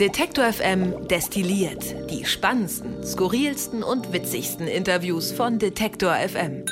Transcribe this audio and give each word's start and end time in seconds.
Detektor 0.00 0.52
FM 0.52 1.06
destilliert 1.06 2.10
die 2.10 2.24
spannendsten, 2.24 3.04
skurrilsten 3.04 3.84
und 3.84 4.12
witzigsten 4.12 4.66
Interviews 4.66 5.30
von 5.30 5.60
Detektor 5.60 6.12
FM. 6.12 6.64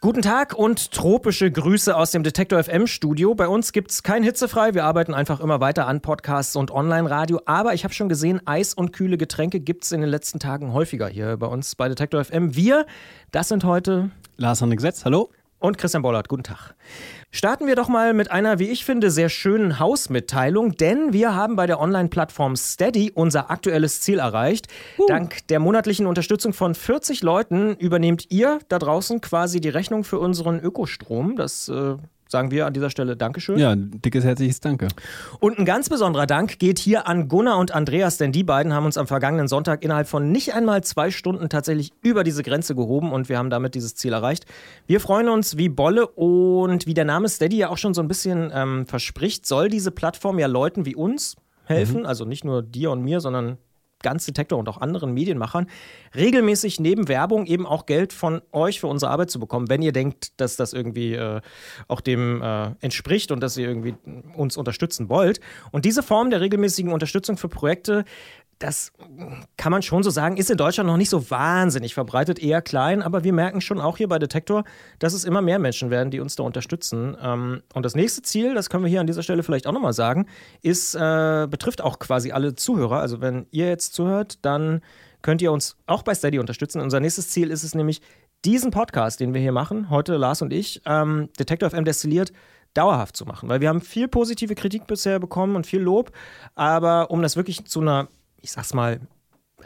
Guten 0.00 0.22
Tag 0.22 0.54
und 0.54 0.92
tropische 0.92 1.50
Grüße 1.50 1.96
aus 1.96 2.12
dem 2.12 2.22
Detektor 2.22 2.62
FM 2.62 2.86
Studio. 2.86 3.34
Bei 3.34 3.48
uns 3.48 3.72
gibt 3.72 3.90
es 3.90 4.04
kein 4.04 4.22
Hitzefrei. 4.22 4.74
Wir 4.74 4.84
arbeiten 4.84 5.12
einfach 5.12 5.40
immer 5.40 5.58
weiter 5.58 5.88
an 5.88 6.02
Podcasts 6.02 6.54
und 6.54 6.70
Online-Radio. 6.70 7.40
Aber 7.46 7.74
ich 7.74 7.82
habe 7.82 7.92
schon 7.92 8.08
gesehen, 8.08 8.40
Eis 8.46 8.72
und 8.72 8.92
kühle 8.92 9.18
Getränke 9.18 9.58
gibt 9.58 9.82
es 9.82 9.90
in 9.90 10.02
den 10.02 10.10
letzten 10.10 10.38
Tagen 10.38 10.72
häufiger 10.72 11.08
hier 11.08 11.36
bei 11.36 11.46
uns 11.46 11.74
bei 11.74 11.88
Detektor 11.88 12.24
FM. 12.24 12.54
Wir, 12.54 12.86
das 13.32 13.48
sind 13.48 13.64
heute 13.64 14.10
Lars 14.36 14.60
Henrik 14.60 14.80
Setz, 14.80 15.04
hallo. 15.04 15.30
Und 15.58 15.78
Christian 15.78 16.02
Bollert, 16.02 16.28
guten 16.28 16.42
Tag. 16.42 16.74
Starten 17.30 17.66
wir 17.66 17.76
doch 17.76 17.88
mal 17.88 18.14
mit 18.14 18.30
einer, 18.30 18.58
wie 18.58 18.68
ich 18.68 18.84
finde, 18.84 19.10
sehr 19.10 19.28
schönen 19.28 19.78
Hausmitteilung, 19.78 20.76
denn 20.76 21.12
wir 21.12 21.34
haben 21.34 21.56
bei 21.56 21.66
der 21.66 21.80
Online-Plattform 21.80 22.56
Steady 22.56 23.10
unser 23.14 23.50
aktuelles 23.50 24.00
Ziel 24.00 24.18
erreicht. 24.18 24.68
Uh. 24.98 25.06
Dank 25.06 25.46
der 25.48 25.58
monatlichen 25.58 26.06
Unterstützung 26.06 26.52
von 26.52 26.74
40 26.74 27.22
Leuten 27.22 27.74
übernehmt 27.76 28.30
ihr 28.30 28.58
da 28.68 28.78
draußen 28.78 29.20
quasi 29.20 29.60
die 29.60 29.68
Rechnung 29.68 30.04
für 30.04 30.18
unseren 30.18 30.60
Ökostrom. 30.60 31.36
Das 31.36 31.68
äh, 31.68 31.96
sagen 32.28 32.50
wir 32.50 32.66
an 32.66 32.74
dieser 32.74 32.90
Stelle 32.90 33.16
Dankeschön. 33.16 33.58
Ja, 33.58 33.74
dickes 33.76 34.24
herzliches 34.24 34.60
Danke. 34.60 34.88
Und 35.40 35.58
ein 35.58 35.64
ganz 35.64 35.88
besonderer 35.88 36.26
Dank 36.26 36.58
geht 36.58 36.78
hier 36.78 37.06
an 37.06 37.28
Gunnar 37.28 37.58
und 37.58 37.74
Andreas, 37.74 38.18
denn 38.18 38.32
die 38.32 38.44
beiden 38.44 38.72
haben 38.72 38.86
uns 38.86 38.98
am 38.98 39.06
vergangenen 39.06 39.48
Sonntag 39.48 39.82
innerhalb 39.82 40.08
von 40.08 40.32
nicht 40.32 40.54
einmal 40.54 40.82
zwei 40.82 41.10
Stunden 41.10 41.48
tatsächlich 41.48 41.92
über 42.02 42.24
diese 42.24 42.42
Grenze 42.42 42.74
gehoben 42.74 43.12
und 43.12 43.28
wir 43.28 43.38
haben 43.38 43.50
damit 43.50 43.74
dieses 43.74 43.94
Ziel 43.94 44.12
erreicht. 44.12 44.46
Wir 44.86 45.00
freuen 45.00 45.28
uns 45.28 45.56
wie 45.56 45.68
Bolle 45.68 46.06
und 46.08 46.86
wie 46.86 46.94
der 46.94 47.04
Name 47.04 47.28
Steady 47.28 47.58
ja 47.58 47.68
auch 47.68 47.78
schon 47.78 47.94
so 47.94 48.02
ein 48.02 48.08
bisschen 48.08 48.50
ähm, 48.52 48.86
verspricht, 48.86 49.46
soll 49.46 49.68
diese 49.68 49.90
Plattform 49.90 50.38
ja 50.38 50.46
Leuten 50.46 50.84
wie 50.84 50.94
uns 50.94 51.36
helfen, 51.64 52.00
mhm. 52.00 52.06
also 52.06 52.24
nicht 52.24 52.44
nur 52.44 52.62
dir 52.62 52.90
und 52.90 53.02
mir, 53.02 53.20
sondern 53.20 53.58
ganz 54.02 54.26
Detektor 54.26 54.58
und 54.58 54.68
auch 54.68 54.78
anderen 54.78 55.12
Medienmachern, 55.14 55.66
regelmäßig 56.14 56.80
neben 56.80 57.08
Werbung 57.08 57.46
eben 57.46 57.66
auch 57.66 57.86
Geld 57.86 58.12
von 58.12 58.42
euch 58.52 58.80
für 58.80 58.86
unsere 58.86 59.10
Arbeit 59.10 59.30
zu 59.30 59.40
bekommen, 59.40 59.68
wenn 59.68 59.82
ihr 59.82 59.92
denkt, 59.92 60.40
dass 60.40 60.56
das 60.56 60.72
irgendwie 60.72 61.14
äh, 61.14 61.40
auch 61.88 62.00
dem 62.00 62.42
äh, 62.42 62.70
entspricht 62.80 63.32
und 63.32 63.40
dass 63.40 63.56
ihr 63.56 63.68
irgendwie 63.68 63.94
uns 64.34 64.56
unterstützen 64.56 65.08
wollt. 65.08 65.40
Und 65.72 65.84
diese 65.84 66.02
Form 66.02 66.30
der 66.30 66.40
regelmäßigen 66.40 66.92
Unterstützung 66.92 67.36
für 67.36 67.48
Projekte 67.48 68.04
das 68.58 68.92
kann 69.56 69.70
man 69.70 69.82
schon 69.82 70.02
so 70.02 70.10
sagen, 70.10 70.36
ist 70.38 70.50
in 70.50 70.56
Deutschland 70.56 70.88
noch 70.88 70.96
nicht 70.96 71.10
so 71.10 71.30
wahnsinnig 71.30 71.92
verbreitet, 71.92 72.38
eher 72.38 72.62
klein, 72.62 73.02
aber 73.02 73.22
wir 73.22 73.32
merken 73.32 73.60
schon 73.60 73.80
auch 73.80 73.98
hier 73.98 74.08
bei 74.08 74.18
Detektor, 74.18 74.64
dass 74.98 75.12
es 75.12 75.24
immer 75.24 75.42
mehr 75.42 75.58
Menschen 75.58 75.90
werden, 75.90 76.10
die 76.10 76.20
uns 76.20 76.36
da 76.36 76.42
unterstützen. 76.42 77.16
Ähm, 77.20 77.62
und 77.74 77.84
das 77.84 77.94
nächste 77.94 78.22
Ziel, 78.22 78.54
das 78.54 78.70
können 78.70 78.84
wir 78.84 78.90
hier 78.90 79.00
an 79.00 79.06
dieser 79.06 79.22
Stelle 79.22 79.42
vielleicht 79.42 79.66
auch 79.66 79.72
nochmal 79.72 79.92
sagen, 79.92 80.26
ist, 80.62 80.94
äh, 80.94 81.46
betrifft 81.50 81.82
auch 81.82 81.98
quasi 81.98 82.32
alle 82.32 82.54
Zuhörer. 82.54 83.00
Also 83.00 83.20
wenn 83.20 83.46
ihr 83.50 83.68
jetzt 83.68 83.92
zuhört, 83.92 84.38
dann 84.42 84.80
könnt 85.20 85.42
ihr 85.42 85.52
uns 85.52 85.76
auch 85.86 86.02
bei 86.02 86.14
Steady 86.14 86.38
unterstützen. 86.38 86.80
Unser 86.80 87.00
nächstes 87.00 87.28
Ziel 87.28 87.50
ist 87.50 87.62
es 87.62 87.74
nämlich, 87.74 88.00
diesen 88.44 88.70
Podcast, 88.70 89.20
den 89.20 89.34
wir 89.34 89.40
hier 89.40 89.52
machen, 89.52 89.90
heute 89.90 90.16
Lars 90.16 90.40
und 90.40 90.52
ich, 90.52 90.80
ähm, 90.86 91.30
Detektor 91.38 91.70
FM 91.70 91.84
destilliert, 91.84 92.32
dauerhaft 92.74 93.16
zu 93.16 93.24
machen. 93.24 93.48
Weil 93.48 93.60
wir 93.60 93.68
haben 93.68 93.80
viel 93.80 94.08
positive 94.08 94.54
Kritik 94.54 94.86
bisher 94.86 95.18
bekommen 95.18 95.56
und 95.56 95.66
viel 95.66 95.80
Lob. 95.80 96.12
Aber 96.54 97.10
um 97.10 97.22
das 97.22 97.36
wirklich 97.36 97.64
zu 97.64 97.80
einer 97.80 98.08
ich 98.40 98.52
sag's 98.52 98.74
mal, 98.74 99.00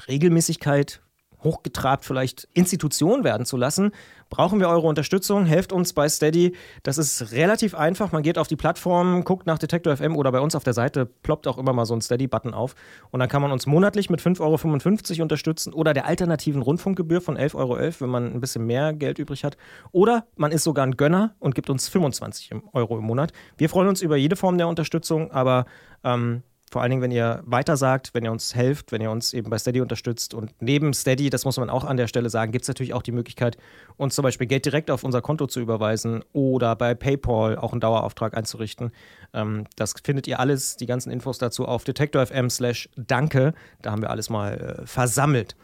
Regelmäßigkeit 0.09 1.01
hochgetrabt 1.43 2.05
vielleicht 2.05 2.49
Institution 2.55 3.25
werden 3.25 3.47
zu 3.47 3.57
lassen, 3.57 3.93
brauchen 4.29 4.61
wir 4.61 4.69
eure 4.69 4.87
Unterstützung. 4.87 5.47
Helft 5.47 5.73
uns 5.73 5.93
bei 5.93 6.09
Steady. 6.09 6.55
Das 6.83 6.99
ist 6.99 7.33
relativ 7.33 7.75
einfach. 7.75 8.12
Man 8.12 8.23
geht 8.23 8.39
auf 8.39 8.47
die 8.47 8.57
Plattform, 8.57 9.25
guckt 9.25 9.47
nach 9.47 9.59
Detektor 9.59 9.97
FM 9.97 10.17
oder 10.17 10.31
bei 10.33 10.41
uns 10.41 10.55
auf 10.55 10.65
der 10.65 10.73
Seite 10.73 11.07
ploppt 11.07 11.49
auch 11.49 11.59
immer 11.59 11.73
mal 11.73 11.85
so 11.85 11.95
ein 11.95 12.01
Steady-Button 12.01 12.55
auf. 12.55 12.75
Und 13.11 13.21
dann 13.21 13.29
kann 13.29 13.43
man 13.43 13.53
uns 13.53 13.67
monatlich 13.67 14.11
mit 14.11 14.21
5,55 14.21 15.12
Euro 15.12 15.23
unterstützen 15.23 15.73
oder 15.73 15.95
der 15.95 16.07
alternativen 16.07 16.62
Rundfunkgebühr 16.62 17.21
von 17.21 17.37
11,11 17.37 17.55
Euro, 17.55 17.79
wenn 18.01 18.11
man 18.11 18.33
ein 18.33 18.41
bisschen 18.41 18.67
mehr 18.67 18.93
Geld 18.93 19.19
übrig 19.19 19.44
hat. 19.44 19.56
Oder 19.93 20.27
man 20.37 20.53
ist 20.53 20.65
sogar 20.65 20.87
ein 20.87 20.97
Gönner 20.97 21.34
und 21.39 21.55
gibt 21.55 21.71
uns 21.71 21.89
25 21.89 22.53
Euro 22.73 22.99
im 22.99 23.05
Monat. 23.05 23.33
Wir 23.56 23.69
freuen 23.69 23.89
uns 23.89 24.03
über 24.03 24.17
jede 24.17 24.37
Form 24.37 24.59
der 24.59 24.69
Unterstützung, 24.69 25.33
aber 25.33 25.67
ähm, 26.05 26.43
vor 26.70 26.82
allen 26.82 26.91
Dingen, 26.91 27.03
wenn 27.03 27.10
ihr 27.10 27.42
weiter 27.44 27.76
sagt, 27.76 28.14
wenn 28.14 28.25
ihr 28.25 28.31
uns 28.31 28.54
helft, 28.54 28.92
wenn 28.92 29.00
ihr 29.00 29.10
uns 29.10 29.32
eben 29.32 29.50
bei 29.50 29.58
Steady 29.58 29.81
unterstützt. 29.81 30.34
Und 30.34 30.53
neben 30.60 30.94
Steady, 30.94 31.28
das 31.28 31.44
muss 31.44 31.56
man 31.56 31.69
auch 31.69 31.84
an 31.84 31.97
der 31.97 32.06
Stelle 32.06 32.31
sagen, 32.31 32.53
gibt 32.53 32.62
es 32.62 32.69
natürlich 32.69 32.94
auch 32.94 33.03
die 33.03 33.10
Möglichkeit, 33.10 33.56
uns 33.97 34.14
zum 34.14 34.22
Beispiel 34.22 34.47
Geld 34.47 34.64
direkt 34.64 34.91
auf 34.91 35.03
unser 35.03 35.20
Konto 35.20 35.48
zu 35.48 35.60
überweisen 35.60 36.22
oder 36.32 36.76
bei 36.76 36.94
PayPal 36.94 37.58
auch 37.58 37.72
einen 37.72 37.81
Dauerauftrag 37.81 38.36
einzurichten. 38.36 38.92
Ähm, 39.34 39.64
das 39.75 39.94
findet 40.04 40.28
ihr 40.28 40.38
alles, 40.38 40.76
die 40.76 40.86
ganzen 40.86 41.10
Infos 41.10 41.38
dazu 41.38 41.66
auf 41.66 41.82
detektor.fm 41.82 42.48
slash 42.50 42.88
danke. 42.97 43.52
Da 43.82 43.91
haben 43.91 44.02
wir 44.02 44.10
alles 44.10 44.31
mal 44.31 44.78
äh, 44.82 44.87
versammelt. 44.87 45.56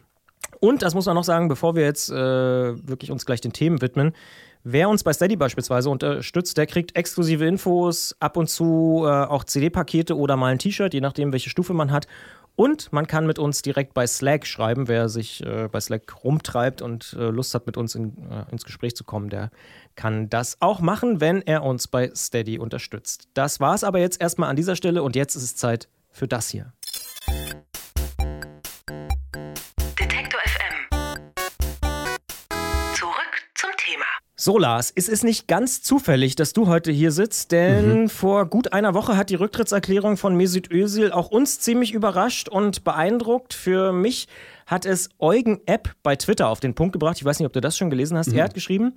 Und 0.61 0.83
das 0.83 0.95
muss 0.95 1.07
man 1.07 1.15
noch 1.15 1.25
sagen, 1.25 1.49
bevor 1.49 1.77
wir 1.77 1.85
jetzt 1.85 2.11
äh, 2.11 2.15
wirklich 2.15 3.11
uns 3.11 3.27
gleich 3.27 3.41
den 3.41 3.53
Themen 3.53 3.81
widmen, 3.81 4.13
Wer 4.69 4.89
uns 4.89 5.05
bei 5.05 5.13
Steady 5.13 5.37
beispielsweise 5.37 5.89
unterstützt, 5.89 6.59
der 6.59 6.67
kriegt 6.67 6.97
exklusive 6.97 7.47
Infos, 7.47 8.17
ab 8.19 8.37
und 8.37 8.51
zu 8.51 9.05
äh, 9.05 9.09
auch 9.09 9.45
CD-Pakete 9.45 10.17
oder 10.17 10.37
mal 10.37 10.49
ein 10.49 10.59
T-Shirt, 10.59 10.93
je 10.93 11.01
nachdem, 11.01 11.33
welche 11.33 11.51
Stufe 11.51 11.73
man 11.73 11.93
hat. 11.93 12.09
Und 12.57 12.93
man 12.93 13.07
kann 13.07 13.29
mit 13.29 13.39
uns 13.39 13.63
direkt 13.63 13.95
bei 13.95 14.09
Slack 14.09 14.45
schreiben. 14.45 14.89
Wer 14.89 15.09
sich 15.09 15.41
äh, 15.47 15.69
bei 15.71 15.79
Slack 15.79 16.25
rumtreibt 16.25 16.83
und 16.83 17.15
äh, 17.17 17.29
Lust 17.29 17.55
hat, 17.55 17.67
mit 17.67 17.77
uns 17.77 17.95
in, 17.95 18.17
äh, 18.29 18.51
ins 18.51 18.65
Gespräch 18.65 18.97
zu 18.97 19.05
kommen, 19.05 19.31
der 19.31 19.53
kann 19.95 20.29
das 20.31 20.57
auch 20.59 20.81
machen, 20.81 21.21
wenn 21.21 21.43
er 21.43 21.63
uns 21.63 21.87
bei 21.87 22.11
Steady 22.13 22.59
unterstützt. 22.59 23.29
Das 23.35 23.61
war 23.61 23.77
es 23.77 23.85
aber 23.85 24.01
jetzt 24.01 24.21
erstmal 24.21 24.51
an 24.51 24.57
dieser 24.57 24.75
Stelle 24.75 25.05
und 25.05 25.15
jetzt 25.15 25.37
ist 25.37 25.45
es 25.45 25.55
Zeit 25.55 25.89
für 26.11 26.27
das 26.27 26.49
hier. 26.49 26.73
So, 34.47 34.59
Lars, 34.59 34.93
es 34.95 35.09
ist 35.09 35.25
nicht 35.25 35.49
ganz 35.49 35.83
zufällig, 35.83 36.37
dass 36.37 36.53
du 36.53 36.69
heute 36.69 36.93
hier 36.93 37.11
sitzt, 37.11 37.51
denn 37.51 38.03
mhm. 38.03 38.09
vor 38.09 38.47
gut 38.47 38.73
einer 38.73 38.95
Woche 38.95 39.17
hat 39.17 39.29
die 39.29 39.35
Rücktrittserklärung 39.35 40.17
von 40.17 40.37
Mesut 40.37 40.71
Özil 40.71 41.11
auch 41.11 41.33
uns 41.33 41.59
ziemlich 41.59 41.93
überrascht 41.93 42.49
und 42.49 42.85
beeindruckt. 42.85 43.55
Für 43.55 43.91
mich 43.93 44.29
hat 44.65 44.87
es 44.87 45.09
Eugen 45.19 45.63
App 45.67 45.91
bei 46.05 46.15
Twitter 46.15 46.49
auf 46.49 46.61
den 46.61 46.77
Punkt 46.77 46.93
gebracht. 46.93 47.17
Ich 47.17 47.25
weiß 47.25 47.41
nicht, 47.41 47.47
ob 47.47 47.55
du 47.55 47.61
das 47.61 47.77
schon 47.77 47.91
gelesen 47.91 48.17
hast. 48.17 48.29
Mhm. 48.29 48.39
Er 48.39 48.45
hat 48.45 48.55
geschrieben, 48.55 48.93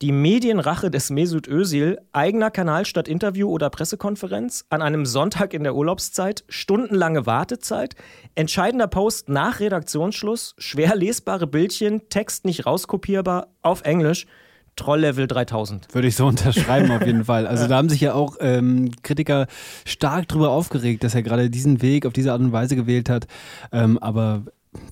die 0.00 0.10
Medienrache 0.10 0.90
des 0.90 1.10
Mesut 1.10 1.48
Özil, 1.48 1.98
eigener 2.12 2.50
Kanal 2.50 2.86
statt 2.86 3.06
Interview 3.06 3.50
oder 3.50 3.68
Pressekonferenz, 3.68 4.64
an 4.70 4.80
einem 4.80 5.04
Sonntag 5.04 5.52
in 5.52 5.64
der 5.64 5.74
Urlaubszeit, 5.74 6.44
stundenlange 6.48 7.26
Wartezeit, 7.26 7.94
entscheidender 8.36 8.86
Post 8.86 9.28
nach 9.28 9.60
Redaktionsschluss, 9.60 10.54
schwer 10.56 10.96
lesbare 10.96 11.46
Bildchen, 11.46 12.08
Text 12.08 12.46
nicht 12.46 12.64
rauskopierbar, 12.64 13.48
auf 13.60 13.82
Englisch– 13.82 14.26
Troll-Level 14.76 15.26
3000. 15.26 15.94
Würde 15.94 16.08
ich 16.08 16.16
so 16.16 16.26
unterschreiben 16.28 16.90
auf 16.90 17.06
jeden 17.06 17.24
Fall. 17.24 17.46
Also 17.46 17.66
da 17.68 17.76
haben 17.76 17.88
sich 17.88 18.00
ja 18.00 18.14
auch 18.14 18.36
ähm, 18.40 18.90
Kritiker 19.02 19.46
stark 19.84 20.28
drüber 20.28 20.50
aufgeregt, 20.50 21.04
dass 21.04 21.14
er 21.14 21.22
gerade 21.22 21.50
diesen 21.50 21.82
Weg 21.82 22.06
auf 22.06 22.12
diese 22.12 22.32
Art 22.32 22.40
und 22.40 22.52
Weise 22.52 22.76
gewählt 22.76 23.08
hat. 23.08 23.26
Ähm, 23.72 23.98
aber 23.98 24.42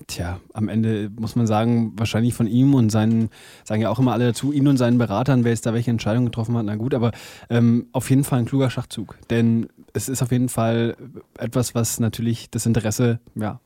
Tja, 0.07 0.39
am 0.53 0.69
Ende 0.69 1.09
muss 1.17 1.35
man 1.35 1.47
sagen, 1.47 1.93
wahrscheinlich 1.97 2.33
von 2.33 2.47
ihm 2.47 2.73
und 2.73 2.89
seinen, 2.89 3.29
sagen 3.63 3.81
ja 3.81 3.89
auch 3.89 3.99
immer 3.99 4.13
alle 4.13 4.27
dazu, 4.27 4.51
ihn 4.51 4.67
und 4.67 4.77
seinen 4.77 4.97
Beratern, 4.97 5.43
wer 5.43 5.51
jetzt 5.51 5.65
da 5.65 5.73
welche 5.73 5.91
Entscheidung 5.91 6.25
getroffen 6.25 6.55
hat, 6.55 6.65
na 6.65 6.75
gut, 6.75 6.93
aber 6.93 7.11
ähm, 7.49 7.87
auf 7.91 8.09
jeden 8.09 8.23
Fall 8.23 8.39
ein 8.39 8.45
kluger 8.45 8.69
Schachzug. 8.69 9.17
Denn 9.29 9.67
es 9.93 10.09
ist 10.09 10.21
auf 10.21 10.31
jeden 10.31 10.49
Fall 10.49 10.95
etwas, 11.37 11.75
was 11.75 11.99
natürlich 11.99 12.49
das 12.49 12.65
Interesse 12.65 13.19
ja, 13.35 13.59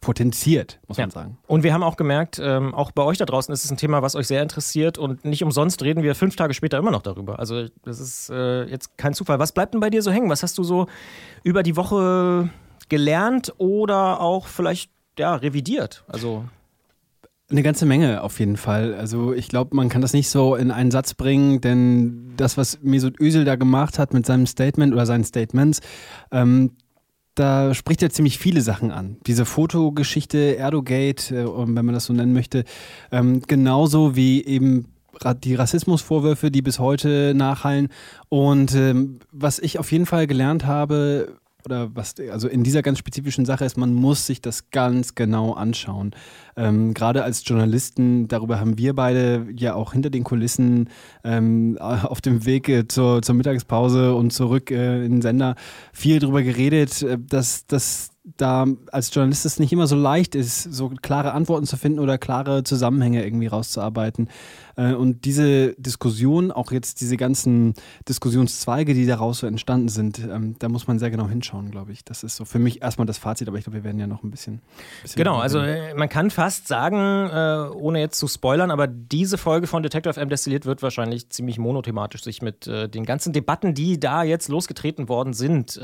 potenziert, 0.00 0.80
muss 0.88 0.96
ja. 0.96 1.04
man 1.04 1.10
sagen. 1.10 1.38
Und 1.46 1.62
wir 1.62 1.74
haben 1.74 1.82
auch 1.82 1.96
gemerkt, 1.96 2.40
ähm, 2.42 2.74
auch 2.74 2.90
bei 2.90 3.02
euch 3.02 3.18
da 3.18 3.26
draußen 3.26 3.52
ist 3.52 3.64
es 3.64 3.70
ein 3.70 3.76
Thema, 3.76 4.00
was 4.02 4.16
euch 4.16 4.26
sehr 4.26 4.42
interessiert 4.42 4.96
und 4.96 5.24
nicht 5.24 5.42
umsonst 5.42 5.82
reden 5.82 6.02
wir 6.02 6.14
fünf 6.14 6.36
Tage 6.36 6.54
später 6.54 6.78
immer 6.78 6.90
noch 6.90 7.02
darüber. 7.02 7.38
Also 7.38 7.66
das 7.84 8.00
ist 8.00 8.30
äh, 8.30 8.64
jetzt 8.64 8.96
kein 8.96 9.12
Zufall. 9.12 9.38
Was 9.38 9.52
bleibt 9.52 9.74
denn 9.74 9.80
bei 9.80 9.90
dir 9.90 10.02
so 10.02 10.10
hängen? 10.10 10.30
Was 10.30 10.42
hast 10.42 10.56
du 10.56 10.64
so 10.64 10.86
über 11.42 11.62
die 11.62 11.76
Woche 11.76 12.48
gelernt 12.88 13.52
oder 13.58 14.20
auch 14.20 14.46
vielleicht 14.46 14.90
ja, 15.18 15.34
revidiert? 15.34 16.04
Also 16.08 16.44
eine 17.50 17.62
ganze 17.62 17.84
Menge 17.84 18.22
auf 18.22 18.38
jeden 18.38 18.56
Fall. 18.56 18.94
Also 18.94 19.32
ich 19.32 19.48
glaube, 19.48 19.74
man 19.76 19.88
kann 19.88 20.02
das 20.02 20.12
nicht 20.12 20.30
so 20.30 20.54
in 20.54 20.70
einen 20.70 20.90
Satz 20.90 21.14
bringen, 21.14 21.60
denn 21.60 22.32
das, 22.36 22.56
was 22.56 22.80
Mesut 22.82 23.20
Özil 23.20 23.44
da 23.44 23.56
gemacht 23.56 23.98
hat 23.98 24.14
mit 24.14 24.24
seinem 24.24 24.46
Statement 24.46 24.92
oder 24.92 25.04
seinen 25.04 25.24
Statements, 25.24 25.80
ähm, 26.30 26.72
da 27.40 27.72
spricht 27.74 28.02
er 28.02 28.10
ziemlich 28.10 28.38
viele 28.38 28.60
Sachen 28.60 28.90
an. 28.90 29.16
Diese 29.26 29.46
Fotogeschichte, 29.46 30.56
Erdogate, 30.56 31.34
äh, 31.34 31.46
wenn 31.46 31.84
man 31.84 31.94
das 31.94 32.04
so 32.04 32.12
nennen 32.12 32.34
möchte, 32.34 32.64
ähm, 33.10 33.40
genauso 33.40 34.14
wie 34.14 34.44
eben 34.44 34.86
die 35.42 35.54
Rassismusvorwürfe, 35.54 36.50
die 36.50 36.62
bis 36.62 36.78
heute 36.78 37.32
nachhallen. 37.34 37.88
Und 38.28 38.74
ähm, 38.74 39.20
was 39.32 39.58
ich 39.58 39.78
auf 39.78 39.90
jeden 39.90 40.06
Fall 40.06 40.26
gelernt 40.26 40.66
habe, 40.66 41.36
oder 41.64 41.94
was, 41.94 42.14
also 42.30 42.48
in 42.48 42.62
dieser 42.62 42.82
ganz 42.82 42.98
spezifischen 42.98 43.44
Sache 43.44 43.64
ist, 43.64 43.76
man 43.76 43.94
muss 43.94 44.26
sich 44.26 44.40
das 44.40 44.70
ganz 44.70 45.14
genau 45.14 45.52
anschauen. 45.52 46.12
Ähm, 46.56 46.94
Gerade 46.94 47.24
als 47.24 47.42
Journalisten, 47.46 48.28
darüber 48.28 48.60
haben 48.60 48.78
wir 48.78 48.94
beide 48.94 49.46
ja 49.56 49.74
auch 49.74 49.92
hinter 49.92 50.10
den 50.10 50.24
Kulissen 50.24 50.88
ähm, 51.24 51.78
auf 51.80 52.20
dem 52.20 52.44
Weg 52.44 52.68
äh, 52.68 52.88
zur, 52.88 53.22
zur 53.22 53.34
Mittagspause 53.34 54.14
und 54.14 54.32
zurück 54.32 54.70
äh, 54.70 55.04
in 55.04 55.12
den 55.12 55.22
Sender 55.22 55.54
viel 55.92 56.18
darüber 56.18 56.42
geredet, 56.42 57.02
äh, 57.02 57.18
dass 57.18 57.66
das 57.66 58.10
da 58.36 58.66
als 58.92 59.14
Journalist 59.14 59.46
es 59.46 59.58
nicht 59.58 59.72
immer 59.72 59.86
so 59.86 59.96
leicht 59.96 60.34
ist, 60.34 60.62
so 60.62 60.90
klare 61.02 61.32
Antworten 61.32 61.66
zu 61.66 61.76
finden 61.76 61.98
oder 61.98 62.18
klare 62.18 62.64
Zusammenhänge 62.64 63.24
irgendwie 63.24 63.46
rauszuarbeiten. 63.46 64.28
Äh, 64.80 64.94
und 64.94 65.24
diese 65.24 65.74
Diskussion, 65.74 66.50
auch 66.50 66.72
jetzt 66.72 67.00
diese 67.00 67.16
ganzen 67.16 67.74
Diskussionszweige, 68.08 68.94
die 68.94 69.06
daraus 69.06 69.40
so 69.40 69.46
entstanden 69.46 69.88
sind, 69.88 70.18
ähm, 70.18 70.56
da 70.58 70.68
muss 70.68 70.86
man 70.86 70.98
sehr 70.98 71.10
genau 71.10 71.28
hinschauen, 71.28 71.70
glaube 71.70 71.92
ich. 71.92 72.04
Das 72.04 72.24
ist 72.24 72.36
so 72.36 72.44
für 72.44 72.58
mich 72.58 72.82
erstmal 72.82 73.06
das 73.06 73.18
Fazit, 73.18 73.48
aber 73.48 73.58
ich 73.58 73.64
glaube, 73.64 73.78
wir 73.78 73.84
werden 73.84 73.98
ja 73.98 74.06
noch 74.06 74.22
ein 74.22 74.30
bisschen. 74.30 74.62
bisschen 75.02 75.18
genau, 75.18 75.38
also 75.38 75.58
äh, 75.58 75.94
man 75.94 76.08
kann 76.08 76.30
fast 76.30 76.66
sagen, 76.66 76.96
äh, 76.96 77.74
ohne 77.74 78.00
jetzt 78.00 78.18
zu 78.18 78.26
spoilern, 78.26 78.70
aber 78.70 78.86
diese 78.86 79.36
Folge 79.36 79.66
von 79.66 79.82
Detective 79.82 80.18
M 80.18 80.28
Destilliert 80.28 80.64
wird 80.64 80.82
wahrscheinlich 80.82 81.28
ziemlich 81.28 81.58
monothematisch 81.58 82.22
sich 82.22 82.42
mit 82.42 82.66
den 82.66 83.04
ganzen 83.04 83.32
Debatten, 83.32 83.74
die 83.74 83.98
da 83.98 84.22
jetzt 84.22 84.48
losgetreten 84.48 85.08
worden 85.08 85.32
sind, 85.32 85.80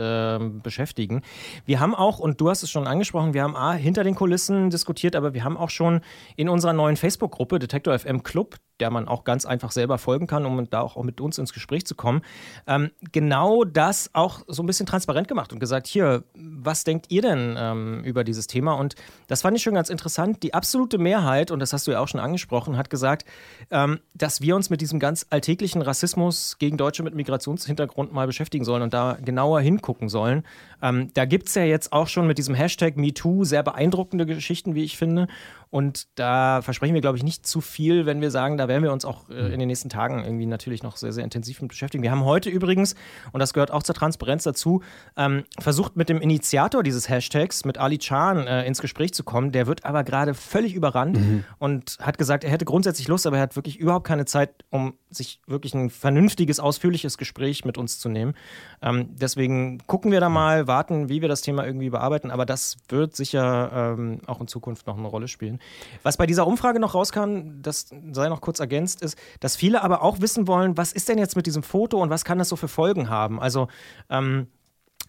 beschäftigen. 0.63 1.23
Wir 1.65 1.81
haben 1.81 1.95
auch, 1.95 2.19
und 2.19 2.41
du 2.41 2.51
hast 2.51 2.63
es 2.63 2.71
schon 2.71 2.87
angesprochen, 2.87 3.35
wir 3.35 3.43
haben 3.43 3.57
A, 3.57 3.73
hinter 3.73 4.05
den 4.05 4.15
Kulissen 4.15 4.71
diskutiert, 4.71 5.17
aber 5.17 5.35
wir 5.35 5.45
haben 5.45 5.57
auch 5.57 5.71
schon 5.71 6.01
in 6.37 6.49
unserer 6.49 6.73
neuen 6.73 6.97
Facebook-Gruppe 6.97 7.59
Detector 7.59 7.99
FM 7.99 8.23
Club, 8.23 8.57
der 8.81 8.91
man 8.91 9.09
auch 9.09 9.25
ganz 9.25 9.47
einfach 9.47 9.73
selber 9.73 9.99
folgen 9.99 10.27
kann, 10.27 10.47
um 10.47 10.69
da 10.69 10.81
auch 10.81 11.03
mit 11.03 11.21
uns 11.21 11.39
ins 11.39 11.53
Gespräch 11.53 11.87
zu 11.87 11.95
kommen, 11.95 12.23
ähm, 12.67 12.91
genau 13.13 13.65
das 13.65 14.11
auch 14.13 14.41
so 14.47 14.63
ein 14.63 14.67
bisschen 14.67 14.87
transparent 14.87 15.29
gemacht 15.29 15.53
und 15.53 15.61
gesagt, 15.61 15.87
hier, 15.87 16.25
was 16.35 16.85
denkt 16.85 17.07
ihr 17.11 17.23
denn 17.23 17.57
ähm, 17.59 18.03
über 18.05 18.25
dieses 18.25 18.47
Thema? 18.47 18.75
Und 18.75 18.95
das 19.29 19.43
fand 19.43 19.57
ich 19.57 19.63
schon 19.63 19.75
ganz 19.75 19.91
interessant. 19.91 20.43
Die 20.43 20.55
absolute 20.55 20.99
Mehrheit, 20.99 21.51
und 21.51 21.61
das 21.61 21.73
hast 21.73 21.87
du 21.87 21.93
ja 21.93 22.01
auch 22.01 22.09
schon 22.09 22.21
angesprochen, 22.21 22.77
hat 22.77 22.91
gesagt, 22.91 23.25
ähm, 23.71 24.01
dass 24.15 24.41
wir 24.41 24.57
uns 24.57 24.71
mit 24.71 24.81
diesem 24.81 24.99
ganz 24.99 25.27
alltäglichen 25.31 25.83
Rassismus 25.83 26.59
gegen 26.59 26.77
Deutsche 26.77 27.03
mit 27.03 27.15
Migrationshintergrund 27.15 28.13
mal 28.13 28.27
beschäftigen 28.27 28.65
sollen 28.65 28.83
und 28.83 28.95
da 28.95 29.17
genauer 29.25 29.61
hingucken 29.61 30.09
sollen. 30.09 30.45
Ähm, 30.83 31.11
da 31.15 31.25
gibt 31.25 31.49
es 31.49 31.55
ja 31.55 31.65
jetzt 31.65 31.93
auch 31.93 32.09
schon 32.09 32.27
mit 32.27 32.39
diesem 32.39 32.55
Hashtag 32.55 32.97
MeToo 32.97 33.45
sehr 33.45 33.63
beeindruckende 33.63 34.27
Geschichten, 34.27 34.75
wie 34.75 34.85
ich 34.85 34.97
finde. 34.97 35.29
Und 35.71 36.07
da 36.15 36.63
versprechen 36.63 36.95
wir, 36.95 37.01
glaube 37.01 37.19
ich, 37.19 37.25
nicht 37.25 37.47
zu 37.47 37.61
viel, 37.61 38.07
wenn 38.07 38.21
wir 38.21 38.31
sagen, 38.31 38.57
da 38.57 38.69
werden 38.69 38.83
wir 38.83 38.93
uns 38.93 39.05
auch 39.05 39.29
äh, 39.29 39.53
in 39.53 39.59
den 39.59 39.69
nächsten 39.69 39.89
Tagen 39.89 40.25
irgendwie 40.25 40.47
natürlich 40.47 40.83
noch 40.83 40.97
sehr, 40.97 41.13
sehr 41.13 41.25
intensiv 41.25 41.61
mit 41.61 41.69
beschäftigen. 41.69 42.03
Wir 42.03 42.11
haben 42.11 42.25
heute 42.25 42.51
übrigens, 42.51 42.95
und 43.33 43.41
das 43.41 43.53
gehört 43.53 43.71
auch 43.71 43.83
zur 43.83 43.95
Transparenz 43.95 44.45
dazu, 44.45 44.83
ähm, 45.17 45.45
versucht 45.59 45.97
mit 45.97 46.09
dem 46.09 46.21
Initiator 46.21 46.83
dieses 46.83 47.09
Hashtags, 47.09 47.65
mit 47.65 47.79
Ali 47.79 47.99
Chan, 47.99 48.47
äh, 48.47 48.65
ins 48.65 48.81
Gespräch 48.81 49.13
zu 49.13 49.25
kommen. 49.25 49.53
Der 49.53 49.67
wird 49.67 49.85
aber 49.85 50.05
gerade 50.05 50.35
völlig 50.35 50.75
überrannt 50.75 51.19
mhm. 51.19 51.45
und 51.59 51.99
hat 52.01 52.19
gesagt, 52.19 52.45
er 52.45 52.51
hätte 52.51 52.65
grundsätzlich 52.65 53.09
Lust, 53.09 53.27
aber 53.27 53.37
er 53.37 53.43
hat 53.43 53.57
wirklich 53.57 53.79
überhaupt 53.79 54.07
keine 54.07 54.25
Zeit, 54.25 54.65
um 54.71 54.95
sich 55.11 55.41
wirklich 55.47 55.75
ein 55.75 55.91
vernünftiges, 55.91 56.61
ausführliches 56.61 57.19
Gespräch 57.19 57.65
mit 57.65 57.79
uns 57.79 57.99
zu 57.99 58.09
nehmen. 58.09 58.35
Ähm, 58.83 59.09
deswegen 59.13 59.79
gucken 59.87 60.13
wir 60.13 60.21
da 60.21 60.29
mal, 60.29 60.67
warten, 60.67 61.09
wie 61.09 61.23
wir 61.23 61.29
das 61.29 61.43
Thema 61.43 61.67
irgendwie 61.67 61.91
bearbeiten. 61.91 62.31
Aber 62.31 62.47
das 62.47 62.77
wird 62.89 63.17
sicher 63.17 63.95
ähm, 63.99 64.21
auch 64.27 64.41
in 64.41 64.49
Zukunft 64.49 64.87
noch 64.87 64.97
eine 64.97 65.09
Rolle 65.09 65.29
spielen. 65.29 65.56
Was 66.03 66.17
bei 66.17 66.27
dieser 66.27 66.47
Umfrage 66.47 66.81
noch 66.81 66.95
rauskam, 66.95 67.61
das 67.63 67.91
sei 68.13 68.29
noch 68.29 68.41
kurz 68.41 68.61
ergänzt, 68.61 69.03
ist, 69.03 69.17
dass 69.41 69.57
viele 69.57 69.83
aber 69.83 70.03
auch 70.03 70.21
wissen 70.21 70.47
wollen, 70.47 70.77
was 70.77 70.93
ist 70.93 71.09
denn 71.09 71.19
jetzt 71.19 71.37
mit 71.37 71.47
diesem 71.47 71.63
Foto 71.63 72.01
und 72.03 72.11
was 72.11 72.25
kann 72.25 72.39
das 72.39 72.49
so 72.49 72.57
für 72.57 72.69
Folgen 72.69 73.11
haben? 73.11 73.41
Also 73.41 73.69
ähm, 74.11 74.49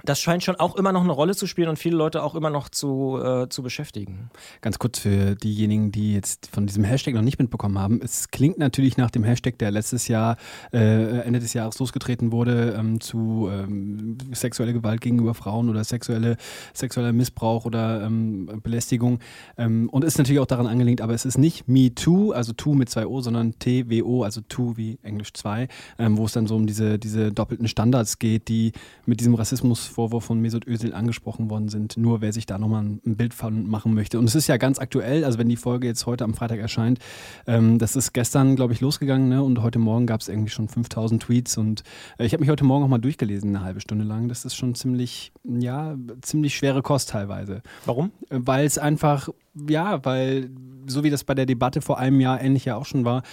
das 0.03 0.19
scheint 0.19 0.44
schon 0.44 0.55
auch 0.55 0.75
immer 0.75 0.91
noch 0.91 1.03
eine 1.03 1.11
Rolle 1.11 1.35
zu 1.35 1.47
spielen 1.47 1.69
und 1.69 1.77
viele 1.77 1.95
Leute 1.95 2.23
auch 2.23 2.35
immer 2.35 2.49
noch 2.49 2.69
zu, 2.69 3.19
äh, 3.21 3.49
zu 3.49 3.63
beschäftigen. 3.63 4.29
Ganz 4.61 4.79
kurz 4.79 4.99
für 4.99 5.35
diejenigen, 5.35 5.91
die 5.91 6.13
jetzt 6.13 6.47
von 6.47 6.67
diesem 6.67 6.83
Hashtag 6.83 7.13
noch 7.13 7.21
nicht 7.21 7.39
mitbekommen 7.39 7.79
haben. 7.79 7.99
Es 8.01 8.29
klingt 8.29 8.57
natürlich 8.57 8.97
nach 8.97 9.11
dem 9.11 9.23
Hashtag, 9.23 9.57
der 9.57 9.71
letztes 9.71 10.07
Jahr, 10.07 10.38
äh, 10.71 11.19
Ende 11.21 11.39
des 11.39 11.53
Jahres 11.53 11.79
losgetreten 11.79 12.31
wurde, 12.31 12.75
ähm, 12.77 13.01
zu 13.01 13.49
ähm, 13.51 14.17
sexuelle 14.33 14.73
Gewalt 14.73 15.01
gegenüber 15.01 15.33
Frauen 15.33 15.69
oder 15.69 15.83
sexuelle, 15.83 16.38
sexueller 16.73 17.13
Missbrauch 17.13 17.65
oder 17.65 18.03
ähm, 18.03 18.61
Belästigung. 18.61 19.19
Ähm, 19.57 19.89
und 19.89 20.03
ist 20.03 20.17
natürlich 20.17 20.39
auch 20.39 20.45
daran 20.45 20.67
angelehnt, 20.67 21.01
aber 21.01 21.13
es 21.13 21.25
ist 21.25 21.38
nicht 21.38 21.67
Me 21.67 21.93
Too, 21.93 22.31
also 22.31 22.53
Too 22.53 22.73
mit 22.75 22.89
zwei 22.89 23.07
O, 23.07 23.21
sondern 23.21 23.57
T-W-O, 23.59 24.23
also 24.23 24.41
Too 24.41 24.77
wie 24.77 25.00
Englisch 25.01 25.33
2, 25.33 25.67
ähm, 26.00 26.17
wo 26.17 26.25
es 26.25 26.33
dann 26.33 26.47
so 26.47 26.55
um 26.55 26.67
diese, 26.67 27.00
diese 27.00 27.31
doppelten 27.31 27.67
Standards 27.67 28.19
geht, 28.19 28.47
die 28.47 28.73
mit 29.05 29.19
diesem 29.19 29.35
Rassismus 29.35 29.87
Vorwurf 29.88 30.25
von 30.25 30.39
Mesut 30.39 30.68
Özil 30.68 30.94
angesprochen 30.94 31.50
worden 31.50 31.69
sind. 31.69 31.98
Nur 31.98 32.22
wer 32.22 32.34
sich 32.34 32.45
da 32.45 32.57
nochmal 32.57 32.84
ein 32.84 33.16
Bild 33.16 33.34
von 33.34 33.68
machen 33.68 33.94
möchte. 33.94 34.19
Und 34.19 34.25
es 34.25 34.36
ist 34.36 34.48
ja 34.48 34.57
ganz 34.57 34.80
aktuell, 34.80 35.25
also 35.25 35.39
wenn 35.39 35.50
die 35.50 35.57
Folge 35.57 35.88
jetzt 35.88 36.06
heute 36.06 36.24
am 36.24 36.34
Freitag 36.34 36.60
erscheint, 36.60 37.00
ähm, 37.45 37.80
das 37.80 37.95
ist 37.95 38.13
gestern, 38.13 38.56
glaube 38.56 38.74
ich, 38.74 38.81
losgegangen 38.81 39.30
ne? 39.30 39.44
und 39.44 39.62
heute 39.62 39.80
Morgen 39.80 40.06
gab 40.06 40.22
es 40.22 40.28
irgendwie 40.28 40.50
schon 40.50 40.68
5000 40.68 41.24
Tweets 41.24 41.57
und 41.57 41.84
äh, 42.18 42.25
ich 42.25 42.34
habe 42.34 42.42
mich 42.42 42.50
heute 42.50 42.63
Morgen 42.63 42.84
auch 42.84 42.89
mal 42.89 42.98
durchgelesen, 42.98 43.56
eine 43.56 43.63
halbe 43.63 43.81
Stunde 43.81 44.06
lang. 44.06 44.30
Das 44.30 44.45
ist 44.45 44.56
schon 44.56 44.75
ziemlich, 44.75 45.31
ja, 45.44 45.95
ziemlich 46.22 46.56
schwere 46.56 46.81
Kost 46.81 47.10
teilweise. 47.10 47.62
Warum? 47.86 48.12
Weil 48.30 48.66
es 48.66 48.78
einfach, 48.78 49.30
ja, 49.69 50.04
weil 50.06 50.50
so 50.88 51.04
wie 51.04 51.10
das 51.10 51.24
bei 51.24 51.36
der 51.36 51.45
Debatte 51.45 51.81
vor 51.81 51.98
einem 51.98 52.19
Jahr 52.22 52.42
ähnlich 52.42 52.66
ja 52.66 52.75
auch 52.75 52.86
schon 52.86 53.06
war, 53.06 53.24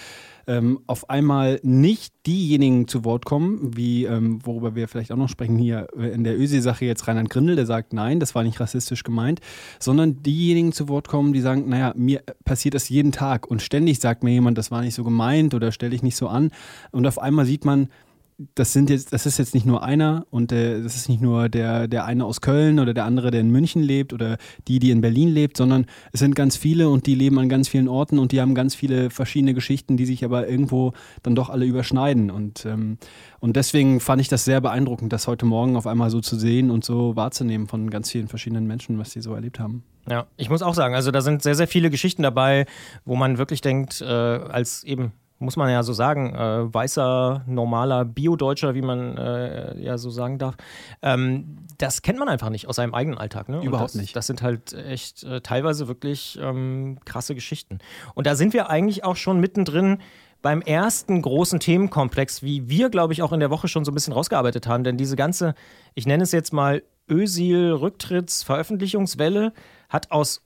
ähm, 0.47 0.79
auf 0.87 1.09
einmal 1.09 1.59
nicht 1.63 2.13
diejenigen 2.25 2.87
zu 2.87 3.03
Wort 3.03 3.25
kommen, 3.25 3.75
wie 3.75 4.05
ähm, 4.05 4.39
worüber 4.43 4.75
wir 4.75 4.87
vielleicht 4.87 5.11
auch 5.11 5.17
noch 5.17 5.29
sprechen 5.29 5.57
hier 5.57 5.87
äh, 5.97 6.09
in 6.09 6.23
der 6.23 6.37
Ösi-Sache 6.37 6.85
jetzt 6.85 7.07
Reinhard 7.07 7.29
Grindel, 7.29 7.55
der 7.55 7.65
sagt, 7.65 7.93
nein, 7.93 8.19
das 8.19 8.35
war 8.35 8.43
nicht 8.43 8.59
rassistisch 8.59 9.03
gemeint, 9.03 9.39
sondern 9.79 10.21
diejenigen 10.23 10.71
zu 10.71 10.89
Wort 10.89 11.07
kommen, 11.07 11.33
die 11.33 11.41
sagen, 11.41 11.69
naja, 11.69 11.93
mir 11.95 12.21
passiert 12.43 12.75
das 12.75 12.89
jeden 12.89 13.11
Tag 13.11 13.47
und 13.47 13.61
ständig 13.61 13.99
sagt 13.99 14.23
mir 14.23 14.31
jemand, 14.31 14.57
das 14.57 14.71
war 14.71 14.81
nicht 14.81 14.95
so 14.95 15.03
gemeint 15.03 15.53
oder 15.53 15.71
stelle 15.71 15.95
ich 15.95 16.03
nicht 16.03 16.17
so 16.17 16.27
an. 16.27 16.51
Und 16.91 17.07
auf 17.07 17.19
einmal 17.19 17.45
sieht 17.45 17.65
man, 17.65 17.89
das 18.37 18.73
sind 18.73 18.89
jetzt, 18.89 19.13
das 19.13 19.25
ist 19.25 19.37
jetzt 19.37 19.53
nicht 19.53 19.65
nur 19.65 19.83
einer 19.83 20.25
und 20.29 20.51
äh, 20.51 20.81
das 20.81 20.95
ist 20.95 21.07
nicht 21.07 21.21
nur 21.21 21.47
der, 21.47 21.87
der 21.87 22.05
eine 22.05 22.25
aus 22.25 22.41
Köln 22.41 22.79
oder 22.79 22.93
der 22.93 23.05
andere, 23.05 23.31
der 23.31 23.39
in 23.39 23.49
München 23.49 23.81
lebt 23.81 24.11
oder 24.11 24.37
die, 24.67 24.79
die 24.79 24.91
in 24.91 24.99
Berlin 24.99 25.29
lebt, 25.29 25.55
sondern 25.55 25.85
es 26.11 26.19
sind 26.19 26.35
ganz 26.35 26.57
viele 26.57 26.89
und 26.89 27.05
die 27.05 27.15
leben 27.15 27.39
an 27.39 27.47
ganz 27.47 27.69
vielen 27.69 27.87
Orten 27.87 28.19
und 28.19 28.33
die 28.33 28.41
haben 28.41 28.53
ganz 28.53 28.75
viele 28.75 29.09
verschiedene 29.09 29.53
Geschichten, 29.53 29.95
die 29.95 30.05
sich 30.05 30.25
aber 30.25 30.49
irgendwo 30.49 30.91
dann 31.23 31.35
doch 31.35 31.49
alle 31.49 31.65
überschneiden. 31.65 32.29
Und, 32.29 32.65
ähm, 32.65 32.97
und 33.39 33.55
deswegen 33.55 34.01
fand 34.01 34.21
ich 34.21 34.27
das 34.27 34.43
sehr 34.43 34.59
beeindruckend, 34.59 35.13
das 35.13 35.27
heute 35.27 35.45
Morgen 35.45 35.77
auf 35.77 35.87
einmal 35.87 36.09
so 36.09 36.19
zu 36.19 36.35
sehen 36.35 36.71
und 36.71 36.83
so 36.83 37.15
wahrzunehmen 37.15 37.67
von 37.67 37.89
ganz 37.89 38.11
vielen 38.11 38.27
verschiedenen 38.27 38.67
Menschen, 38.67 38.99
was 38.99 39.11
sie 39.11 39.21
so 39.21 39.33
erlebt 39.33 39.59
haben. 39.59 39.83
Ja, 40.09 40.27
ich 40.35 40.49
muss 40.49 40.61
auch 40.61 40.75
sagen, 40.75 40.93
also 40.93 41.09
da 41.09 41.21
sind 41.21 41.41
sehr, 41.41 41.55
sehr 41.55 41.67
viele 41.67 41.89
Geschichten 41.89 42.21
dabei, 42.21 42.65
wo 43.05 43.15
man 43.15 43.37
wirklich 43.37 43.61
denkt, 43.61 44.01
äh, 44.01 44.05
als 44.05 44.83
eben 44.83 45.13
muss 45.39 45.57
man 45.57 45.69
ja 45.69 45.83
so 45.83 45.91
sagen, 45.93 46.33
äh, 46.33 46.73
weißer, 46.73 47.43
normaler 47.47 48.05
Bio-Deutscher, 48.05 48.73
wie 48.73 48.81
man 48.81 49.17
äh, 49.17 49.77
ja 49.81 49.97
so 49.97 50.09
sagen 50.09 50.37
darf, 50.37 50.55
ähm, 51.01 51.57
das 51.77 52.01
kennt 52.01 52.19
man 52.19 52.29
einfach 52.29 52.49
nicht 52.49 52.67
aus 52.67 52.77
seinem 52.77 52.93
eigenen 52.93 53.17
Alltag. 53.17 53.49
Ne? 53.49 53.61
Überhaupt 53.61 53.89
das, 53.89 54.01
nicht. 54.01 54.15
Das 54.15 54.27
sind 54.27 54.41
halt 54.41 54.71
echt 54.73 55.23
äh, 55.23 55.41
teilweise 55.41 55.89
wirklich 55.89 56.39
ähm, 56.41 56.99
krasse 57.05 57.35
Geschichten. 57.35 57.79
Und 58.13 58.27
da 58.27 58.35
sind 58.35 58.53
wir 58.53 58.69
eigentlich 58.69 59.03
auch 59.03 59.17
schon 59.17 59.39
mittendrin 59.39 59.97
beim 60.41 60.61
ersten 60.61 61.21
großen 61.21 61.59
Themenkomplex, 61.59 62.41
wie 62.43 62.69
wir, 62.69 62.89
glaube 62.89 63.13
ich, 63.13 63.23
auch 63.23 63.33
in 63.33 63.39
der 63.39 63.49
Woche 63.49 63.67
schon 63.67 63.83
so 63.83 63.91
ein 63.91 63.95
bisschen 63.95 64.13
rausgearbeitet 64.13 64.67
haben. 64.67 64.83
Denn 64.83 64.95
diese 64.95 65.15
ganze, 65.15 65.55
ich 65.95 66.05
nenne 66.05 66.21
es 66.23 66.31
jetzt 66.31 66.53
mal 66.53 66.83
Ösil-Rücktritts-Veröffentlichungswelle, 67.09 69.53
hat 69.89 70.11
aus 70.11 70.44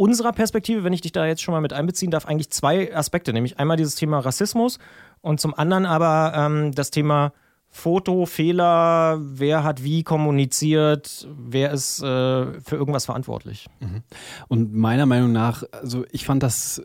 unserer 0.00 0.32
Perspektive, 0.32 0.82
wenn 0.82 0.94
ich 0.94 1.02
dich 1.02 1.12
da 1.12 1.26
jetzt 1.26 1.42
schon 1.42 1.52
mal 1.52 1.60
mit 1.60 1.74
einbeziehen 1.74 2.10
darf, 2.10 2.24
eigentlich 2.24 2.48
zwei 2.48 2.96
Aspekte, 2.96 3.34
nämlich 3.34 3.58
einmal 3.58 3.76
dieses 3.76 3.96
Thema 3.96 4.18
Rassismus 4.18 4.78
und 5.20 5.40
zum 5.40 5.52
anderen 5.52 5.84
aber 5.84 6.32
ähm, 6.34 6.72
das 6.74 6.90
Thema 6.90 7.34
Foto, 7.68 8.24
Fehler, 8.24 9.18
wer 9.20 9.62
hat 9.62 9.84
wie 9.84 10.02
kommuniziert, 10.02 11.28
wer 11.36 11.70
ist 11.72 12.02
äh, 12.02 12.04
für 12.04 12.76
irgendwas 12.76 13.04
verantwortlich. 13.04 13.66
Mhm. 13.80 14.02
Und 14.48 14.74
meiner 14.74 15.04
Meinung 15.04 15.32
nach, 15.32 15.64
also 15.70 16.06
ich 16.10 16.24
fand 16.24 16.42
das 16.42 16.82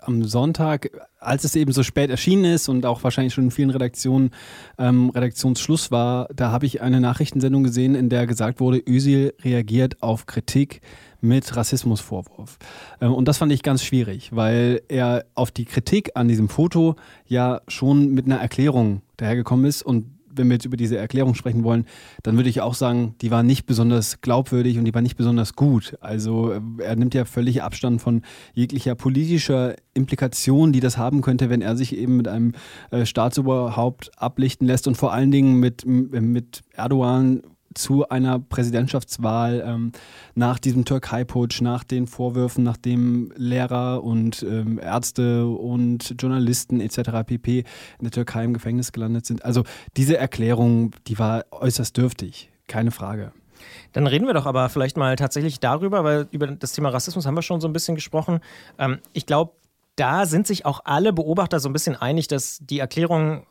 am 0.00 0.24
Sonntag, 0.24 0.90
als 1.20 1.44
es 1.44 1.54
eben 1.54 1.72
so 1.72 1.84
spät 1.84 2.10
erschienen 2.10 2.46
ist 2.46 2.68
und 2.68 2.84
auch 2.84 3.04
wahrscheinlich 3.04 3.32
schon 3.32 3.44
in 3.44 3.50
vielen 3.52 3.70
Redaktionen 3.70 4.30
ähm, 4.76 5.10
Redaktionsschluss 5.10 5.92
war, 5.92 6.28
da 6.34 6.50
habe 6.50 6.66
ich 6.66 6.82
eine 6.82 7.00
Nachrichtensendung 7.00 7.62
gesehen, 7.62 7.94
in 7.94 8.08
der 8.08 8.26
gesagt 8.26 8.58
wurde, 8.58 8.82
Özil 8.86 9.34
reagiert 9.42 10.02
auf 10.02 10.26
Kritik 10.26 10.80
mit 11.26 11.56
Rassismusvorwurf. 11.56 12.58
Ähm, 13.00 13.12
und 13.12 13.28
das 13.28 13.38
fand 13.38 13.52
ich 13.52 13.62
ganz 13.62 13.82
schwierig, 13.84 14.34
weil 14.34 14.82
er 14.88 15.26
auf 15.34 15.50
die 15.50 15.64
Kritik 15.64 16.12
an 16.14 16.28
diesem 16.28 16.48
Foto 16.48 16.96
ja 17.26 17.60
schon 17.68 18.12
mit 18.12 18.26
einer 18.26 18.38
Erklärung 18.38 19.02
dahergekommen 19.16 19.66
ist 19.66 19.82
und 19.82 20.16
wenn 20.36 20.48
wir 20.48 20.54
jetzt 20.54 20.66
über 20.66 20.76
diese 20.76 20.96
Erklärung 20.96 21.34
sprechen 21.34 21.64
wollen, 21.64 21.86
dann 22.22 22.36
würde 22.36 22.48
ich 22.48 22.60
auch 22.60 22.74
sagen, 22.74 23.14
die 23.20 23.30
war 23.30 23.42
nicht 23.42 23.66
besonders 23.66 24.20
glaubwürdig 24.20 24.78
und 24.78 24.84
die 24.84 24.94
war 24.94 25.02
nicht 25.02 25.16
besonders 25.16 25.54
gut. 25.54 25.96
Also 26.00 26.52
äh, 26.52 26.60
er 26.78 26.96
nimmt 26.96 27.14
ja 27.14 27.24
völlig 27.24 27.62
Abstand 27.62 28.02
von 28.02 28.22
jeglicher 28.54 28.94
politischer 28.94 29.76
Implikation, 29.94 30.72
die 30.72 30.80
das 30.80 30.98
haben 30.98 31.22
könnte, 31.22 31.50
wenn 31.50 31.62
er 31.62 31.76
sich 31.76 31.96
eben 31.96 32.16
mit 32.16 32.28
einem 32.28 32.52
äh, 32.90 33.06
Staatsoberhaupt 33.06 34.10
ablichten 34.16 34.66
lässt 34.66 34.86
und 34.86 34.96
vor 34.96 35.12
allen 35.12 35.30
Dingen 35.30 35.58
mit, 35.58 35.86
mit 35.86 36.62
Erdogan 36.74 37.42
zu 37.76 38.08
einer 38.08 38.38
Präsidentschaftswahl 38.38 39.62
ähm, 39.66 39.92
nach 40.34 40.58
diesem 40.58 40.84
Türkei-Putsch, 40.84 41.60
nach 41.60 41.84
den 41.84 42.06
Vorwürfen, 42.06 42.64
nachdem 42.64 43.32
Lehrer 43.36 44.02
und 44.02 44.42
ähm, 44.42 44.78
Ärzte 44.78 45.46
und 45.46 46.14
Journalisten 46.18 46.80
etc. 46.80 47.10
pp. 47.26 47.58
in 47.60 47.64
der 48.02 48.10
Türkei 48.10 48.44
im 48.44 48.54
Gefängnis 48.54 48.92
gelandet 48.92 49.26
sind. 49.26 49.44
Also 49.44 49.64
diese 49.96 50.16
Erklärung, 50.16 50.92
die 51.06 51.18
war 51.18 51.44
äußerst 51.50 51.96
dürftig, 51.96 52.50
keine 52.66 52.90
Frage. 52.90 53.32
Dann 53.92 54.06
reden 54.06 54.26
wir 54.26 54.34
doch 54.34 54.46
aber 54.46 54.68
vielleicht 54.68 54.96
mal 54.96 55.16
tatsächlich 55.16 55.60
darüber, 55.60 56.04
weil 56.04 56.28
über 56.30 56.46
das 56.46 56.72
Thema 56.72 56.90
Rassismus 56.90 57.26
haben 57.26 57.36
wir 57.36 57.42
schon 57.42 57.60
so 57.60 57.68
ein 57.68 57.72
bisschen 57.72 57.94
gesprochen. 57.94 58.40
Ähm, 58.78 58.98
ich 59.12 59.26
glaube, 59.26 59.52
da 59.96 60.26
sind 60.26 60.46
sich 60.46 60.66
auch 60.66 60.80
alle 60.84 61.12
Beobachter 61.12 61.58
so 61.58 61.68
ein 61.68 61.72
bisschen 61.72 61.96
einig, 61.96 62.28
dass 62.28 62.58
die 62.60 62.78
Erklärung 62.78 63.46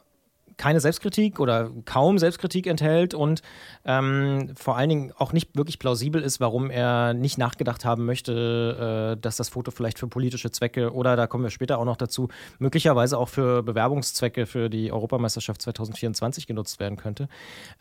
keine 0.57 0.79
Selbstkritik 0.79 1.39
oder 1.39 1.71
kaum 1.85 2.17
Selbstkritik 2.17 2.67
enthält 2.67 3.13
und 3.13 3.41
ähm, 3.85 4.53
vor 4.55 4.77
allen 4.77 4.89
Dingen 4.89 5.11
auch 5.17 5.33
nicht 5.33 5.55
wirklich 5.55 5.79
plausibel 5.79 6.21
ist, 6.21 6.39
warum 6.39 6.69
er 6.69 7.13
nicht 7.13 7.37
nachgedacht 7.37 7.85
haben 7.85 8.05
möchte, 8.05 9.15
äh, 9.15 9.21
dass 9.21 9.37
das 9.37 9.49
Foto 9.49 9.71
vielleicht 9.71 9.99
für 9.99 10.07
politische 10.07 10.51
Zwecke 10.51 10.93
oder, 10.93 11.15
da 11.15 11.27
kommen 11.27 11.43
wir 11.43 11.51
später 11.51 11.77
auch 11.79 11.85
noch 11.85 11.97
dazu, 11.97 12.29
möglicherweise 12.59 13.17
auch 13.17 13.29
für 13.29 13.63
Bewerbungszwecke 13.63 14.45
für 14.45 14.69
die 14.69 14.91
Europameisterschaft 14.91 15.61
2024 15.61 16.47
genutzt 16.47 16.79
werden 16.79 16.97
könnte. 16.97 17.27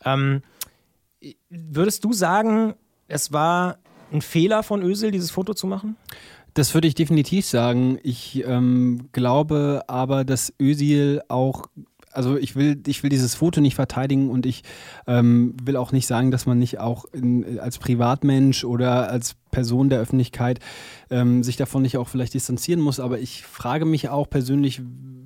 Ähm, 0.03 0.41
würdest 1.49 2.03
du 2.03 2.13
sagen, 2.13 2.75
es 3.07 3.31
war 3.31 3.77
ein 4.11 4.21
Fehler 4.21 4.63
von 4.63 4.81
Ösel, 4.81 5.11
dieses 5.11 5.31
Foto 5.31 5.53
zu 5.53 5.67
machen? 5.67 5.97
Das 6.53 6.73
würde 6.73 6.87
ich 6.87 6.95
definitiv 6.95 7.45
sagen. 7.45 7.99
Ich 8.01 8.41
ähm, 8.45 9.09
glaube 9.11 9.83
aber, 9.87 10.23
dass 10.23 10.53
Özil 10.57 11.21
auch 11.27 11.65
also 12.15 12.37
ich 12.37 12.55
will, 12.55 12.81
ich 12.87 13.03
will 13.03 13.09
dieses 13.09 13.35
Foto 13.35 13.61
nicht 13.61 13.75
verteidigen 13.75 14.29
und 14.29 14.45
ich 14.45 14.63
ähm, 15.07 15.55
will 15.63 15.77
auch 15.77 15.91
nicht 15.91 16.07
sagen, 16.07 16.31
dass 16.31 16.45
man 16.45 16.57
nicht 16.57 16.79
auch 16.79 17.05
in, 17.13 17.59
als 17.59 17.77
Privatmensch 17.77 18.63
oder 18.63 19.09
als 19.09 19.35
Person 19.51 19.89
der 19.89 19.99
Öffentlichkeit 19.99 20.59
ähm, 21.09 21.43
sich 21.43 21.57
davon 21.57 21.81
nicht 21.81 21.97
auch 21.97 22.07
vielleicht 22.07 22.33
distanzieren 22.33 22.81
muss. 22.81 22.99
Aber 22.99 23.19
ich 23.19 23.43
frage 23.43 23.85
mich 23.85 24.09
auch 24.09 24.29
persönlich, 24.29 24.81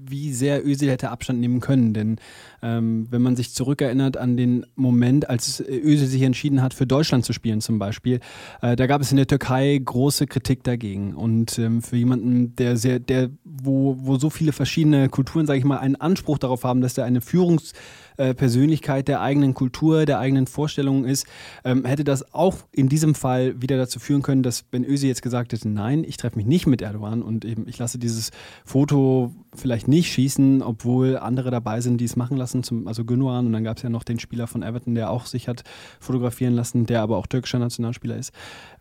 wie 0.10 0.34
sehr 0.34 0.66
Özil 0.66 0.90
hätte 0.90 1.10
Abstand 1.10 1.40
nehmen 1.40 1.60
können. 1.60 1.94
Denn 1.94 2.18
ähm, 2.62 3.08
wenn 3.10 3.22
man 3.22 3.36
sich 3.36 3.54
zurückerinnert 3.54 4.18
an 4.18 4.38
den 4.38 4.66
Moment, 4.76 5.30
als 5.30 5.62
Özil 5.62 6.08
sich 6.08 6.22
entschieden 6.22 6.62
hat, 6.62 6.74
für 6.74 6.88
Deutschland 6.88 7.26
zu 7.26 7.34
spielen 7.34 7.62
zum 7.62 7.80
Beispiel, 7.80 8.20
äh, 8.62 8.76
da 8.76 8.88
gab 8.88 9.02
es 9.02 9.12
in 9.12 9.18
der 9.18 9.28
Türkei 9.28 9.80
große 9.84 10.28
Kritik 10.28 10.64
dagegen. 10.64 11.16
Und 11.16 11.58
ähm, 11.60 11.82
für 11.82 11.96
jemanden, 11.96 12.56
der 12.56 12.78
sehr, 12.78 13.00
der, 13.00 13.30
wo, 13.44 13.98
wo 14.00 14.18
so 14.18 14.30
viele 14.30 14.52
verschiedene 14.52 15.10
Kulturen, 15.10 15.46
sage 15.46 15.60
ich 15.60 15.66
mal, 15.66 15.78
einen 15.78 15.96
Anspruch 15.96 16.38
darauf 16.38 16.64
haben, 16.64 16.82
dass 16.82 16.98
er 16.98 17.06
eine 17.06 17.20
Führungs- 17.20 17.74
äh, 18.20 18.34
Persönlichkeit 18.34 19.08
der 19.08 19.22
eigenen 19.22 19.54
Kultur, 19.54 20.06
der 20.06 20.20
eigenen 20.20 20.46
Vorstellungen 20.46 21.06
ist, 21.06 21.26
ähm, 21.64 21.86
hätte 21.86 22.04
das 22.04 22.34
auch 22.34 22.58
in 22.74 22.90
diesem 22.90 23.16
Fall 23.16 23.62
wieder 23.62 23.78
dazu 23.78 23.98
führen 24.00 24.22
können, 24.22 24.44
dass 24.44 24.66
wenn 24.72 24.84
Ösi 24.84 25.08
jetzt 25.08 25.22
gesagt 25.22 25.54
hätte, 25.54 25.70
nein, 25.70 26.04
ich 26.04 26.18
treffe 26.18 26.36
mich 26.36 26.46
nicht 26.46 26.68
mit 26.68 26.82
Erdogan 26.82 27.22
und 27.22 27.46
eben 27.46 27.66
ich 27.68 27.78
lasse 27.78 27.98
dieses 27.98 28.32
Foto 28.66 29.34
vielleicht 29.56 29.88
nicht 29.88 30.12
schießen, 30.12 30.62
obwohl 30.62 31.18
andere 31.18 31.50
dabei 31.50 31.80
sind, 31.80 32.02
die 32.02 32.06
es 32.06 32.18
machen 32.18 32.36
lassen, 32.36 32.62
zum, 32.62 32.90
also 32.90 33.06
Gündogan 33.06 33.46
und 33.46 33.54
dann 33.54 33.64
gab 33.64 33.78
es 33.78 33.84
ja 33.84 33.90
noch 33.90 34.04
den 34.04 34.20
Spieler 34.20 34.48
von 34.48 34.64
Everton, 34.64 34.96
der 34.96 35.12
auch 35.12 35.26
sich 35.26 35.48
hat 35.48 35.64
fotografieren 36.02 36.56
lassen, 36.56 36.86
der 36.86 37.02
aber 37.02 37.16
auch 37.16 37.28
türkischer 37.28 37.60
Nationalspieler 37.60 38.18
ist. 38.18 38.34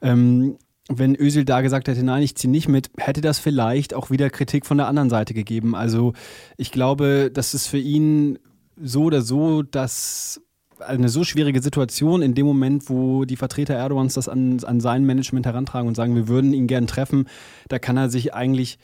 Ähm, 0.03 0.57
wenn 0.89 1.15
Özil 1.15 1.45
da 1.45 1.61
gesagt 1.61 1.87
hätte, 1.87 2.03
nein, 2.03 2.23
ich 2.23 2.35
ziehe 2.35 2.51
nicht 2.51 2.67
mit, 2.67 2.91
hätte 2.97 3.21
das 3.21 3.39
vielleicht 3.39 3.95
auch 3.95 4.11
wieder 4.11 4.31
Kritik 4.31 4.67
von 4.67 4.79
der 4.79 4.89
anderen 4.89 5.11
Seite 5.11 5.35
gegeben. 5.35 5.75
Also 5.75 6.15
ich 6.57 6.73
glaube, 6.73 7.31
dass 7.33 7.55
es 7.55 7.67
für 7.67 7.79
ihn 7.79 8.39
so 8.83 9.05
oder 9.05 9.23
so, 9.23 9.63
dass 9.63 10.41
eine 10.81 11.09
so 11.09 11.25
schwierige 11.25 11.61
Situation 11.63 12.23
in 12.23 12.35
dem 12.35 12.47
Moment, 12.47 12.89
wo 12.89 13.25
die 13.25 13.37
Vertreter 13.37 13.75
Erdogans 13.75 14.15
das 14.15 14.29
an, 14.29 14.63
an 14.65 14.81
sein 14.81 15.05
Management 15.05 15.47
herantragen 15.47 15.89
und 15.89 15.95
sagen, 15.95 16.15
wir 16.15 16.29
würden 16.29 16.53
ihn 16.53 16.67
gern 16.67 16.87
treffen, 16.87 17.27
da 17.69 17.79
kann 17.79 17.97
er 17.97 18.09
sich 18.11 18.35
eigentlich 18.35 18.79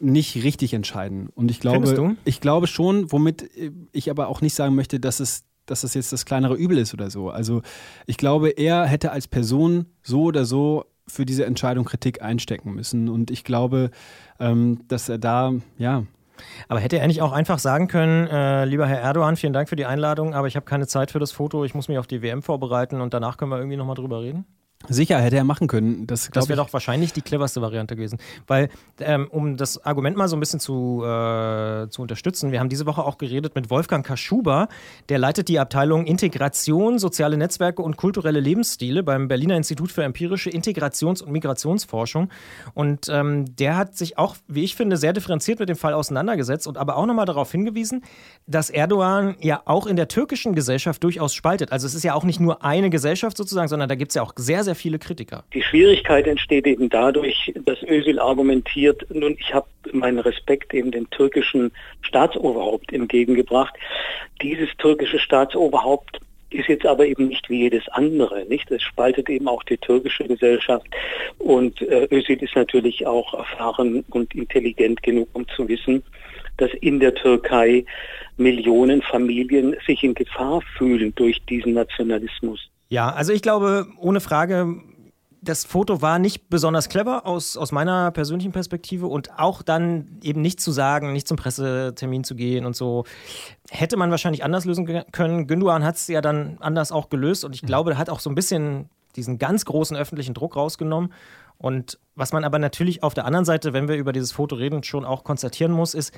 nicht 0.00 0.42
richtig 0.42 0.74
entscheiden. 0.74 1.28
Und 1.34 1.50
ich 1.50 1.60
glaube, 1.60 2.16
ich 2.24 2.40
glaube 2.40 2.66
schon, 2.66 3.12
womit 3.12 3.48
ich 3.92 4.10
aber 4.10 4.28
auch 4.28 4.40
nicht 4.40 4.54
sagen 4.54 4.74
möchte, 4.74 4.98
dass 4.98 5.20
es, 5.20 5.44
dass 5.66 5.82
das 5.82 5.94
jetzt 5.94 6.12
das 6.12 6.26
kleinere 6.26 6.56
Übel 6.56 6.78
ist 6.78 6.94
oder 6.94 7.10
so. 7.10 7.30
Also 7.30 7.62
ich 8.06 8.16
glaube, 8.16 8.50
er 8.50 8.86
hätte 8.86 9.12
als 9.12 9.28
Person 9.28 9.86
so 10.02 10.24
oder 10.24 10.44
so 10.44 10.84
für 11.06 11.24
diese 11.24 11.44
Entscheidung 11.44 11.84
Kritik 11.84 12.22
einstecken 12.22 12.74
müssen. 12.74 13.08
Und 13.08 13.30
ich 13.30 13.44
glaube, 13.44 13.90
ähm, 14.40 14.80
dass 14.88 15.08
er 15.08 15.18
da, 15.18 15.52
ja, 15.78 16.04
aber 16.68 16.80
hätte 16.80 16.98
er 16.98 17.06
nicht 17.06 17.22
auch 17.22 17.32
einfach 17.32 17.58
sagen 17.58 17.88
können, 17.88 18.26
äh, 18.26 18.64
lieber 18.64 18.86
Herr 18.86 19.00
Erdogan, 19.00 19.36
vielen 19.36 19.52
Dank 19.52 19.68
für 19.68 19.76
die 19.76 19.86
Einladung, 19.86 20.34
aber 20.34 20.46
ich 20.46 20.56
habe 20.56 20.66
keine 20.66 20.86
Zeit 20.86 21.10
für 21.10 21.18
das 21.18 21.32
Foto, 21.32 21.64
ich 21.64 21.74
muss 21.74 21.88
mich 21.88 21.98
auf 21.98 22.06
die 22.06 22.22
WM 22.22 22.42
vorbereiten 22.42 23.00
und 23.00 23.14
danach 23.14 23.36
können 23.36 23.50
wir 23.50 23.58
irgendwie 23.58 23.76
nochmal 23.76 23.96
drüber 23.96 24.22
reden? 24.22 24.44
Sicher, 24.88 25.18
hätte 25.18 25.36
er 25.36 25.44
machen 25.44 25.66
können. 25.66 26.06
Das, 26.06 26.30
das 26.32 26.48
wäre 26.48 26.58
doch 26.58 26.72
wahrscheinlich 26.72 27.12
die 27.12 27.22
cleverste 27.22 27.62
Variante 27.62 27.96
gewesen. 27.96 28.18
Weil, 28.46 28.68
ähm, 29.00 29.28
um 29.30 29.56
das 29.56 29.84
Argument 29.84 30.16
mal 30.16 30.28
so 30.28 30.36
ein 30.36 30.40
bisschen 30.40 30.60
zu, 30.60 31.02
äh, 31.04 31.88
zu 31.88 32.02
unterstützen, 32.02 32.52
wir 32.52 32.60
haben 32.60 32.68
diese 32.68 32.86
Woche 32.86 33.02
auch 33.02 33.18
geredet 33.18 33.54
mit 33.54 33.70
Wolfgang 33.70 34.04
Kaschuba, 34.04 34.68
der 35.08 35.18
leitet 35.18 35.48
die 35.48 35.58
Abteilung 35.58 36.06
Integration, 36.06 36.98
soziale 36.98 37.36
Netzwerke 37.36 37.82
und 37.82 37.96
kulturelle 37.96 38.40
Lebensstile 38.40 39.02
beim 39.02 39.28
Berliner 39.28 39.56
Institut 39.56 39.90
für 39.90 40.04
empirische 40.04 40.50
Integrations- 40.50 41.22
und 41.22 41.32
Migrationsforschung. 41.32 42.28
Und 42.74 43.08
ähm, 43.08 43.56
der 43.56 43.76
hat 43.76 43.96
sich 43.96 44.18
auch, 44.18 44.36
wie 44.48 44.64
ich 44.64 44.74
finde, 44.74 44.96
sehr 44.96 45.12
differenziert 45.12 45.60
mit 45.60 45.68
dem 45.68 45.76
Fall 45.76 45.94
auseinandergesetzt 45.94 46.66
und 46.66 46.76
aber 46.76 46.96
auch 46.96 47.06
nochmal 47.06 47.26
darauf 47.26 47.50
hingewiesen, 47.50 48.02
dass 48.46 48.70
Erdogan 48.70 49.36
ja 49.40 49.62
auch 49.64 49.86
in 49.86 49.96
der 49.96 50.08
türkischen 50.08 50.54
Gesellschaft 50.54 51.02
durchaus 51.02 51.34
spaltet. 51.34 51.72
Also 51.72 51.86
es 51.86 51.94
ist 51.94 52.02
ja 52.02 52.14
auch 52.14 52.24
nicht 52.24 52.40
nur 52.40 52.64
eine 52.64 52.90
Gesellschaft 52.90 53.36
sozusagen, 53.36 53.68
sondern 53.68 53.88
da 53.88 53.94
gibt 53.94 54.10
es 54.10 54.16
ja 54.16 54.22
auch 54.22 54.32
sehr, 54.36 54.64
sehr 54.64 54.73
viele 54.74 54.98
Kritiker. 54.98 55.44
Die 55.52 55.62
Schwierigkeit 55.62 56.26
entsteht 56.26 56.66
eben 56.66 56.88
dadurch, 56.88 57.52
dass 57.64 57.82
Özil 57.82 58.18
argumentiert, 58.18 59.06
nun, 59.10 59.36
ich 59.38 59.52
habe 59.52 59.66
meinen 59.92 60.18
Respekt 60.18 60.74
eben 60.74 60.90
dem 60.90 61.08
türkischen 61.10 61.72
Staatsoberhaupt 62.02 62.92
entgegengebracht. 62.92 63.74
Dieses 64.42 64.68
türkische 64.78 65.18
Staatsoberhaupt 65.18 66.20
ist 66.50 66.68
jetzt 66.68 66.86
aber 66.86 67.06
eben 67.06 67.28
nicht 67.28 67.50
wie 67.50 67.58
jedes 67.58 67.88
andere, 67.88 68.44
nicht? 68.46 68.70
Es 68.70 68.82
spaltet 68.82 69.28
eben 69.28 69.48
auch 69.48 69.62
die 69.64 69.76
türkische 69.76 70.24
Gesellschaft 70.24 70.86
und 71.38 71.82
äh, 71.82 72.06
Özil 72.10 72.42
ist 72.42 72.54
natürlich 72.54 73.06
auch 73.06 73.34
erfahren 73.34 74.04
und 74.10 74.34
intelligent 74.34 75.02
genug, 75.02 75.28
um 75.32 75.46
zu 75.48 75.68
wissen, 75.68 76.02
dass 76.56 76.70
in 76.80 77.00
der 77.00 77.14
Türkei 77.14 77.84
Millionen 78.36 79.02
Familien 79.02 79.76
sich 79.86 80.02
in 80.02 80.14
Gefahr 80.14 80.60
fühlen 80.76 81.12
durch 81.16 81.44
diesen 81.46 81.74
Nationalismus. 81.74 82.70
Ja, 82.94 83.12
also 83.12 83.32
ich 83.32 83.42
glaube, 83.42 83.88
ohne 83.98 84.20
Frage, 84.20 84.80
das 85.42 85.64
Foto 85.64 86.00
war 86.00 86.20
nicht 86.20 86.48
besonders 86.48 86.88
clever 86.88 87.26
aus, 87.26 87.56
aus 87.56 87.72
meiner 87.72 88.12
persönlichen 88.12 88.52
Perspektive 88.52 89.08
und 89.08 89.36
auch 89.36 89.62
dann 89.62 90.20
eben 90.22 90.40
nicht 90.40 90.60
zu 90.60 90.70
sagen, 90.70 91.12
nicht 91.12 91.26
zum 91.26 91.36
Pressetermin 91.36 92.22
zu 92.22 92.36
gehen 92.36 92.64
und 92.64 92.76
so, 92.76 93.02
hätte 93.68 93.96
man 93.96 94.12
wahrscheinlich 94.12 94.44
anders 94.44 94.64
lösen 94.64 94.86
können. 95.10 95.48
Günduan 95.48 95.82
hat 95.82 95.96
es 95.96 96.06
ja 96.06 96.20
dann 96.20 96.58
anders 96.60 96.92
auch 96.92 97.08
gelöst 97.08 97.44
und 97.44 97.52
ich 97.56 97.64
mhm. 97.64 97.66
glaube, 97.66 97.90
er 97.90 97.98
hat 97.98 98.10
auch 98.10 98.20
so 98.20 98.30
ein 98.30 98.36
bisschen 98.36 98.88
diesen 99.16 99.40
ganz 99.40 99.64
großen 99.64 99.96
öffentlichen 99.96 100.34
Druck 100.34 100.54
rausgenommen. 100.54 101.12
Und 101.58 101.98
was 102.14 102.32
man 102.32 102.44
aber 102.44 102.60
natürlich 102.60 103.02
auf 103.02 103.12
der 103.12 103.24
anderen 103.24 103.44
Seite, 103.44 103.72
wenn 103.72 103.88
wir 103.88 103.96
über 103.96 104.12
dieses 104.12 104.30
Foto 104.30 104.54
reden, 104.54 104.84
schon 104.84 105.04
auch 105.04 105.24
konstatieren 105.24 105.72
muss, 105.72 105.94
ist, 105.94 106.14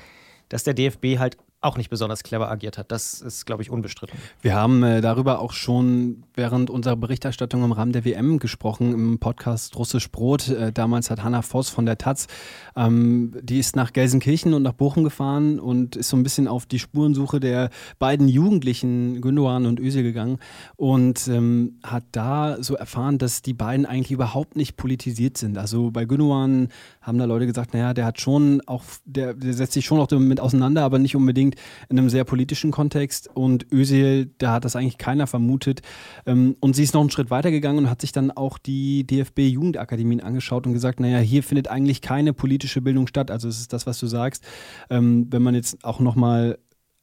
dass 0.49 0.63
der 0.63 0.75
DFB 0.75 1.17
halt 1.17 1.37
auch 1.59 1.75
nicht 1.75 1.89
besonders 1.89 2.21
clever 2.21 2.51
agiert 2.51 2.77
hat. 2.77 2.91
Das 2.91 3.19
ist, 3.19 3.45
glaube 3.45 3.63
ich, 3.63 3.71
unbestritten. 3.71 4.17
Wir 4.41 4.53
haben 4.53 4.83
äh, 4.83 5.01
darüber 5.01 5.39
auch 5.39 5.53
schon 5.53 6.23
während 6.35 6.69
unserer 6.69 6.95
Berichterstattung 6.95 7.63
im 7.63 7.71
Rahmen 7.71 7.93
der 7.93 8.05
WM 8.05 8.37
gesprochen, 8.37 8.93
im 8.93 9.17
Podcast 9.17 9.75
Russisch 9.75 10.11
Brot. 10.11 10.49
Äh, 10.49 10.71
damals 10.71 11.09
hat 11.09 11.23
Hanna 11.23 11.41
Voss 11.41 11.69
von 11.69 11.87
der 11.87 11.97
Taz, 11.97 12.27
ähm, 12.75 13.33
die 13.41 13.57
ist 13.57 13.75
nach 13.75 13.91
Gelsenkirchen 13.91 14.53
und 14.53 14.61
nach 14.61 14.73
Bochum 14.73 15.03
gefahren 15.03 15.59
und 15.59 15.95
ist 15.95 16.09
so 16.09 16.17
ein 16.17 16.21
bisschen 16.21 16.47
auf 16.47 16.67
die 16.67 16.77
Spurensuche 16.77 17.39
der 17.39 17.71
beiden 17.97 18.27
Jugendlichen, 18.27 19.19
Gündogan 19.21 19.65
und 19.65 19.79
Özil, 19.79 20.03
gegangen 20.03 20.37
und 20.75 21.27
ähm, 21.27 21.79
hat 21.81 22.03
da 22.11 22.61
so 22.61 22.75
erfahren, 22.75 23.17
dass 23.17 23.41
die 23.41 23.55
beiden 23.55 23.87
eigentlich 23.87 24.11
überhaupt 24.11 24.55
nicht 24.55 24.77
politisiert 24.77 25.37
sind. 25.37 25.57
Also 25.57 25.89
bei 25.89 26.05
Gündogan 26.05 26.67
haben 27.01 27.17
da 27.17 27.25
Leute 27.25 27.47
gesagt, 27.47 27.73
naja, 27.73 27.95
der 27.95 28.05
hat 28.05 28.21
schon 28.21 28.61
auch, 28.67 28.83
der, 29.05 29.33
der 29.33 29.53
setzt 29.53 29.73
sich 29.73 29.85
schon 29.85 29.99
auch 29.99 30.07
damit 30.07 30.39
auseinander, 30.39 30.83
aber 30.83 30.99
nicht 30.99 31.15
unbedingt 31.15 31.46
unbedingt 31.47 31.55
in 31.89 31.99
einem 31.99 32.09
sehr 32.09 32.23
politischen 32.23 32.71
Kontext. 32.71 33.29
Und 33.33 33.67
Özil, 33.71 34.31
da 34.37 34.53
hat 34.53 34.65
das 34.65 34.75
eigentlich 34.75 34.97
keiner 34.97 35.27
vermutet. 35.27 35.81
Ähm, 36.25 36.55
und 36.59 36.75
sie 36.75 36.83
ist 36.83 36.93
noch 36.93 37.01
einen 37.01 37.09
Schritt 37.09 37.29
weiter 37.29 37.51
gegangen 37.51 37.79
und 37.79 37.89
hat 37.89 38.01
sich 38.01 38.11
dann 38.11 38.31
auch 38.31 38.57
die 38.57 39.05
DFB-Jugendakademien 39.05 40.21
angeschaut 40.21 40.65
und 40.67 40.73
gesagt, 40.73 40.99
naja, 40.99 41.19
hier 41.19 41.43
findet 41.43 41.67
eigentlich 41.67 42.01
keine 42.01 42.33
politische 42.33 42.81
Bildung 42.81 43.07
statt. 43.07 43.31
Also 43.31 43.47
es 43.47 43.59
ist 43.59 43.73
das, 43.73 43.87
was 43.87 43.99
du 43.99 44.07
sagst. 44.07 44.43
Ähm, 44.89 45.27
wenn 45.29 45.41
man 45.41 45.55
jetzt 45.55 45.83
auch 45.83 45.99
nochmal 45.99 46.57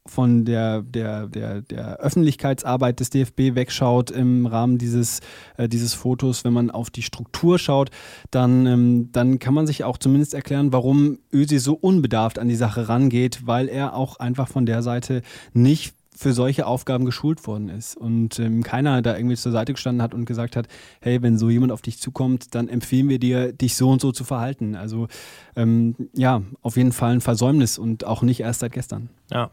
von 0.07 0.45
der, 0.45 0.83
der, 0.83 1.29
der, 1.29 1.63
der 1.63 1.97
Öffentlichkeitsarbeit 1.97 3.01
des 3.01 3.09
DFB 3.09 3.55
wegschaut 3.55 4.11
im 4.11 4.45
Rahmen 4.45 4.77
dieses, 4.77 5.21
äh, 5.57 5.67
dieses 5.67 5.95
Fotos, 5.95 6.45
wenn 6.45 6.53
man 6.53 6.71
auf 6.71 6.91
die 6.91 7.03
Struktur 7.03 7.59
schaut, 7.59 7.91
dann, 8.31 8.67
ähm, 8.67 9.09
dann 9.13 9.39
kann 9.39 9.55
man 9.55 9.67
sich 9.67 9.83
auch 9.83 9.97
zumindest 9.97 10.35
erklären, 10.35 10.75
warum 10.75 11.21
Ösi 11.33 11.59
so 11.59 11.75
unbedarft 11.75 12.39
an 12.39 12.49
die 12.49 12.55
Sache 12.55 12.89
rangeht, 12.89 13.47
weil 13.47 13.69
er 13.69 13.95
auch 13.95 14.19
einfach 14.19 14.49
von 14.49 14.67
der 14.67 14.83
Seite 14.83 15.23
nicht 15.55 15.95
für 16.17 16.33
solche 16.33 16.67
Aufgaben 16.67 17.05
geschult 17.05 17.47
worden 17.47 17.69
ist 17.69 17.97
und 17.97 18.39
ähm, 18.39 18.63
keiner 18.63 19.03
da 19.03 19.17
irgendwie 19.17 19.37
zur 19.37 19.53
Seite 19.53 19.73
gestanden 19.73 20.03
hat 20.03 20.15
und 20.15 20.25
gesagt 20.25 20.57
hat, 20.57 20.69
hey, 21.01 21.21
wenn 21.23 21.39
so 21.39 21.51
jemand 21.51 21.73
auf 21.73 21.83
dich 21.83 21.99
zukommt, 21.99 22.55
dann 22.55 22.69
empfehlen 22.69 23.09
wir 23.09 23.19
dir, 23.19 23.53
dich 23.53 23.77
so 23.77 23.91
und 23.91 24.01
so 24.01 24.13
zu 24.13 24.25
verhalten. 24.25 24.77
Also 24.77 25.09
ähm, 25.57 25.97
ja, 26.13 26.43
auf 26.63 26.77
jeden 26.77 26.93
Fall 26.93 27.13
ein 27.13 27.21
Versäumnis 27.21 27.79
und 27.79 28.05
auch 28.05 28.23
nicht 28.23 28.41
erst 28.41 28.61
seit 28.61 28.73
gestern. 28.73 29.09
Ja. 29.31 29.51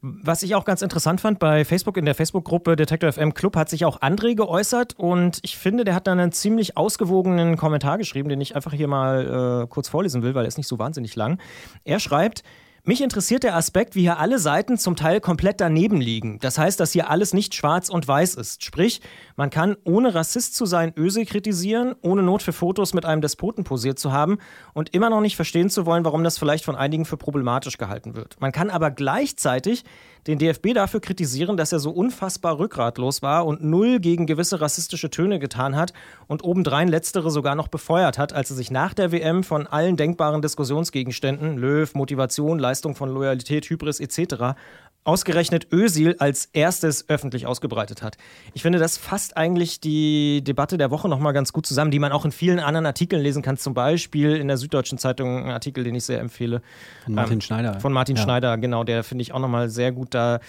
Was 0.00 0.42
ich 0.42 0.54
auch 0.54 0.64
ganz 0.64 0.82
interessant 0.82 1.20
fand, 1.20 1.38
bei 1.38 1.64
Facebook 1.64 1.96
in 1.96 2.04
der 2.04 2.14
Facebook-Gruppe 2.14 2.74
Detector 2.74 3.12
FM 3.12 3.34
Club 3.34 3.54
hat 3.56 3.68
sich 3.68 3.84
auch 3.84 4.00
André 4.00 4.34
geäußert 4.34 4.98
und 4.98 5.38
ich 5.42 5.56
finde, 5.56 5.84
der 5.84 5.94
hat 5.94 6.06
dann 6.06 6.18
einen 6.18 6.32
ziemlich 6.32 6.76
ausgewogenen 6.76 7.56
Kommentar 7.56 7.98
geschrieben, 7.98 8.28
den 8.28 8.40
ich 8.40 8.56
einfach 8.56 8.72
hier 8.72 8.88
mal 8.88 9.62
äh, 9.62 9.66
kurz 9.68 9.88
vorlesen 9.88 10.22
will, 10.22 10.34
weil 10.34 10.44
er 10.44 10.48
ist 10.48 10.58
nicht 10.58 10.68
so 10.68 10.78
wahnsinnig 10.78 11.14
lang. 11.16 11.38
Er 11.84 12.00
schreibt, 12.00 12.42
mich 12.84 13.02
interessiert 13.02 13.42
der 13.42 13.56
Aspekt, 13.56 13.94
wie 13.94 14.00
hier 14.00 14.18
alle 14.18 14.38
Seiten 14.38 14.78
zum 14.78 14.96
Teil 14.96 15.20
komplett 15.20 15.60
daneben 15.60 16.00
liegen. 16.00 16.38
Das 16.40 16.58
heißt, 16.58 16.80
dass 16.80 16.92
hier 16.92 17.10
alles 17.10 17.34
nicht 17.34 17.54
schwarz 17.54 17.88
und 17.88 18.06
weiß 18.08 18.36
ist. 18.36 18.64
Sprich, 18.64 19.00
man 19.36 19.50
kann 19.50 19.76
ohne 19.84 20.14
Rassist 20.14 20.54
zu 20.54 20.66
sein 20.66 20.92
Öse 20.96 21.24
kritisieren, 21.24 21.94
ohne 22.02 22.22
Not 22.22 22.42
für 22.42 22.52
Fotos 22.52 22.94
mit 22.94 23.04
einem 23.04 23.20
Despoten 23.20 23.64
posiert 23.64 23.98
zu 23.98 24.12
haben 24.12 24.38
und 24.72 24.94
immer 24.94 25.10
noch 25.10 25.20
nicht 25.20 25.36
verstehen 25.36 25.68
zu 25.68 25.84
wollen, 25.86 26.04
warum 26.04 26.24
das 26.24 26.38
vielleicht 26.38 26.64
von 26.64 26.76
einigen 26.76 27.04
für 27.04 27.16
problematisch 27.16 27.76
gehalten 27.76 28.14
wird. 28.14 28.40
Man 28.40 28.52
kann 28.52 28.70
aber 28.70 28.90
gleichzeitig 28.90 29.84
den 30.26 30.38
DFB 30.38 30.74
dafür 30.74 31.00
kritisieren, 31.00 31.56
dass 31.56 31.72
er 31.72 31.78
so 31.78 31.90
unfassbar 31.90 32.58
rückgratlos 32.58 33.22
war 33.22 33.46
und 33.46 33.64
null 33.64 34.00
gegen 34.00 34.26
gewisse 34.26 34.60
rassistische 34.60 35.10
Töne 35.10 35.38
getan 35.38 35.76
hat 35.76 35.92
und 36.26 36.44
obendrein 36.44 36.88
letztere 36.88 37.30
sogar 37.30 37.54
noch 37.54 37.68
befeuert 37.68 38.18
hat, 38.18 38.32
als 38.32 38.50
er 38.50 38.56
sich 38.56 38.70
nach 38.70 38.94
der 38.94 39.12
WM 39.12 39.42
von 39.44 39.66
allen 39.66 39.96
denkbaren 39.96 40.42
Diskussionsgegenständen, 40.42 41.56
Löw, 41.56 41.92
Motivation, 41.94 42.58
Leistung 42.58 42.94
von 42.94 43.08
Loyalität, 43.08 43.68
Hybris 43.68 44.00
etc., 44.00 44.56
ausgerechnet 45.04 45.68
Ösil 45.72 46.16
als 46.18 46.46
erstes 46.52 47.08
öffentlich 47.08 47.46
ausgebreitet 47.46 48.02
hat. 48.02 48.16
Ich 48.52 48.62
finde, 48.62 48.78
das 48.78 48.98
fasst 48.98 49.36
eigentlich 49.36 49.80
die 49.80 50.42
Debatte 50.44 50.76
der 50.78 50.90
Woche 50.90 51.08
nochmal 51.08 51.32
ganz 51.32 51.52
gut 51.52 51.66
zusammen, 51.66 51.90
die 51.90 51.98
man 51.98 52.12
auch 52.12 52.24
in 52.24 52.32
vielen 52.32 52.60
anderen 52.60 52.86
Artikeln 52.86 53.22
lesen 53.22 53.42
kann. 53.42 53.56
Zum 53.56 53.74
Beispiel 53.74 54.36
in 54.36 54.48
der 54.48 54.56
Süddeutschen 54.58 54.98
Zeitung 54.98 55.44
ein 55.44 55.50
Artikel, 55.50 55.84
den 55.84 55.94
ich 55.94 56.04
sehr 56.04 56.20
empfehle. 56.20 56.62
Von 57.04 57.14
Martin 57.14 57.34
ähm, 57.34 57.40
Schneider. 57.40 57.80
Von 57.80 57.92
Martin 57.92 58.16
ja. 58.16 58.22
Schneider, 58.22 58.58
genau. 58.58 58.84
Der 58.84 59.02
finde 59.02 59.22
ich 59.22 59.32
auch 59.32 59.40
nochmal 59.40 59.70
sehr 59.70 59.92
gut 59.92 60.14
da, 60.14 60.40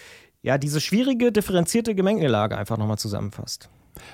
ja, 0.41 0.58
diese 0.58 0.81
schwierige, 0.81 1.31
differenzierte 1.31 1.96
Gemengelage 1.96 2.58
einfach 2.58 2.77
nochmal 2.77 2.98
zusammenfasst. 2.98 3.70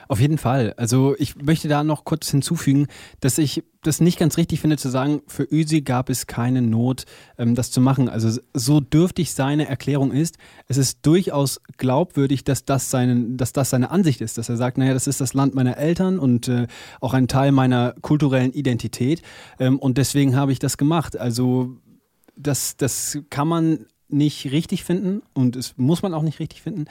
Auf 0.08 0.20
jeden 0.20 0.38
Fall. 0.38 0.74
Also 0.78 1.16
ich 1.18 1.36
möchte 1.36 1.68
da 1.68 1.84
noch 1.84 2.06
kurz 2.06 2.30
hinzufügen, 2.30 2.88
dass 3.20 3.38
ich 3.38 3.64
das 3.84 4.02
nicht 4.02 4.20
ganz 4.20 4.38
richtig 4.38 4.60
finde 4.60 4.78
zu 4.78 4.90
sagen, 4.90 5.22
für 5.28 5.44
Ösi 5.44 5.82
gab 5.82 6.10
es 6.10 6.28
keine 6.28 6.62
Not, 6.62 7.06
ähm, 7.38 7.56
das 7.56 7.72
zu 7.72 7.82
machen. 7.82 8.10
Also 8.10 8.40
so 8.54 8.80
dürftig 8.80 9.34
seine 9.34 9.68
Erklärung 9.68 10.12
ist, 10.12 10.38
es 10.68 10.78
ist 10.78 11.00
durchaus 11.06 11.62
glaubwürdig, 11.78 12.44
dass 12.44 12.66
das, 12.66 12.92
seine, 12.92 13.38
dass 13.38 13.54
das 13.54 13.70
seine 13.70 13.90
Ansicht 13.90 14.22
ist, 14.22 14.38
dass 14.38 14.50
er 14.50 14.58
sagt, 14.58 14.78
naja, 14.78 14.94
das 14.94 15.08
ist 15.08 15.22
das 15.22 15.34
Land 15.34 15.56
meiner 15.56 15.78
Eltern 15.78 16.20
und 16.20 16.48
äh, 16.48 16.68
auch 17.00 17.14
ein 17.14 17.28
Teil 17.28 17.52
meiner 17.52 17.94
kulturellen 18.02 18.52
Identität 18.52 19.22
ähm, 19.60 19.80
und 19.80 19.98
deswegen 19.98 20.36
habe 20.36 20.52
ich 20.52 20.60
das 20.60 20.78
gemacht. 20.78 21.18
Also 21.18 21.78
das, 22.36 22.78
das 22.78 23.20
kann 23.30 23.48
man 23.48 23.86
nicht 24.10 24.52
richtig 24.52 24.84
finden 24.84 25.22
und 25.34 25.56
es 25.56 25.76
muss 25.78 26.02
man 26.02 26.14
auch 26.14 26.22
nicht 26.22 26.40
richtig 26.40 26.62
finden, 26.62 26.86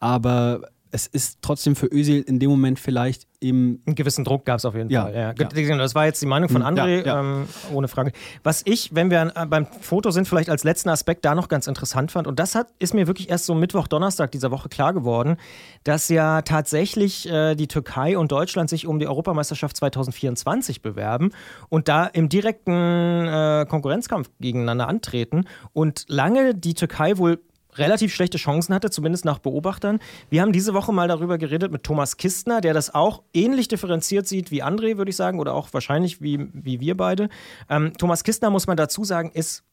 aber 0.00 0.68
es 0.92 1.06
ist 1.06 1.38
trotzdem 1.40 1.74
für 1.74 1.86
Özil 1.86 2.20
in 2.20 2.38
dem 2.38 2.50
Moment 2.50 2.78
vielleicht 2.78 3.26
eben. 3.40 3.82
Einen 3.86 3.96
gewissen 3.96 4.24
Druck 4.24 4.44
gab 4.44 4.58
es 4.58 4.64
auf 4.64 4.74
jeden 4.74 4.90
ja, 4.90 5.04
Fall. 5.04 5.14
Ja. 5.14 5.32
Ja. 5.32 5.76
Das 5.78 5.94
war 5.94 6.04
jetzt 6.04 6.20
die 6.20 6.26
Meinung 6.26 6.50
von 6.50 6.66
hm, 6.66 6.76
André, 6.76 7.06
ja, 7.06 7.20
ähm, 7.20 7.48
ohne 7.72 7.88
Frage. 7.88 8.12
Was 8.42 8.62
ich, 8.66 8.94
wenn 8.94 9.10
wir 9.10 9.32
äh, 9.34 9.46
beim 9.46 9.66
Foto 9.66 10.10
sind, 10.10 10.28
vielleicht 10.28 10.50
als 10.50 10.64
letzten 10.64 10.90
Aspekt 10.90 11.24
da 11.24 11.34
noch 11.34 11.48
ganz 11.48 11.66
interessant 11.66 12.12
fand, 12.12 12.26
und 12.26 12.38
das 12.38 12.54
hat, 12.54 12.68
ist 12.78 12.92
mir 12.92 13.06
wirklich 13.06 13.30
erst 13.30 13.46
so 13.46 13.54
Mittwoch, 13.54 13.88
Donnerstag 13.88 14.30
dieser 14.32 14.50
Woche 14.50 14.68
klar 14.68 14.92
geworden, 14.92 15.36
dass 15.84 16.10
ja 16.10 16.42
tatsächlich 16.42 17.28
äh, 17.28 17.54
die 17.54 17.68
Türkei 17.68 18.18
und 18.18 18.30
Deutschland 18.30 18.68
sich 18.68 18.86
um 18.86 18.98
die 18.98 19.06
Europameisterschaft 19.06 19.76
2024 19.78 20.82
bewerben 20.82 21.30
und 21.70 21.88
da 21.88 22.04
im 22.04 22.28
direkten 22.28 23.26
äh, 23.26 23.66
Konkurrenzkampf 23.66 24.30
gegeneinander 24.40 24.88
antreten 24.88 25.46
und 25.72 26.04
lange 26.08 26.54
die 26.54 26.74
Türkei 26.74 27.16
wohl 27.16 27.40
relativ 27.74 28.14
schlechte 28.14 28.38
Chancen 28.38 28.74
hatte, 28.74 28.90
zumindest 28.90 29.24
nach 29.24 29.38
Beobachtern. 29.38 29.98
Wir 30.30 30.42
haben 30.42 30.52
diese 30.52 30.74
Woche 30.74 30.92
mal 30.92 31.08
darüber 31.08 31.38
geredet 31.38 31.72
mit 31.72 31.82
Thomas 31.82 32.16
Kistner, 32.16 32.60
der 32.60 32.74
das 32.74 32.94
auch 32.94 33.22
ähnlich 33.32 33.68
differenziert 33.68 34.26
sieht 34.26 34.50
wie 34.50 34.62
André, 34.62 34.96
würde 34.96 35.10
ich 35.10 35.16
sagen, 35.16 35.40
oder 35.40 35.54
auch 35.54 35.72
wahrscheinlich 35.72 36.20
wie, 36.20 36.48
wie 36.52 36.80
wir 36.80 36.96
beide. 36.96 37.28
Ähm, 37.68 37.92
Thomas 37.96 38.24
Kistner, 38.24 38.50
muss 38.50 38.66
man 38.66 38.76
dazu 38.76 39.04
sagen, 39.04 39.30
ist 39.32 39.64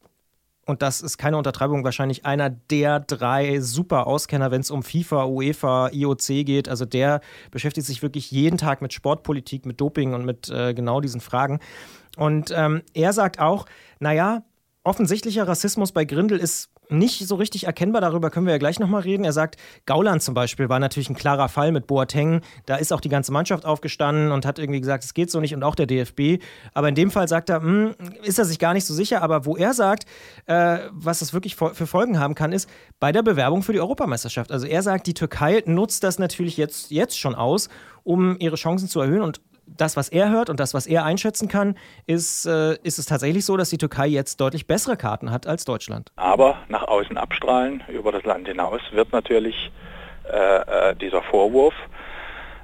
und 0.69 0.83
das 0.83 1.01
ist 1.01 1.17
keine 1.17 1.35
Untertreibung, 1.35 1.83
wahrscheinlich 1.83 2.27
einer 2.27 2.51
der 2.51 2.99
drei 2.99 3.59
super 3.59 4.05
Auskenner, 4.05 4.51
wenn 4.51 4.61
es 4.61 4.69
um 4.69 4.83
FIFA, 4.83 5.25
UEFA, 5.25 5.89
IOC 5.91 6.45
geht. 6.45 6.69
Also 6.69 6.85
der 6.85 7.21
beschäftigt 7.49 7.87
sich 7.87 8.03
wirklich 8.03 8.29
jeden 8.29 8.59
Tag 8.59 8.79
mit 8.83 8.93
Sportpolitik, 8.93 9.65
mit 9.65 9.81
Doping 9.81 10.13
und 10.13 10.25
mit 10.25 10.47
äh, 10.49 10.75
genau 10.75 11.01
diesen 11.01 11.21
Fragen. 11.21 11.59
Und 12.17 12.53
ähm, 12.55 12.83
er 12.93 13.13
sagt 13.13 13.39
auch, 13.39 13.65
naja, 13.99 14.43
offensichtlicher 14.83 15.47
Rassismus 15.47 15.91
bei 15.91 16.05
Grindel 16.05 16.39
ist 16.39 16.69
nicht 16.89 17.27
so 17.27 17.35
richtig 17.35 17.65
erkennbar, 17.65 18.01
darüber 18.01 18.31
können 18.31 18.47
wir 18.47 18.53
ja 18.53 18.57
gleich 18.57 18.79
nochmal 18.79 19.01
reden. 19.01 19.23
Er 19.23 19.33
sagt, 19.33 19.57
Gauland 19.85 20.23
zum 20.23 20.33
Beispiel 20.33 20.69
war 20.69 20.79
natürlich 20.79 21.09
ein 21.09 21.15
klarer 21.15 21.47
Fall 21.47 21.71
mit 21.71 21.85
Boateng. 21.85 22.41
Da 22.65 22.77
ist 22.77 22.91
auch 22.91 23.01
die 23.01 23.09
ganze 23.09 23.31
Mannschaft 23.31 23.65
aufgestanden 23.65 24.31
und 24.31 24.45
hat 24.45 24.57
irgendwie 24.57 24.79
gesagt, 24.79 25.03
es 25.03 25.13
geht 25.13 25.29
so 25.29 25.39
nicht 25.39 25.53
und 25.53 25.63
auch 25.63 25.75
der 25.75 25.85
DFB. 25.85 26.41
Aber 26.73 26.89
in 26.89 26.95
dem 26.95 27.11
Fall 27.11 27.27
sagt 27.27 27.49
er, 27.49 27.61
hm, 27.61 27.93
ist 28.23 28.39
er 28.39 28.45
sich 28.45 28.57
gar 28.57 28.73
nicht 28.73 28.85
so 28.85 28.93
sicher. 28.93 29.21
Aber 29.21 29.45
wo 29.45 29.55
er 29.55 29.73
sagt, 29.73 30.05
äh, 30.47 30.79
was 30.91 31.19
das 31.19 31.33
wirklich 31.33 31.55
für 31.55 31.87
Folgen 31.87 32.19
haben 32.19 32.33
kann, 32.33 32.51
ist 32.51 32.67
bei 32.99 33.11
der 33.11 33.21
Bewerbung 33.21 33.61
für 33.61 33.73
die 33.73 33.79
Europameisterschaft. 33.79 34.51
Also 34.51 34.65
er 34.65 34.81
sagt, 34.81 35.05
die 35.05 35.13
Türkei 35.13 35.61
nutzt 35.65 36.03
das 36.03 36.17
natürlich 36.17 36.57
jetzt, 36.57 36.89
jetzt 36.89 37.19
schon 37.19 37.35
aus, 37.35 37.69
um 38.03 38.37
ihre 38.39 38.55
Chancen 38.55 38.87
zu 38.87 38.99
erhöhen 38.99 39.21
und 39.21 39.41
das, 39.77 39.97
was 39.97 40.09
er 40.09 40.29
hört 40.29 40.49
und 40.49 40.59
das, 40.59 40.73
was 40.73 40.87
er 40.87 41.05
einschätzen 41.05 41.47
kann, 41.47 41.75
ist, 42.05 42.45
äh, 42.45 42.75
ist 42.83 42.99
es 42.99 43.05
tatsächlich 43.05 43.45
so, 43.45 43.57
dass 43.57 43.69
die 43.69 43.77
Türkei 43.77 44.07
jetzt 44.07 44.39
deutlich 44.41 44.67
bessere 44.67 44.97
Karten 44.97 45.31
hat 45.31 45.47
als 45.47 45.65
Deutschland. 45.65 46.09
Aber 46.15 46.57
nach 46.67 46.87
außen 46.87 47.17
abstrahlen, 47.17 47.83
über 47.87 48.11
das 48.11 48.23
Land 48.23 48.47
hinaus, 48.47 48.81
wird 48.91 49.11
natürlich 49.11 49.71
äh, 50.31 50.89
äh 50.91 50.95
dieser 50.95 51.21
Vorwurf, 51.21 51.73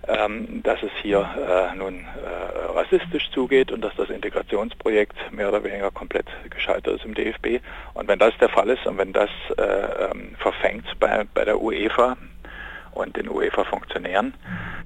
ähm, 0.08 0.62
dass 0.64 0.82
es 0.84 0.92
hier 1.02 1.20
äh, 1.20 1.76
nun 1.76 2.00
äh, 2.00 2.72
rassistisch 2.78 3.30
zugeht 3.32 3.72
und 3.72 3.82
dass 3.82 3.96
das 3.96 4.10
Integrationsprojekt 4.10 5.16
mehr 5.32 5.50
oder 5.50 5.64
weniger 5.64 5.92
komplett 5.92 6.28
gescheitert 6.50 6.98
ist 6.98 7.06
im 7.06 7.14
DFB. 7.14 7.62
Und 7.94 8.08
wenn 8.08 8.20
das 8.20 8.38
der 8.40 8.50
Fall 8.50 8.70
ist 8.70 8.86
und 8.86 8.98
wenn 8.98 9.14
das 9.14 9.30
äh, 9.58 9.64
ähm, 9.64 10.36
verfängt 10.38 10.86
bei, 11.00 11.26
bei 11.34 11.46
der 11.46 11.60
UEFA, 11.60 12.18
und 12.96 13.16
den 13.16 13.30
UEFA-Funktionären, 13.30 14.34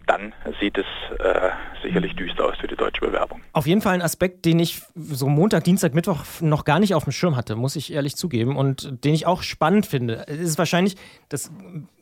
dann 0.08 0.34
sieht 0.60 0.78
es 0.78 0.86
äh, 1.20 1.50
sicherlich 1.84 2.16
düster 2.16 2.46
aus 2.46 2.58
für 2.58 2.68
die 2.68 2.76
deutsche 2.76 3.02
Bewerbung. 3.02 3.42
Auf 3.54 3.68
jeden 3.68 3.82
Fall 3.82 3.94
ein 3.94 4.02
Aspekt, 4.02 4.46
den 4.46 4.60
ich 4.60 4.82
so 4.96 5.28
Montag, 5.28 5.64
Dienstag, 5.64 5.94
Mittwoch 5.94 6.24
noch 6.42 6.66
gar 6.66 6.80
nicht 6.80 6.96
auf 6.96 7.04
dem 7.04 7.12
Schirm 7.12 7.36
hatte, 7.36 7.56
muss 7.56 7.76
ich 7.76 7.94
ehrlich 7.94 8.16
zugeben 8.16 8.58
und 8.58 9.04
den 9.06 9.14
ich 9.14 9.26
auch 9.26 9.44
spannend 9.44 9.86
finde. 9.86 10.26
Es 10.28 10.40
ist 10.40 10.58
wahrscheinlich, 10.58 10.96
das 11.30 11.52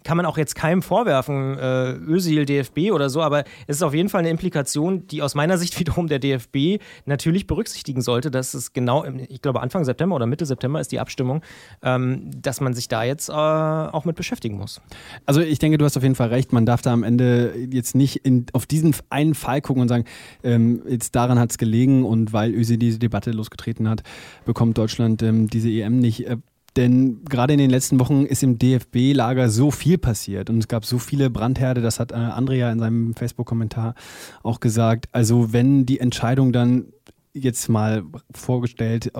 kann 0.08 0.16
man 0.16 0.26
auch 0.26 0.38
jetzt 0.38 0.56
keinem 0.56 0.82
vorwerfen, 0.82 1.60
äh, 1.60 1.92
Özil, 1.92 2.46
DFB 2.46 2.94
oder 2.94 3.10
so, 3.10 3.22
aber 3.22 3.44
es 3.68 3.76
ist 3.76 3.82
auf 3.82 3.94
jeden 3.94 4.08
Fall 4.08 4.20
eine 4.20 4.30
Implikation, 4.30 5.06
die 5.06 5.22
aus 5.22 5.36
meiner 5.36 5.58
Sicht 5.58 5.78
wiederum 5.82 6.08
der 6.08 6.20
DFB 6.20 6.82
natürlich 7.06 7.46
berücksichtigen 7.46 8.02
sollte, 8.02 8.32
dass 8.32 8.54
es 8.54 8.72
genau, 8.72 9.04
ich 9.28 9.42
glaube 9.42 9.60
Anfang 9.60 9.84
September 9.84 10.16
oder 10.16 10.26
Mitte 10.26 10.46
September 10.46 10.80
ist 10.80 10.94
die 10.94 11.02
Abstimmung, 11.02 11.42
ähm, 11.82 12.32
dass 12.42 12.62
man 12.62 12.74
sich 12.74 12.88
da 12.88 13.04
jetzt 13.04 13.28
äh, 13.28 13.34
auch 13.34 14.06
mit 14.06 14.16
beschäftigen 14.16 14.58
muss. 14.58 14.80
Also 15.26 15.42
ich 15.42 15.60
denke, 15.60 15.78
du 15.78 15.84
hast 15.84 15.98
auf 15.98 16.04
jeden 16.04 16.16
Fall 16.16 16.30
recht, 16.30 16.54
man 16.54 16.66
darf 16.66 16.82
da 16.82 16.94
am 16.94 17.04
Ende 17.04 17.54
jetzt 17.70 17.94
nicht 17.94 18.26
in, 18.26 18.46
auf 18.54 18.66
diesen 18.66 18.96
einen 19.10 19.36
Fall 19.36 19.60
gucken 19.60 19.82
und 19.82 19.90
sagen, 19.90 20.06
ähm, 20.42 20.84
jetzt 20.88 21.16
daran 21.18 21.38
hat 21.38 21.52
es 21.52 21.58
gelegen 21.58 22.06
und 22.06 22.32
weil 22.32 22.54
Özil 22.54 22.78
diese 22.78 22.98
Debatte 22.98 23.32
losgetreten 23.32 23.90
hat, 23.90 24.04
bekommt 24.46 24.78
Deutschland 24.78 25.22
ähm, 25.22 25.50
diese 25.50 25.68
EM 25.70 26.00
nicht. 26.00 26.26
Äh, 26.26 26.38
denn 26.78 27.26
gerade 27.26 27.54
in 27.54 27.60
den 27.60 27.70
letzten 27.70 28.00
Wochen 28.00 28.26
ist 28.26 28.44
im 28.44 28.60
DFB-Lager 28.60 29.50
so 29.50 29.72
viel 29.72 29.98
passiert 29.98 30.50
und 30.50 30.60
es 30.60 30.68
gab 30.68 30.86
so 30.86 31.00
viele 31.00 31.30
Brandherde, 31.30 31.82
das 31.82 32.00
hat 32.00 32.12
äh, 32.12 32.16
Andrea 32.16 32.72
in 32.72 32.80
seinem 32.80 33.16
Facebook-Kommentar 33.16 33.96
auch 34.44 34.60
gesagt. 34.60 35.10
Also 35.12 35.52
wenn 35.52 35.86
die 35.86 36.00
Entscheidung 36.00 36.54
dann 36.54 36.94
jetzt 37.34 37.68
mal 37.68 38.04
vorgestellt 38.34 39.12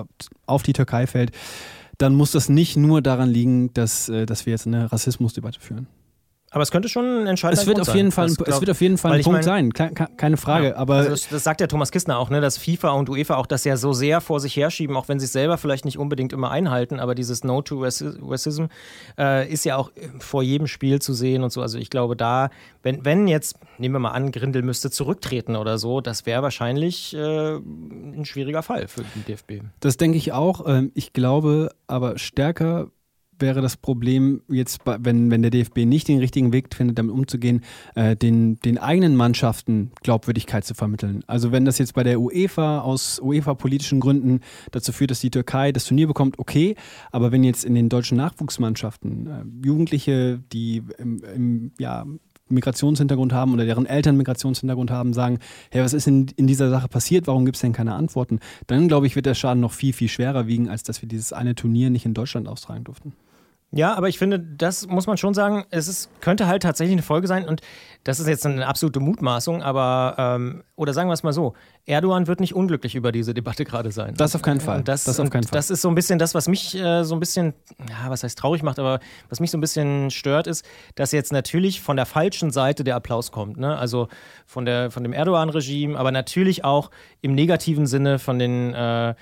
auf 0.46 0.62
die 0.62 0.72
Türkei 0.72 1.06
fällt, 1.06 1.32
dann 1.98 2.14
muss 2.14 2.30
das 2.30 2.48
nicht 2.48 2.76
nur 2.76 3.02
daran 3.02 3.28
liegen, 3.28 3.72
dass, 3.74 4.08
äh, 4.08 4.24
dass 4.24 4.46
wir 4.46 4.52
jetzt 4.52 4.66
eine 4.66 4.90
Rassismusdebatte 4.92 5.60
führen. 5.60 5.88
Aber 6.50 6.62
es 6.62 6.70
könnte 6.70 6.88
schon 6.88 7.04
ein 7.04 7.26
entscheidender 7.26 7.60
es 7.60 7.66
wird 7.66 7.76
Punkt 7.76 7.90
auf 7.90 7.94
jeden 7.94 8.10
sein. 8.10 8.30
Fall, 8.30 8.46
es 8.46 8.60
wird 8.60 8.70
auf 8.70 8.80
jeden 8.80 8.96
Fall 8.96 9.12
ein 9.12 9.22
Punkt 9.22 9.44
mein, 9.44 9.70
sein, 9.72 10.16
keine 10.16 10.36
Frage. 10.38 10.68
Ja, 10.68 10.76
aber 10.76 10.94
also 10.96 11.10
das, 11.10 11.28
das, 11.28 11.44
sagt 11.44 11.60
ja 11.60 11.66
Thomas 11.66 11.92
Kistner 11.92 12.18
auch, 12.18 12.30
ne, 12.30 12.40
dass 12.40 12.56
FIFA 12.56 12.92
und 12.92 13.10
UEFA 13.10 13.36
auch 13.36 13.46
das 13.46 13.64
ja 13.64 13.76
so 13.76 13.92
sehr 13.92 14.22
vor 14.22 14.40
sich 14.40 14.56
herschieben, 14.56 14.96
auch 14.96 15.08
wenn 15.08 15.18
sie 15.18 15.26
es 15.26 15.32
selber 15.32 15.58
vielleicht 15.58 15.84
nicht 15.84 15.98
unbedingt 15.98 16.32
immer 16.32 16.50
einhalten, 16.50 17.00
aber 17.00 17.14
dieses 17.14 17.44
No 17.44 17.60
to 17.60 17.82
Racism 17.82 18.66
äh, 19.18 19.50
ist 19.50 19.64
ja 19.64 19.76
auch 19.76 19.90
vor 20.20 20.42
jedem 20.42 20.66
Spiel 20.66 21.02
zu 21.02 21.12
sehen 21.12 21.42
und 21.42 21.52
so. 21.52 21.60
Also 21.60 21.78
ich 21.78 21.90
glaube, 21.90 22.16
da, 22.16 22.48
wenn, 22.82 23.04
wenn 23.04 23.28
jetzt, 23.28 23.56
nehmen 23.76 23.94
wir 23.94 24.00
mal 24.00 24.12
an, 24.12 24.32
Grindel 24.32 24.62
müsste 24.62 24.90
zurücktreten 24.90 25.54
oder 25.54 25.76
so, 25.76 26.00
das 26.00 26.24
wäre 26.24 26.42
wahrscheinlich 26.42 27.14
äh, 27.14 27.56
ein 27.56 28.24
schwieriger 28.24 28.62
Fall 28.62 28.88
für 28.88 29.02
den 29.02 29.24
DFB. 29.26 29.64
Das 29.80 29.98
denke 29.98 30.16
ich 30.16 30.32
auch. 30.32 30.66
Ähm, 30.66 30.92
ich 30.94 31.12
glaube 31.12 31.70
aber 31.86 32.18
stärker 32.18 32.88
wäre 33.40 33.60
das 33.60 33.76
Problem 33.76 34.42
jetzt, 34.48 34.80
wenn, 34.84 35.30
wenn 35.30 35.42
der 35.42 35.50
DFB 35.50 35.78
nicht 35.78 36.08
den 36.08 36.18
richtigen 36.18 36.52
Weg 36.52 36.74
findet, 36.74 36.98
damit 36.98 37.12
umzugehen, 37.12 37.62
äh, 37.94 38.16
den, 38.16 38.60
den 38.60 38.78
eigenen 38.78 39.16
Mannschaften 39.16 39.90
Glaubwürdigkeit 40.02 40.64
zu 40.64 40.74
vermitteln. 40.74 41.22
Also 41.26 41.52
wenn 41.52 41.64
das 41.64 41.78
jetzt 41.78 41.94
bei 41.94 42.02
der 42.02 42.20
UEFA 42.20 42.80
aus 42.80 43.20
UEFA-politischen 43.22 44.00
Gründen 44.00 44.40
dazu 44.70 44.92
führt, 44.92 45.10
dass 45.10 45.20
die 45.20 45.30
Türkei 45.30 45.72
das 45.72 45.84
Turnier 45.84 46.06
bekommt, 46.06 46.38
okay. 46.38 46.74
Aber 47.10 47.32
wenn 47.32 47.44
jetzt 47.44 47.64
in 47.64 47.74
den 47.74 47.88
deutschen 47.88 48.16
Nachwuchsmannschaften 48.16 49.26
äh, 49.26 49.66
Jugendliche, 49.66 50.40
die 50.52 50.82
im, 50.98 51.22
im 51.34 51.72
ja, 51.78 52.06
Migrationshintergrund 52.50 53.32
haben 53.32 53.52
oder 53.52 53.64
deren 53.64 53.86
Eltern 53.86 54.16
Migrationshintergrund 54.16 54.90
haben, 54.90 55.12
sagen, 55.12 55.38
hey, 55.70 55.82
was 55.82 55.92
ist 55.92 56.06
in, 56.06 56.28
in 56.36 56.46
dieser 56.46 56.70
Sache 56.70 56.88
passiert, 56.88 57.26
warum 57.26 57.44
gibt 57.44 57.56
es 57.56 57.60
denn 57.60 57.72
keine 57.72 57.94
Antworten, 57.94 58.40
dann 58.66 58.88
glaube 58.88 59.06
ich, 59.06 59.16
wird 59.16 59.26
der 59.26 59.34
Schaden 59.34 59.60
noch 59.60 59.72
viel, 59.72 59.92
viel 59.92 60.08
schwerer 60.08 60.46
wiegen, 60.46 60.68
als 60.68 60.82
dass 60.82 61.02
wir 61.02 61.08
dieses 61.08 61.32
eine 61.32 61.54
Turnier 61.54 61.90
nicht 61.90 62.06
in 62.06 62.14
Deutschland 62.14 62.48
austragen 62.48 62.84
durften. 62.84 63.12
Ja, 63.70 63.94
aber 63.94 64.08
ich 64.08 64.16
finde, 64.16 64.38
das 64.40 64.86
muss 64.86 65.06
man 65.06 65.18
schon 65.18 65.34
sagen, 65.34 65.64
es 65.70 65.88
ist, 65.88 66.08
könnte 66.22 66.46
halt 66.46 66.62
tatsächlich 66.62 66.94
eine 66.94 67.02
Folge 67.02 67.26
sein 67.26 67.46
und 67.46 67.60
das 68.02 68.18
ist 68.18 68.26
jetzt 68.26 68.46
eine 68.46 68.66
absolute 68.66 68.98
Mutmaßung, 68.98 69.62
aber, 69.62 70.14
ähm, 70.16 70.64
oder 70.74 70.94
sagen 70.94 71.10
wir 71.10 71.12
es 71.12 71.22
mal 71.22 71.34
so, 71.34 71.52
Erdogan 71.84 72.26
wird 72.26 72.40
nicht 72.40 72.54
unglücklich 72.54 72.94
über 72.94 73.12
diese 73.12 73.34
Debatte 73.34 73.66
gerade 73.66 73.92
sein. 73.92 74.14
Das 74.16 74.34
auf 74.34 74.40
keinen 74.40 74.60
Fall. 74.60 74.82
Das, 74.82 75.04
das, 75.04 75.20
auf 75.20 75.28
keinen 75.28 75.42
Fall. 75.42 75.52
das 75.52 75.68
ist 75.68 75.82
so 75.82 75.90
ein 75.90 75.94
bisschen 75.94 76.18
das, 76.18 76.34
was 76.34 76.48
mich 76.48 76.74
äh, 76.76 77.04
so 77.04 77.14
ein 77.14 77.20
bisschen, 77.20 77.52
ja, 77.90 78.08
was 78.08 78.24
heißt 78.24 78.38
traurig 78.38 78.62
macht, 78.62 78.78
aber 78.78 79.00
was 79.28 79.38
mich 79.38 79.50
so 79.50 79.58
ein 79.58 79.60
bisschen 79.60 80.10
stört, 80.10 80.46
ist, 80.46 80.64
dass 80.94 81.12
jetzt 81.12 81.32
natürlich 81.32 81.82
von 81.82 81.96
der 81.96 82.06
falschen 82.06 82.50
Seite 82.50 82.84
der 82.84 82.96
Applaus 82.96 83.32
kommt. 83.32 83.58
Ne? 83.58 83.76
Also 83.76 84.08
von, 84.46 84.64
der, 84.64 84.90
von 84.90 85.02
dem 85.02 85.12
Erdogan-Regime, 85.12 85.98
aber 85.98 86.10
natürlich 86.10 86.64
auch 86.64 86.90
im 87.20 87.34
negativen 87.34 87.86
Sinne 87.86 88.18
von 88.18 88.38
den 88.38 88.72
äh, 88.72 89.14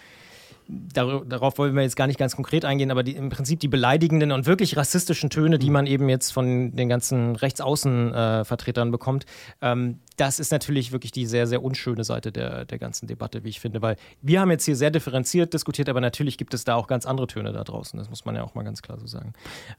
darauf 0.68 1.58
wollen 1.58 1.74
wir 1.74 1.82
jetzt 1.82 1.96
gar 1.96 2.06
nicht 2.06 2.18
ganz 2.18 2.34
konkret 2.34 2.64
eingehen, 2.64 2.90
aber 2.90 3.02
die, 3.02 3.14
im 3.14 3.28
Prinzip 3.28 3.60
die 3.60 3.68
beleidigenden 3.68 4.32
und 4.32 4.46
wirklich 4.46 4.76
rassistischen 4.76 5.30
Töne, 5.30 5.58
die 5.58 5.68
mhm. 5.68 5.72
man 5.72 5.86
eben 5.86 6.08
jetzt 6.08 6.32
von 6.32 6.74
den 6.74 6.88
ganzen 6.88 7.36
Rechtsaußenvertretern 7.36 8.88
äh, 8.88 8.90
bekommt, 8.90 9.26
ähm, 9.60 10.00
das 10.16 10.40
ist 10.40 10.50
natürlich 10.50 10.92
wirklich 10.92 11.12
die 11.12 11.26
sehr, 11.26 11.46
sehr 11.46 11.62
unschöne 11.62 12.04
Seite 12.04 12.32
der, 12.32 12.64
der 12.64 12.78
ganzen 12.78 13.06
Debatte, 13.06 13.44
wie 13.44 13.48
ich 13.50 13.60
finde, 13.60 13.82
weil 13.82 13.96
wir 14.22 14.40
haben 14.40 14.50
jetzt 14.50 14.64
hier 14.64 14.76
sehr 14.76 14.90
differenziert 14.90 15.54
diskutiert, 15.54 15.88
aber 15.88 16.00
natürlich 16.00 16.38
gibt 16.38 16.54
es 16.54 16.64
da 16.64 16.74
auch 16.74 16.88
ganz 16.88 17.06
andere 17.06 17.26
Töne 17.26 17.52
da 17.52 17.62
draußen, 17.62 17.98
das 17.98 18.10
muss 18.10 18.24
man 18.24 18.34
ja 18.34 18.42
auch 18.42 18.54
mal 18.54 18.64
ganz 18.64 18.82
klar 18.82 18.98
so 18.98 19.06
sagen. 19.06 19.34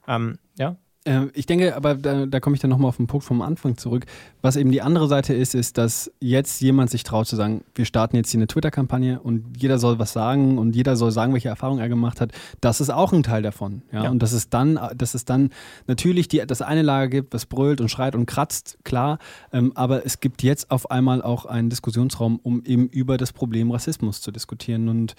Ähm, 0.08 0.38
ja? 0.58 0.78
Äh, 1.08 1.28
ich 1.34 1.46
denke, 1.46 1.76
aber 1.76 1.96
da, 1.96 2.26
da 2.26 2.40
komme 2.40 2.56
ich 2.56 2.62
dann 2.62 2.70
nochmal 2.70 2.90
auf 2.90 2.98
den 2.98 3.08
Punkt 3.08 3.26
vom 3.26 3.42
Anfang 3.42 3.78
zurück. 3.78 4.06
Was 4.42 4.56
eben 4.58 4.72
die 4.72 4.82
andere 4.82 5.08
Seite 5.08 5.34
ist, 5.34 5.56
ist, 5.56 5.78
dass 5.78 6.12
jetzt 6.20 6.62
jemand 6.62 6.90
sich 6.90 7.04
traut 7.04 7.28
zu 7.28 7.36
sagen, 7.36 7.64
wir 7.74 7.86
starten 7.86 8.18
jetzt 8.18 8.30
hier 8.30 8.40
eine 8.40 8.48
Twitter-Kampagne 8.48 9.20
und 9.20 9.58
jeder 9.58 9.80
soll 9.80 10.00
was 10.00 10.14
sagen 10.14 10.58
und 10.58 10.76
jeder 10.76 10.96
soll 10.96 11.12
sagen, 11.12 11.34
welche 11.34 11.50
Erfahrungen 11.50 11.80
er 11.80 11.90
gemacht 11.90 12.20
hat. 12.20 12.32
Das 12.62 12.82
ist 12.82 12.90
auch 12.90 13.14
ein 13.14 13.24
Teil 13.24 13.42
davon. 13.42 13.84
Ja? 13.92 14.04
ja. 14.04 14.10
Und 14.10 14.22
dass 14.22 14.34
es 14.34 14.50
dann, 14.50 14.80
dass 14.96 15.14
es 15.14 15.26
dann 15.26 15.50
natürlich 15.88 16.28
die, 16.28 16.46
das 16.46 16.62
eine 16.62 16.82
Lager 16.82 17.08
gibt, 17.08 17.34
was 17.34 17.46
brüllt 17.46 17.80
und 17.80 17.90
schreit 17.90 18.16
und 18.16 18.26
kratzt, 18.26 18.78
klar. 18.84 19.20
Ähm, 19.54 19.72
aber 19.76 20.06
es 20.06 20.20
gibt 20.20 20.44
jetzt 20.44 20.70
auf 20.72 20.92
einmal 20.92 21.22
auch 21.22 21.46
einen 21.46 21.70
Diskussionsraum, 21.70 22.40
um 22.44 22.64
eben 22.66 22.90
über 22.90 23.18
das 23.18 23.32
Problem 23.32 23.72
Rassismus 23.72 24.22
zu 24.22 24.32
diskutieren. 24.32 24.90
Und 24.90 25.16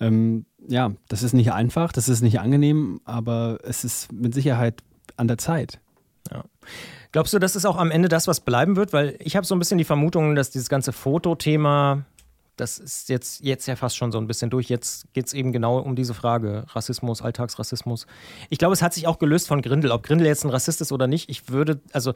ähm, 0.00 0.46
ja, 0.66 0.92
das 1.08 1.22
ist 1.22 1.34
nicht 1.34 1.52
einfach, 1.52 1.92
das 1.92 2.08
ist 2.08 2.22
nicht 2.22 2.40
angenehm, 2.40 3.00
aber 3.04 3.58
es 3.62 3.84
ist 3.84 4.12
mit 4.12 4.34
Sicherheit 4.34 4.82
an 5.16 5.28
der 5.28 5.38
Zeit. 5.38 5.80
Ja. 6.30 6.44
Glaubst 7.12 7.32
du, 7.32 7.38
das 7.38 7.56
ist 7.56 7.64
auch 7.64 7.76
am 7.76 7.90
Ende 7.90 8.08
das, 8.08 8.26
was 8.26 8.40
bleiben 8.40 8.76
wird? 8.76 8.92
Weil 8.92 9.16
ich 9.20 9.36
habe 9.36 9.46
so 9.46 9.54
ein 9.54 9.58
bisschen 9.58 9.78
die 9.78 9.84
Vermutung, 9.84 10.34
dass 10.34 10.50
dieses 10.50 10.68
ganze 10.68 10.92
Fotothema, 10.92 12.04
das 12.56 12.78
ist 12.78 13.08
jetzt, 13.08 13.44
jetzt 13.44 13.66
ja 13.66 13.76
fast 13.76 13.96
schon 13.96 14.12
so 14.12 14.18
ein 14.18 14.26
bisschen 14.26 14.50
durch. 14.50 14.68
Jetzt 14.68 15.12
geht 15.12 15.26
es 15.26 15.32
eben 15.32 15.52
genau 15.52 15.78
um 15.78 15.96
diese 15.96 16.14
Frage: 16.14 16.64
Rassismus, 16.68 17.22
Alltagsrassismus. 17.22 18.06
Ich 18.50 18.58
glaube, 18.58 18.74
es 18.74 18.82
hat 18.82 18.92
sich 18.92 19.06
auch 19.06 19.18
gelöst 19.18 19.48
von 19.48 19.62
Grindel. 19.62 19.92
Ob 19.92 20.02
Grindel 20.02 20.26
jetzt 20.26 20.44
ein 20.44 20.50
Rassist 20.50 20.80
ist 20.80 20.92
oder 20.92 21.06
nicht, 21.06 21.30
ich 21.30 21.48
würde, 21.48 21.80
also 21.92 22.12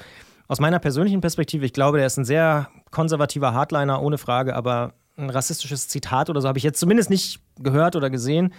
aus 0.49 0.61
meiner 0.61 0.81
persönlichen 0.81 1.21
Perspektive, 1.21 1.65
ich 1.65 1.73
glaube, 1.73 1.99
der 1.99 2.07
ist 2.07 2.19
ein 2.19 2.25
sehr 2.25 2.69
konservativer 2.91 3.55
Hardliner, 3.55 4.03
ohne 4.03 4.19
Frage, 4.19 4.57
aber 4.57 4.95
ein 5.17 5.31
rassistisches 5.31 5.89
Zitat 5.89 6.31
oder 6.31 6.41
so 6.41 6.49
habe 6.49 6.59
ich 6.59 6.65
jetzt 6.65 6.81
zumindest 6.81 7.11
nicht 7.11 7.41
gehört 7.59 7.95
oder 7.95 8.11
gesehen. 8.11 8.53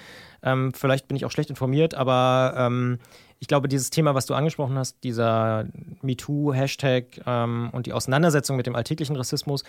Ähm, 0.44 0.74
vielleicht 0.74 1.08
bin 1.08 1.18
ich 1.18 1.26
auch 1.26 1.32
schlecht 1.32 1.50
informiert, 1.50 1.94
aber 1.94 2.54
ähm, 2.58 3.00
ich 3.42 3.48
glaube, 3.48 3.68
dieses 3.68 3.90
Thema, 3.90 4.14
was 4.14 4.28
du 4.28 4.36
angesprochen 4.36 4.78
hast, 4.78 5.04
dieser 5.04 5.66
MeToo-Hashtag 6.04 7.22
ähm, 7.26 7.70
und 7.74 7.88
die 7.88 7.94
Auseinandersetzung 7.94 8.56
mit 8.56 8.68
dem 8.68 8.76
alltäglichen 8.76 9.16
Rassismus 9.16 9.64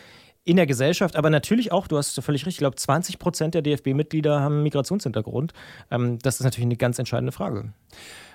in 0.44 0.56
der 0.56 0.66
Gesellschaft, 0.66 1.16
aber 1.16 1.30
natürlich 1.30 1.72
auch, 1.72 1.86
du 1.86 1.96
hast 1.96 2.20
völlig 2.20 2.44
recht, 2.44 2.56
ich 2.56 2.58
glaube, 2.58 2.76
20 2.76 3.18
Prozent 3.18 3.54
der 3.54 3.62
DFB-Mitglieder 3.62 4.40
haben 4.40 4.62
Migrationshintergrund. 4.62 5.54
Ähm, 5.90 6.18
das 6.18 6.38
ist 6.38 6.44
natürlich 6.44 6.66
eine 6.66 6.76
ganz 6.76 6.98
entscheidende 6.98 7.32
Frage. 7.32 7.72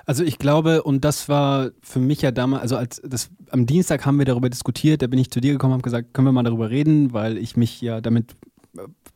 Also 0.08 0.24
ich 0.24 0.40
glaube, 0.40 0.82
und 0.82 1.06
das 1.06 1.30
war 1.30 1.70
für 1.84 2.00
mich 2.00 2.24
ja 2.24 2.32
damals, 2.32 2.64
also 2.64 2.78
als 2.78 3.00
das 3.06 3.30
am 3.52 3.68
Dienstag 3.68 4.08
haben 4.08 4.18
wir 4.18 4.26
darüber 4.26 4.50
diskutiert, 4.50 5.04
da 5.04 5.08
bin 5.08 5.20
ich 5.20 5.30
zu 5.30 5.40
dir 5.40 5.52
gekommen, 5.52 5.74
habe 5.74 5.84
gesagt, 5.84 6.16
können 6.16 6.28
wir 6.28 6.32
mal 6.32 6.44
darüber 6.44 6.72
reden, 6.72 7.14
weil 7.14 7.38
ich 7.38 7.56
mich 7.56 7.80
ja 7.82 8.02
damit 8.02 8.36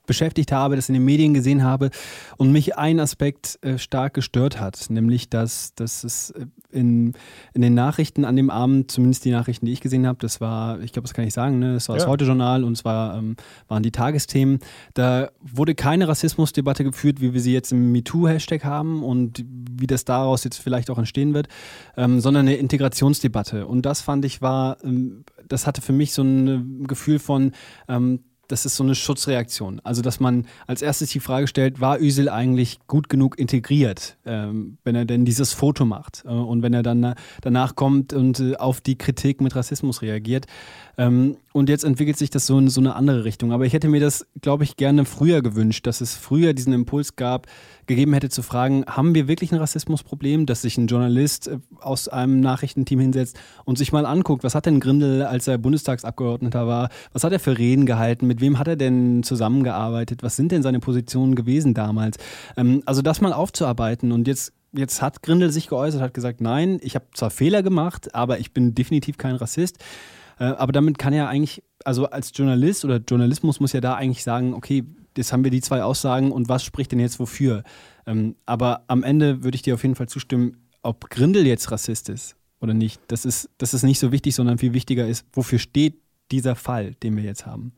beschäftigt 0.05 0.51
habe, 0.51 0.75
das 0.75 0.89
in 0.89 0.93
den 0.93 1.05
Medien 1.05 1.33
gesehen 1.33 1.63
habe 1.63 1.89
und 2.37 2.51
mich 2.51 2.77
ein 2.77 2.99
Aspekt 2.99 3.59
äh, 3.61 3.77
stark 3.77 4.13
gestört 4.13 4.59
hat, 4.59 4.89
nämlich 4.89 5.29
dass, 5.29 5.73
dass 5.75 6.03
es 6.03 6.31
äh, 6.31 6.47
in, 6.71 7.13
in 7.53 7.61
den 7.61 7.73
Nachrichten 7.73 8.25
an 8.25 8.35
dem 8.35 8.49
Abend, 8.49 8.91
zumindest 8.91 9.23
die 9.25 9.31
Nachrichten, 9.31 9.65
die 9.65 9.71
ich 9.71 9.79
gesehen 9.79 10.07
habe, 10.07 10.19
das 10.19 10.41
war, 10.41 10.81
ich 10.81 10.91
glaube, 10.91 11.07
das 11.07 11.13
kann 11.13 11.25
ich 11.25 11.33
sagen, 11.33 11.59
ne? 11.59 11.75
das 11.75 11.87
war 11.87 11.95
das 11.95 12.07
Heute-Journal 12.07 12.63
und 12.63 12.75
zwar 12.75 13.17
ähm, 13.17 13.35
waren 13.67 13.83
die 13.83 13.91
Tagesthemen, 13.91 14.59
da 14.93 15.29
wurde 15.39 15.75
keine 15.75 16.07
Rassismusdebatte 16.07 16.83
geführt, 16.83 17.21
wie 17.21 17.33
wir 17.33 17.39
sie 17.39 17.53
jetzt 17.53 17.71
im 17.71 17.91
MeToo-Hashtag 17.91 18.65
haben 18.65 19.03
und 19.03 19.45
wie 19.45 19.87
das 19.87 20.03
daraus 20.03 20.43
jetzt 20.43 20.57
vielleicht 20.57 20.89
auch 20.89 20.97
entstehen 20.97 21.33
wird, 21.33 21.47
ähm, 21.95 22.19
sondern 22.19 22.47
eine 22.47 22.55
Integrationsdebatte. 22.55 23.65
Und 23.67 23.85
das 23.85 24.01
fand 24.01 24.25
ich 24.25 24.41
war, 24.41 24.77
ähm, 24.83 25.23
das 25.47 25.67
hatte 25.67 25.81
für 25.81 25.93
mich 25.93 26.13
so 26.13 26.21
ein 26.23 26.85
Gefühl 26.87 27.19
von, 27.19 27.51
ähm, 27.87 28.21
das 28.51 28.65
ist 28.65 28.75
so 28.75 28.83
eine 28.83 28.95
Schutzreaktion. 28.95 29.79
Also, 29.83 30.01
dass 30.01 30.19
man 30.19 30.45
als 30.67 30.81
erstes 30.81 31.11
die 31.11 31.19
Frage 31.19 31.47
stellt, 31.47 31.79
war 31.79 31.99
Ösel 31.99 32.29
eigentlich 32.29 32.79
gut 32.87 33.09
genug 33.09 33.39
integriert, 33.39 34.17
ähm, 34.25 34.77
wenn 34.83 34.95
er 34.95 35.05
denn 35.05 35.25
dieses 35.25 35.53
Foto 35.53 35.85
macht 35.85 36.23
äh, 36.25 36.29
und 36.29 36.61
wenn 36.61 36.73
er 36.73 36.83
dann 36.83 37.15
danach 37.41 37.75
kommt 37.75 38.13
und 38.13 38.39
äh, 38.39 38.55
auf 38.57 38.81
die 38.81 38.97
Kritik 38.97 39.41
mit 39.41 39.55
Rassismus 39.55 40.01
reagiert. 40.01 40.47
Ähm, 40.97 41.37
und 41.53 41.69
jetzt 41.69 41.83
entwickelt 41.83 42.17
sich 42.17 42.29
das 42.29 42.47
so 42.47 42.57
in 42.57 42.69
so 42.69 42.79
eine 42.79 42.95
andere 42.95 43.23
Richtung. 43.25 43.51
Aber 43.51 43.65
ich 43.65 43.73
hätte 43.73 43.89
mir 43.89 43.99
das, 43.99 44.25
glaube 44.41 44.63
ich, 44.63 44.77
gerne 44.77 45.05
früher 45.05 45.41
gewünscht, 45.41 45.85
dass 45.85 46.01
es 46.01 46.15
früher 46.15 46.53
diesen 46.53 46.73
Impuls 46.73 47.15
gab, 47.15 47.47
gegeben 47.87 48.13
hätte 48.13 48.29
zu 48.29 48.41
fragen, 48.41 48.85
haben 48.87 49.13
wir 49.15 49.27
wirklich 49.27 49.51
ein 49.51 49.57
Rassismusproblem, 49.57 50.45
dass 50.45 50.61
sich 50.61 50.77
ein 50.77 50.87
Journalist 50.87 51.47
äh, 51.47 51.57
aus 51.79 52.07
einem 52.07 52.39
Nachrichtenteam 52.39 52.99
hinsetzt 52.99 53.37
und 53.65 53.77
sich 53.77 53.91
mal 53.91 54.05
anguckt, 54.05 54.43
was 54.43 54.55
hat 54.55 54.65
denn 54.65 54.79
Grindel, 54.79 55.23
als 55.23 55.47
er 55.47 55.57
Bundestagsabgeordneter 55.57 56.67
war, 56.67 56.89
was 57.11 57.23
hat 57.23 57.33
er 57.33 57.39
für 57.39 57.57
Reden 57.57 57.85
gehalten, 57.85 58.27
mit 58.27 58.39
wem 58.39 58.57
hat 58.57 58.67
er 58.67 58.77
denn 58.77 59.23
zusammengearbeitet, 59.23 60.23
was 60.23 60.35
sind 60.35 60.51
denn 60.51 60.63
seine 60.63 60.79
Positionen 60.79 61.35
gewesen 61.35 61.73
damals? 61.73 62.17
Ähm, 62.55 62.81
also 62.85 63.01
das 63.01 63.19
mal 63.19 63.33
aufzuarbeiten 63.33 64.11
und 64.11 64.27
jetzt 64.27 64.53
jetzt 64.73 65.01
hat 65.01 65.21
Grindel 65.21 65.51
sich 65.51 65.67
geäußert, 65.67 66.01
hat 66.01 66.13
gesagt, 66.13 66.39
nein, 66.39 66.79
ich 66.81 66.95
habe 66.95 67.05
zwar 67.13 67.29
Fehler 67.29 67.61
gemacht, 67.61 68.15
aber 68.15 68.39
ich 68.39 68.53
bin 68.53 68.73
definitiv 68.73 69.17
kein 69.17 69.35
Rassist. 69.35 69.79
Äh, 70.41 70.45
aber 70.45 70.71
damit 70.71 70.97
kann 70.97 71.13
er 71.13 71.29
eigentlich, 71.29 71.61
also 71.85 72.07
als 72.07 72.31
Journalist 72.33 72.83
oder 72.83 72.97
Journalismus 72.97 73.59
muss 73.59 73.73
ja 73.73 73.79
da 73.79 73.93
eigentlich 73.93 74.23
sagen, 74.23 74.55
okay, 74.55 74.83
jetzt 75.15 75.31
haben 75.31 75.43
wir 75.43 75.51
die 75.51 75.61
zwei 75.61 75.83
Aussagen 75.83 76.31
und 76.31 76.49
was 76.49 76.63
spricht 76.63 76.91
denn 76.91 76.99
jetzt 76.99 77.19
wofür? 77.19 77.63
Ähm, 78.07 78.35
aber 78.47 78.83
am 78.87 79.03
Ende 79.03 79.43
würde 79.43 79.55
ich 79.55 79.61
dir 79.61 79.75
auf 79.75 79.83
jeden 79.83 79.93
Fall 79.93 80.09
zustimmen, 80.09 80.57
ob 80.81 81.11
Grindel 81.11 81.45
jetzt 81.45 81.69
Rassist 81.71 82.09
ist 82.09 82.35
oder 82.59 82.73
nicht, 82.73 82.99
das 83.07 83.23
ist, 83.23 83.49
das 83.59 83.75
ist 83.75 83.83
nicht 83.83 83.99
so 83.99 84.11
wichtig, 84.11 84.33
sondern 84.33 84.57
viel 84.57 84.73
wichtiger 84.73 85.07
ist, 85.07 85.27
wofür 85.33 85.59
steht 85.59 86.01
dieser 86.31 86.55
Fall, 86.55 86.95
den 87.03 87.17
wir 87.17 87.23
jetzt 87.23 87.45
haben. 87.45 87.73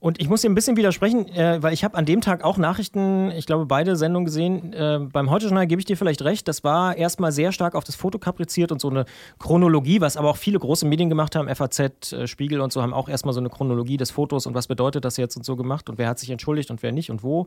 Und 0.00 0.18
ich 0.18 0.30
muss 0.30 0.40
dir 0.40 0.48
ein 0.48 0.54
bisschen 0.54 0.78
widersprechen, 0.78 1.28
äh, 1.28 1.62
weil 1.62 1.74
ich 1.74 1.84
habe 1.84 1.96
an 1.96 2.06
dem 2.06 2.22
Tag 2.22 2.42
auch 2.42 2.56
Nachrichten, 2.56 3.30
ich 3.32 3.44
glaube 3.44 3.66
beide 3.66 3.96
Sendungen 3.96 4.24
gesehen. 4.24 4.72
Äh, 4.72 5.00
beim 5.12 5.30
Heute-Journal 5.30 5.66
gebe 5.66 5.78
ich 5.78 5.84
dir 5.84 5.96
vielleicht 5.96 6.22
recht, 6.22 6.48
das 6.48 6.64
war 6.64 6.96
erstmal 6.96 7.32
sehr 7.32 7.52
stark 7.52 7.74
auf 7.74 7.84
das 7.84 7.96
Foto 7.96 8.18
kapriziert 8.18 8.72
und 8.72 8.80
so 8.80 8.88
eine 8.88 9.04
Chronologie, 9.38 10.00
was 10.00 10.16
aber 10.16 10.30
auch 10.30 10.38
viele 10.38 10.58
große 10.58 10.86
Medien 10.86 11.10
gemacht 11.10 11.36
haben, 11.36 11.54
FAZ, 11.54 12.12
äh, 12.12 12.26
Spiegel 12.26 12.62
und 12.62 12.72
so, 12.72 12.80
haben 12.80 12.94
auch 12.94 13.10
erstmal 13.10 13.34
so 13.34 13.40
eine 13.40 13.50
Chronologie 13.50 13.98
des 13.98 14.10
Fotos 14.10 14.46
und 14.46 14.54
was 14.54 14.68
bedeutet 14.68 15.04
das 15.04 15.18
jetzt 15.18 15.36
und 15.36 15.44
so 15.44 15.54
gemacht 15.54 15.90
und 15.90 15.98
wer 15.98 16.08
hat 16.08 16.18
sich 16.18 16.30
entschuldigt 16.30 16.70
und 16.70 16.82
wer 16.82 16.92
nicht 16.92 17.10
und 17.10 17.22
wo. 17.22 17.46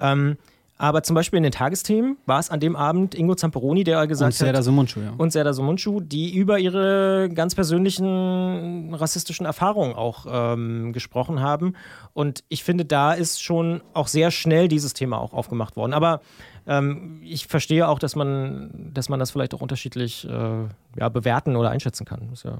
Ähm, 0.00 0.38
aber 0.78 1.02
zum 1.02 1.14
Beispiel 1.14 1.36
in 1.36 1.42
den 1.44 1.52
Tagesthemen 1.52 2.16
war 2.26 2.40
es 2.40 2.50
an 2.50 2.58
dem 2.58 2.74
Abend 2.74 3.14
Ingo 3.14 3.34
Zamperoni, 3.34 3.84
der 3.84 4.06
gesagt 4.06 4.32
und 4.32 4.34
Serdar 4.34 4.62
Sumuncu, 4.62 5.00
ja. 5.00 5.12
Und 5.16 5.32
Serdar 5.32 5.54
Sumuncu, 5.54 6.00
die 6.00 6.34
über 6.34 6.58
ihre 6.58 7.28
ganz 7.32 7.54
persönlichen 7.54 8.92
rassistischen 8.94 9.46
Erfahrungen 9.46 9.94
auch 9.94 10.26
ähm, 10.28 10.92
gesprochen 10.92 11.40
haben. 11.40 11.74
Und 12.14 12.42
ich 12.48 12.64
finde, 12.64 12.84
da 12.84 13.12
ist 13.12 13.42
schon 13.42 13.82
auch 13.94 14.08
sehr 14.08 14.30
schnell 14.30 14.66
dieses 14.66 14.92
Thema 14.92 15.18
auch 15.18 15.32
aufgemacht 15.32 15.76
worden. 15.76 15.92
Aber 15.92 16.20
ähm, 16.66 17.20
ich 17.22 17.46
verstehe 17.46 17.86
auch, 17.86 17.98
dass 17.98 18.16
man, 18.16 18.90
dass 18.92 19.08
man 19.08 19.20
das 19.20 19.30
vielleicht 19.30 19.54
auch 19.54 19.60
unterschiedlich 19.60 20.28
äh, 20.28 20.64
ja, 20.98 21.08
bewerten 21.08 21.54
oder 21.54 21.70
einschätzen 21.70 22.04
kann. 22.04 22.30
Ja 22.42 22.58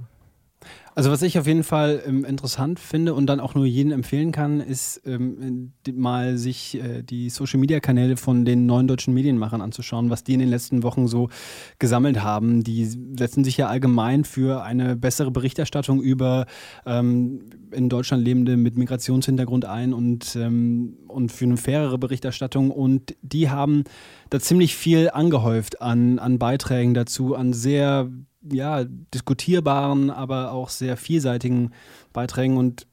Also 0.94 1.11
was 1.11 1.22
ich 1.22 1.38
auf 1.38 1.46
jeden 1.46 1.64
Fall 1.64 2.03
ähm, 2.07 2.25
interessant 2.25 2.79
finde 2.79 3.14
und 3.14 3.27
dann 3.27 3.40
auch 3.40 3.55
nur 3.55 3.64
jedem 3.64 3.92
empfehlen 3.92 4.31
kann, 4.31 4.61
ist 4.61 5.01
ähm, 5.07 5.72
mal 5.90 6.37
sich 6.37 6.75
äh, 6.83 7.03
die 7.03 7.31
Social-Media-Kanäle 7.31 8.18
von 8.18 8.44
den 8.44 8.66
neuen 8.66 8.88
deutschen 8.88 9.14
Medienmachern 9.14 9.62
anzuschauen, 9.62 10.11
was 10.11 10.22
die 10.22 10.35
in 10.35 10.40
den 10.40 10.51
letzten 10.51 10.83
Wochen 10.83 11.09
so 11.09 11.31
gesammelt 11.79 12.22
haben. 12.22 12.62
Die 12.62 12.85
setzen 12.85 13.42
sich 13.42 13.57
ja 13.57 13.68
allgemein 13.68 14.25
für 14.25 14.62
eine 14.64 14.94
bessere 14.94 15.31
Berichterstattung 15.31 16.03
über 16.03 16.44
ähm, 16.85 17.40
in 17.70 17.88
Deutschland 17.88 18.22
Lebende 18.22 18.59
mit 18.59 18.77
Migrationshintergrund 18.77 19.64
ein 19.64 19.94
und, 19.94 20.37
ähm, 20.37 20.98
und 21.09 21.33
für 21.33 21.46
eine 21.46 21.57
fairere 21.57 21.96
Berichterstattung. 21.96 22.70
Und 22.70 23.16
die 23.22 23.48
haben 23.48 23.85
da 24.29 24.40
ziemlich 24.40 24.77
viel 24.77 25.09
angehäuft 25.11 25.81
an, 25.81 26.18
an 26.18 26.38
Beiträgen 26.38 26.92
dazu, 26.92 27.35
an 27.35 27.55
sehr 27.55 28.11
ja, 28.50 28.85
diskutierbaren, 28.85 30.11
aber 30.11 30.52
auch 30.52 30.68
sehr 30.68 30.96
vielseitigen 30.96 31.70
Beiträgen. 32.12 32.57
Und 32.57 32.87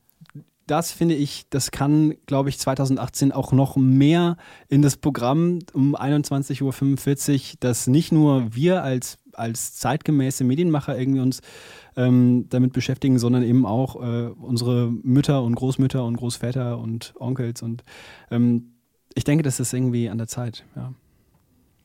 das 0.70 0.92
finde 0.92 1.16
ich, 1.16 1.46
das 1.50 1.72
kann, 1.72 2.16
glaube 2.28 2.50
ich, 2.50 2.60
2018 2.60 3.32
auch 3.32 3.52
noch 3.52 3.76
mehr 3.76 4.38
in 4.68 4.82
das 4.82 4.98
Programm 4.98 5.60
um 5.74 5.96
21.45 5.96 6.62
Uhr, 6.64 7.58
dass 7.60 7.88
nicht 7.88 8.12
nur 8.12 8.54
wir 8.54 8.84
als, 8.84 9.18
als 9.34 9.76
zeitgemäße 9.76 10.44
Medienmacher 10.44 10.98
irgendwie 10.98 11.22
uns 11.22 11.42
ähm, 11.96 12.46
damit 12.50 12.74
beschäftigen, 12.74 13.18
sondern 13.18 13.44
eben 13.44 13.66
auch 13.66 13.96
äh, 13.96 14.28
unsere 14.28 14.92
Mütter 14.92 15.42
und 15.42 15.56
Großmütter 15.56 16.06
und 16.06 16.18
Großväter 16.18 16.78
und 16.78 17.14
Onkels. 17.18 17.64
Und 17.64 17.84
ähm, 18.30 18.74
ich 19.16 19.24
denke, 19.24 19.44
das 19.44 19.60
ist 19.60 19.74
irgendwie 19.74 20.10
an 20.10 20.20
der 20.20 20.28
Zeit, 20.28 20.66
ja. 20.76 20.94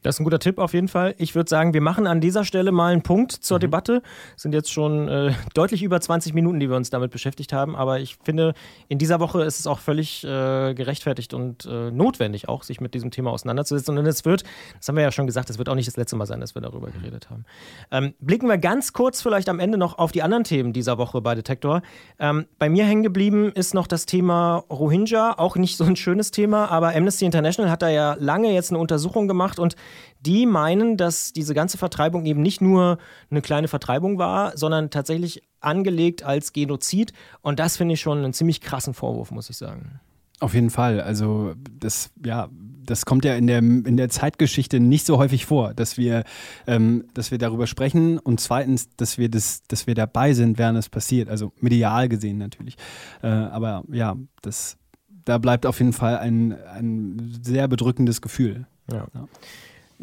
Das 0.04 0.16
ist 0.16 0.20
ein 0.20 0.24
guter 0.24 0.38
Tipp 0.38 0.58
auf 0.58 0.74
jeden 0.74 0.88
Fall. 0.88 1.14
Ich 1.16 1.34
würde 1.34 1.48
sagen, 1.48 1.72
wir 1.72 1.80
machen 1.80 2.06
an 2.06 2.20
dieser 2.20 2.44
Stelle 2.44 2.72
mal 2.72 2.92
einen 2.92 3.02
Punkt 3.02 3.32
zur 3.32 3.56
mhm. 3.56 3.60
Debatte. 3.62 4.02
Es 4.36 4.42
sind 4.42 4.52
jetzt 4.52 4.70
schon 4.70 5.08
äh, 5.08 5.32
deutlich 5.54 5.82
über 5.82 5.98
20 5.98 6.34
Minuten, 6.34 6.60
die 6.60 6.68
wir 6.68 6.76
uns 6.76 6.90
damit 6.90 7.10
beschäftigt 7.10 7.54
haben. 7.54 7.74
Aber 7.74 8.00
ich 8.00 8.18
finde, 8.22 8.52
in 8.88 8.98
dieser 8.98 9.18
Woche 9.18 9.42
ist 9.44 9.60
es 9.60 9.66
auch 9.66 9.78
völlig 9.78 10.22
äh, 10.22 10.74
gerechtfertigt 10.74 11.32
und 11.32 11.64
äh, 11.64 11.90
notwendig, 11.90 12.50
auch 12.50 12.64
sich 12.64 12.82
mit 12.82 12.92
diesem 12.92 13.10
Thema 13.12 13.30
auseinanderzusetzen. 13.30 13.96
Und 13.96 14.04
es 14.04 14.26
wird, 14.26 14.44
das 14.76 14.88
haben 14.88 14.96
wir 14.96 15.02
ja 15.02 15.10
schon 15.10 15.26
gesagt, 15.26 15.48
es 15.48 15.56
wird 15.56 15.70
auch 15.70 15.74
nicht 15.74 15.88
das 15.88 15.96
letzte 15.96 16.16
Mal 16.16 16.26
sein, 16.26 16.40
dass 16.40 16.54
wir 16.54 16.60
darüber 16.60 16.88
mhm. 16.88 17.00
geredet 17.00 17.30
haben. 17.30 17.46
Ähm, 17.90 18.12
blicken 18.20 18.46
wir 18.46 18.58
ganz 18.58 18.92
kurz 18.92 19.22
vielleicht 19.22 19.48
am 19.48 19.58
Ende 19.58 19.78
noch 19.78 19.96
auf 19.96 20.12
die 20.12 20.22
anderen 20.22 20.44
Themen 20.44 20.74
dieser 20.74 20.98
Woche 20.98 21.22
bei 21.22 21.34
Detektor. 21.34 21.80
Ähm, 22.18 22.44
bei 22.58 22.68
mir 22.68 22.84
hängen 22.84 23.04
geblieben 23.04 23.52
ist 23.52 23.72
noch 23.72 23.86
das 23.86 24.04
Thema 24.04 24.64
Rohingya. 24.68 25.38
Auch 25.38 25.56
nicht 25.56 25.78
so 25.78 25.84
ein 25.84 25.96
schönes 25.96 26.30
Thema, 26.30 26.70
aber 26.70 26.94
Amnesty 26.94 27.24
International 27.24 27.70
hat 27.70 27.80
da 27.80 27.88
ja 27.88 28.18
lange 28.20 28.52
jetzt 28.52 28.70
eine 28.70 28.78
Untersuchung 28.78 29.28
gemacht 29.28 29.58
und 29.58 29.76
die 30.20 30.46
meinen, 30.46 30.96
dass 30.96 31.32
diese 31.32 31.54
ganze 31.54 31.78
Vertreibung 31.78 32.24
eben 32.26 32.42
nicht 32.42 32.60
nur 32.60 32.98
eine 33.30 33.42
kleine 33.42 33.68
Vertreibung 33.68 34.18
war, 34.18 34.56
sondern 34.56 34.90
tatsächlich 34.90 35.42
angelegt 35.60 36.22
als 36.22 36.52
Genozid. 36.52 37.12
Und 37.42 37.58
das 37.58 37.76
finde 37.76 37.94
ich 37.94 38.00
schon 38.00 38.18
einen 38.18 38.32
ziemlich 38.32 38.60
krassen 38.60 38.94
Vorwurf, 38.94 39.30
muss 39.30 39.50
ich 39.50 39.56
sagen. 39.56 40.00
Auf 40.40 40.54
jeden 40.54 40.70
Fall. 40.70 41.00
Also 41.00 41.54
das, 41.78 42.10
ja, 42.24 42.48
das 42.84 43.06
kommt 43.06 43.24
ja 43.24 43.34
in 43.34 43.46
der, 43.46 43.58
in 43.58 43.96
der 43.96 44.08
Zeitgeschichte 44.08 44.80
nicht 44.80 45.06
so 45.06 45.18
häufig 45.18 45.46
vor, 45.46 45.74
dass 45.74 45.96
wir, 45.96 46.24
ähm, 46.66 47.04
dass 47.14 47.30
wir 47.30 47.38
darüber 47.38 47.66
sprechen 47.66 48.18
und 48.18 48.40
zweitens, 48.40 48.88
dass 48.96 49.16
wir, 49.16 49.28
das, 49.28 49.62
dass 49.68 49.86
wir 49.86 49.94
dabei 49.94 50.32
sind, 50.34 50.58
während 50.58 50.78
es 50.78 50.88
passiert. 50.88 51.28
Also 51.28 51.52
medial 51.60 52.08
gesehen 52.08 52.38
natürlich. 52.38 52.76
Äh, 53.22 53.28
aber 53.28 53.84
ja, 53.90 54.16
das, 54.42 54.76
da 55.24 55.38
bleibt 55.38 55.66
auf 55.66 55.78
jeden 55.78 55.92
Fall 55.92 56.18
ein, 56.18 56.52
ein 56.52 57.38
sehr 57.42 57.68
bedrückendes 57.68 58.20
Gefühl. 58.20 58.66
ja. 58.90 59.06
ja. 59.14 59.28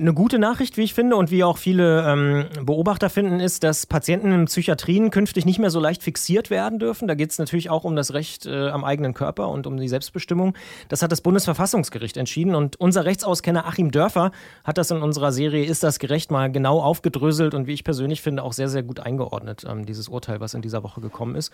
Eine 0.01 0.15
gute 0.15 0.39
Nachricht, 0.39 0.77
wie 0.77 0.81
ich 0.81 0.95
finde, 0.95 1.15
und 1.15 1.29
wie 1.29 1.43
auch 1.43 1.59
viele 1.59 2.03
ähm, 2.07 2.45
Beobachter 2.65 3.11
finden, 3.11 3.39
ist, 3.39 3.63
dass 3.63 3.85
Patienten 3.85 4.31
in 4.31 4.45
Psychiatrien 4.45 5.11
künftig 5.11 5.45
nicht 5.45 5.59
mehr 5.59 5.69
so 5.69 5.79
leicht 5.79 6.01
fixiert 6.01 6.49
werden 6.49 6.79
dürfen. 6.79 7.07
Da 7.07 7.13
geht 7.13 7.29
es 7.29 7.37
natürlich 7.37 7.69
auch 7.69 7.83
um 7.83 7.95
das 7.95 8.11
Recht 8.11 8.47
äh, 8.47 8.69
am 8.69 8.83
eigenen 8.83 9.13
Körper 9.13 9.49
und 9.49 9.67
um 9.67 9.77
die 9.77 9.87
Selbstbestimmung. 9.87 10.55
Das 10.89 11.03
hat 11.03 11.11
das 11.11 11.21
Bundesverfassungsgericht 11.21 12.17
entschieden 12.17 12.55
und 12.55 12.79
unser 12.79 13.05
Rechtsauskenner 13.05 13.67
Achim 13.67 13.91
Dörfer 13.91 14.31
hat 14.63 14.79
das 14.79 14.89
in 14.89 15.03
unserer 15.03 15.31
Serie 15.31 15.65
Ist 15.65 15.83
das 15.83 15.99
gerecht 15.99 16.31
mal 16.31 16.51
genau 16.51 16.81
aufgedröselt 16.81 17.53
und 17.53 17.67
wie 17.67 17.73
ich 17.73 17.83
persönlich 17.83 18.23
finde 18.23 18.41
auch 18.41 18.53
sehr, 18.53 18.69
sehr 18.69 18.81
gut 18.81 19.01
eingeordnet, 19.01 19.67
ähm, 19.69 19.85
dieses 19.85 20.07
Urteil, 20.07 20.39
was 20.39 20.55
in 20.55 20.63
dieser 20.63 20.81
Woche 20.81 21.01
gekommen 21.01 21.35
ist. 21.35 21.53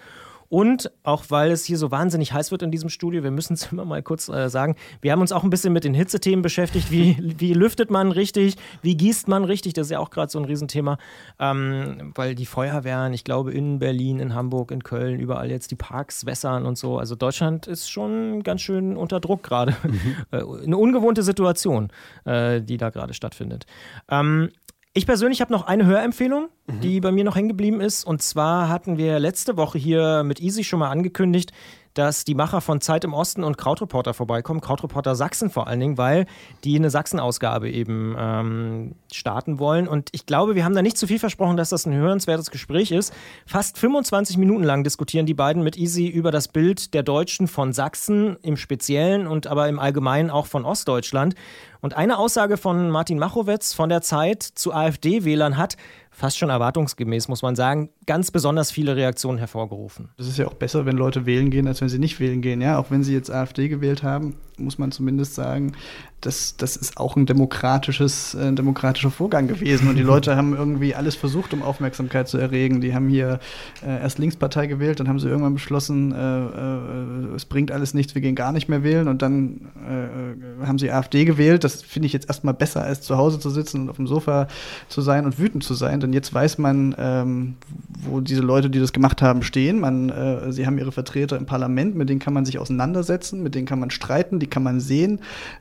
Und 0.49 0.91
auch 1.03 1.25
weil 1.29 1.51
es 1.51 1.65
hier 1.65 1.77
so 1.77 1.91
wahnsinnig 1.91 2.33
heiß 2.33 2.51
wird 2.51 2.61
in 2.61 2.71
diesem 2.71 2.89
Studio, 2.89 3.23
wir 3.23 3.31
müssen 3.31 3.53
es 3.53 3.67
immer 3.71 3.85
mal 3.85 4.01
kurz 4.03 4.29
äh, 4.29 4.49
sagen, 4.49 4.75
wir 5.01 5.11
haben 5.11 5.21
uns 5.21 5.31
auch 5.31 5.43
ein 5.43 5.49
bisschen 5.49 5.73
mit 5.73 5.83
den 5.83 5.93
Hitzethemen 5.93 6.41
beschäftigt. 6.41 6.91
Wie, 6.91 7.17
wie 7.37 7.53
lüftet 7.53 7.91
man 7.91 8.11
richtig? 8.11 8.55
Wie 8.81 8.95
gießt 8.95 9.27
man 9.27 9.43
richtig? 9.43 9.73
Das 9.73 9.87
ist 9.87 9.91
ja 9.91 9.99
auch 9.99 10.09
gerade 10.09 10.31
so 10.31 10.39
ein 10.39 10.45
Riesenthema. 10.45 10.97
Ähm, 11.39 12.13
weil 12.15 12.35
die 12.35 12.45
Feuerwehren, 12.45 13.13
ich 13.13 13.23
glaube, 13.23 13.51
in 13.51 13.79
Berlin, 13.79 14.19
in 14.19 14.33
Hamburg, 14.33 14.71
in 14.71 14.83
Köln, 14.83 15.19
überall 15.19 15.49
jetzt 15.51 15.71
die 15.71 15.75
Parks 15.75 16.25
wässern 16.25 16.65
und 16.65 16.77
so. 16.77 16.97
Also 16.97 17.15
Deutschland 17.15 17.67
ist 17.67 17.89
schon 17.89 18.43
ganz 18.43 18.61
schön 18.61 18.97
unter 18.97 19.19
Druck 19.19 19.43
gerade. 19.43 19.75
Mhm. 19.83 19.97
Äh, 20.31 20.37
eine 20.37 20.77
ungewohnte 20.77 21.23
Situation, 21.23 21.89
äh, 22.25 22.61
die 22.61 22.77
da 22.77 22.89
gerade 22.89 23.13
stattfindet. 23.13 23.65
Ähm, 24.09 24.49
ich 24.97 25.05
persönlich 25.05 25.41
habe 25.41 25.53
noch 25.53 25.67
eine 25.67 25.85
Hörempfehlung, 25.85 26.49
mhm. 26.65 26.81
die 26.81 26.99
bei 26.99 27.11
mir 27.11 27.23
noch 27.23 27.35
hängen 27.35 27.49
geblieben 27.49 27.81
ist. 27.81 28.03
Und 28.03 28.21
zwar 28.21 28.67
hatten 28.69 28.97
wir 28.97 29.19
letzte 29.19 29.55
Woche 29.55 29.77
hier 29.77 30.23
mit 30.23 30.41
Easy 30.41 30.63
schon 30.63 30.79
mal 30.79 30.89
angekündigt, 30.89 31.51
dass 31.97 32.23
die 32.23 32.35
Macher 32.35 32.61
von 32.61 32.81
Zeit 32.81 33.03
im 33.03 33.13
Osten 33.13 33.43
und 33.43 33.57
Krautreporter 33.57 34.13
vorbeikommen. 34.13 34.61
Krautreporter 34.61 35.15
Sachsen 35.15 35.49
vor 35.49 35.67
allen 35.67 35.79
Dingen, 35.79 35.97
weil 35.97 36.25
die 36.63 36.75
eine 36.75 36.89
Sachsen-Ausgabe 36.89 37.69
eben 37.69 38.15
ähm, 38.17 38.95
starten 39.11 39.59
wollen. 39.59 39.87
Und 39.87 40.09
ich 40.11 40.25
glaube, 40.25 40.55
wir 40.55 40.63
haben 40.63 40.75
da 40.75 40.81
nicht 40.81 40.97
zu 40.97 41.07
viel 41.07 41.19
versprochen, 41.19 41.57
dass 41.57 41.69
das 41.69 41.85
ein 41.85 41.93
hörenswertes 41.93 42.51
Gespräch 42.51 42.91
ist. 42.91 43.13
Fast 43.45 43.77
25 43.77 44.37
Minuten 44.37 44.63
lang 44.63 44.83
diskutieren 44.83 45.25
die 45.25 45.33
beiden 45.33 45.63
mit 45.63 45.77
Easy 45.77 46.07
über 46.07 46.31
das 46.31 46.47
Bild 46.47 46.93
der 46.93 47.03
Deutschen 47.03 47.47
von 47.47 47.73
Sachsen 47.73 48.37
im 48.41 48.57
Speziellen 48.57 49.27
und 49.27 49.47
aber 49.47 49.67
im 49.67 49.79
Allgemeinen 49.79 50.29
auch 50.29 50.45
von 50.45 50.65
Ostdeutschland. 50.65 51.35
Und 51.81 51.95
eine 51.95 52.17
Aussage 52.17 52.57
von 52.57 52.89
Martin 52.89 53.19
Machowetz 53.19 53.73
von 53.73 53.89
der 53.89 54.01
Zeit 54.01 54.43
zu 54.43 54.73
AfD-Wählern 54.73 55.57
hat, 55.57 55.77
fast 56.17 56.39
schon 56.39 56.49
erwartungsgemäß, 56.49 57.27
muss 57.27 57.43
man 57.43 57.55
sagen, 57.55 57.89
ganz 58.07 58.31
besonders 58.31 58.71
viele 58.71 58.95
Reaktionen 58.95 59.37
hervorgerufen. 59.37 60.09
Es 60.17 60.27
ist 60.27 60.37
ja 60.39 60.47
auch 60.47 60.55
besser, 60.55 60.87
wenn 60.87 60.97
Leute 60.97 61.27
wählen 61.27 61.51
gehen, 61.51 61.67
als 61.67 61.79
wenn 61.79 61.89
sie 61.89 61.99
nicht 61.99 62.19
wählen 62.19 62.41
gehen. 62.41 62.59
Ja, 62.59 62.79
auch 62.79 62.89
wenn 62.89 63.03
sie 63.03 63.13
jetzt 63.13 63.29
AfD 63.29 63.67
gewählt 63.67 64.01
haben, 64.01 64.35
muss 64.57 64.79
man 64.79 64.91
zumindest 64.91 65.35
sagen, 65.35 65.73
das, 66.21 66.57
das 66.57 66.75
ist 66.75 66.97
auch 66.97 67.15
ein 67.15 67.27
demokratisches, 67.27 68.33
äh, 68.33 68.47
ein 68.47 68.55
demokratischer 68.55 69.11
Vorgang 69.11 69.47
gewesen. 69.47 69.87
Und 69.87 69.95
die 69.95 70.01
Leute 70.13 70.35
haben 70.35 70.55
irgendwie 70.55 70.95
alles 70.95 71.15
versucht, 71.15 71.53
um 71.53 71.61
Aufmerksamkeit 71.61 72.27
zu 72.27 72.39
erregen. 72.39 72.81
Die 72.81 72.95
haben 72.95 73.07
hier 73.07 73.39
äh, 73.85 74.01
erst 74.01 74.17
Linkspartei 74.17 74.65
gewählt, 74.65 74.99
dann 74.99 75.07
haben 75.07 75.19
sie 75.19 75.27
irgendwann 75.27 75.53
beschlossen, 75.53 76.11
äh, 76.11 76.45
äh, 76.45 77.35
es 77.35 77.45
bringt 77.45 77.71
alles 77.71 77.93
nichts, 77.93 78.15
wir 78.15 78.21
gehen 78.21 78.35
gar 78.35 78.51
nicht 78.51 78.67
mehr 78.67 78.83
wählen. 78.83 79.07
Und 79.07 79.21
dann 79.21 79.69
äh, 79.87 80.65
haben 80.65 80.79
sie 80.79 80.91
AfD 80.91 81.25
gewählt. 81.25 81.63
Das 81.63 81.83
finde 81.83 82.07
ich 82.07 82.13
jetzt 82.13 82.27
erstmal 82.27 82.55
besser, 82.55 82.83
als 82.83 83.01
zu 83.01 83.17
Hause 83.17 83.39
zu 83.39 83.51
sitzen 83.51 83.81
und 83.81 83.89
auf 83.89 83.97
dem 83.97 84.07
Sofa 84.07 84.47
zu 84.87 85.01
sein 85.01 85.25
und 85.25 85.37
wütend 85.37 85.63
zu 85.63 85.75
sein. 85.75 85.99
Denn 86.07 86.13
jetzt 86.13 86.33
weiß 86.33 86.57
man, 86.57 86.95
ähm, 86.97 87.55
wo 87.99 88.21
diese 88.21 88.39
Leute, 88.39 88.69
die 88.69 88.79
das 88.79 88.93
gemacht 88.93 89.21
haben, 89.21 89.43
stehen. 89.43 89.81
Man, 89.81 90.07
äh, 90.07 90.53
sie 90.53 90.65
haben 90.65 90.77
ihre 90.77 90.93
Vertreter 90.93 91.35
im 91.35 91.45
Parlament, 91.45 91.97
mit 91.97 92.07
denen 92.07 92.21
kann 92.21 92.33
man 92.33 92.45
sich 92.45 92.59
auseinandersetzen, 92.59 93.43
mit 93.43 93.55
denen 93.55 93.67
kann 93.67 93.77
man 93.77 93.89
streiten, 93.89 94.39
die 94.39 94.47
kann 94.47 94.63
man 94.63 94.79
sehen. 94.79 95.19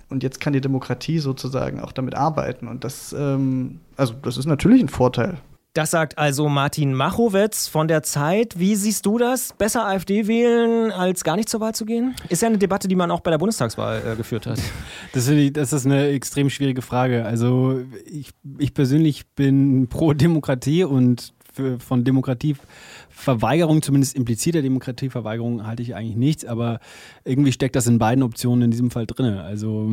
Und 0.09 0.23
jetzt 0.23 0.41
kann 0.41 0.53
die 0.53 0.61
Demokratie 0.61 1.19
sozusagen 1.19 1.81
auch 1.81 1.91
damit 1.91 2.15
arbeiten. 2.15 2.69
Und 2.69 2.85
das, 2.85 3.13
ähm, 3.19 3.81
also 3.97 4.15
das 4.23 4.37
ist 4.37 4.47
natürlich 4.47 4.81
ein 4.81 4.89
Vorteil. 4.89 5.39
Das 5.77 5.91
sagt 5.91 6.17
also 6.17 6.49
Martin 6.49 6.95
Machowetz 6.95 7.69
von 7.69 7.87
der 7.87 8.03
Zeit. 8.03 8.59
Wie 8.59 8.77
siehst 8.77 9.05
du 9.05 9.19
das? 9.19 9.53
Besser 9.59 9.87
AfD 9.87 10.27
wählen, 10.27 10.91
als 10.91 11.23
gar 11.23 11.37
nicht 11.37 11.51
zur 11.51 11.61
Wahl 11.61 11.75
zu 11.75 11.85
gehen? 11.85 12.15
Ist 12.31 12.41
ja 12.41 12.49
eine 12.49 12.57
Debatte, 12.57 12.89
die 12.89 12.97
man 12.97 13.11
auch 13.11 13.21
bei 13.21 13.31
der 13.31 13.37
Bundestagswahl 13.37 14.01
äh, 14.13 14.17
geführt 14.17 14.47
hat. 14.47 14.59
Das, 15.13 15.29
ist 15.29 15.87
eine 15.87 16.09
extrem 16.09 16.49
schwierige 16.49 16.81
Frage. 16.81 17.27
Also 17.27 17.81
ich, 18.07 18.31
ich 18.59 18.73
persönlich 18.73 19.27
bin 19.35 19.89
pro 19.89 20.15
Demokratie 20.15 20.85
und 20.85 21.35
für, 21.53 21.79
von 21.79 22.05
Demokratieverweigerung, 22.05 23.83
zumindest 23.83 24.17
impliziter 24.17 24.63
Demokratieverweigerung, 24.63 25.67
halte 25.67 25.83
ich 25.83 25.95
eigentlich 25.95 26.17
nichts, 26.17 26.45
aber 26.45 26.81
irgendwie 27.25 27.53
steckt 27.53 27.77
das 27.77 27.87
in 27.87 27.99
beiden 27.99 28.23
Optionen 28.23 28.63
in 28.63 28.71
diesem 28.71 28.91
Fall 28.91 29.07
drin. 29.07 29.35
Also 29.35 29.93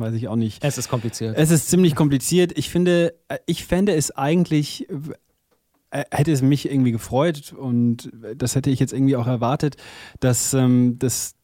weiß 0.00 0.14
ich 0.14 0.28
auch 0.28 0.36
nicht. 0.36 0.64
Es 0.64 0.78
ist 0.78 0.88
kompliziert. 0.88 1.36
Es 1.36 1.50
ist 1.50 1.68
ziemlich 1.68 1.94
kompliziert. 1.94 2.56
Ich 2.56 2.70
finde, 2.70 3.14
ich 3.46 3.64
fände 3.64 3.94
es 3.94 4.10
eigentlich 4.10 4.88
äh, 5.90 6.04
hätte 6.10 6.32
es 6.32 6.40
mich 6.40 6.70
irgendwie 6.70 6.92
gefreut 6.92 7.52
und 7.52 8.10
das 8.36 8.54
hätte 8.54 8.70
ich 8.70 8.78
jetzt 8.78 8.92
irgendwie 8.92 9.16
auch 9.16 9.26
erwartet, 9.26 9.76
dass 10.20 10.54
ähm, 10.54 10.96
das 10.98 11.34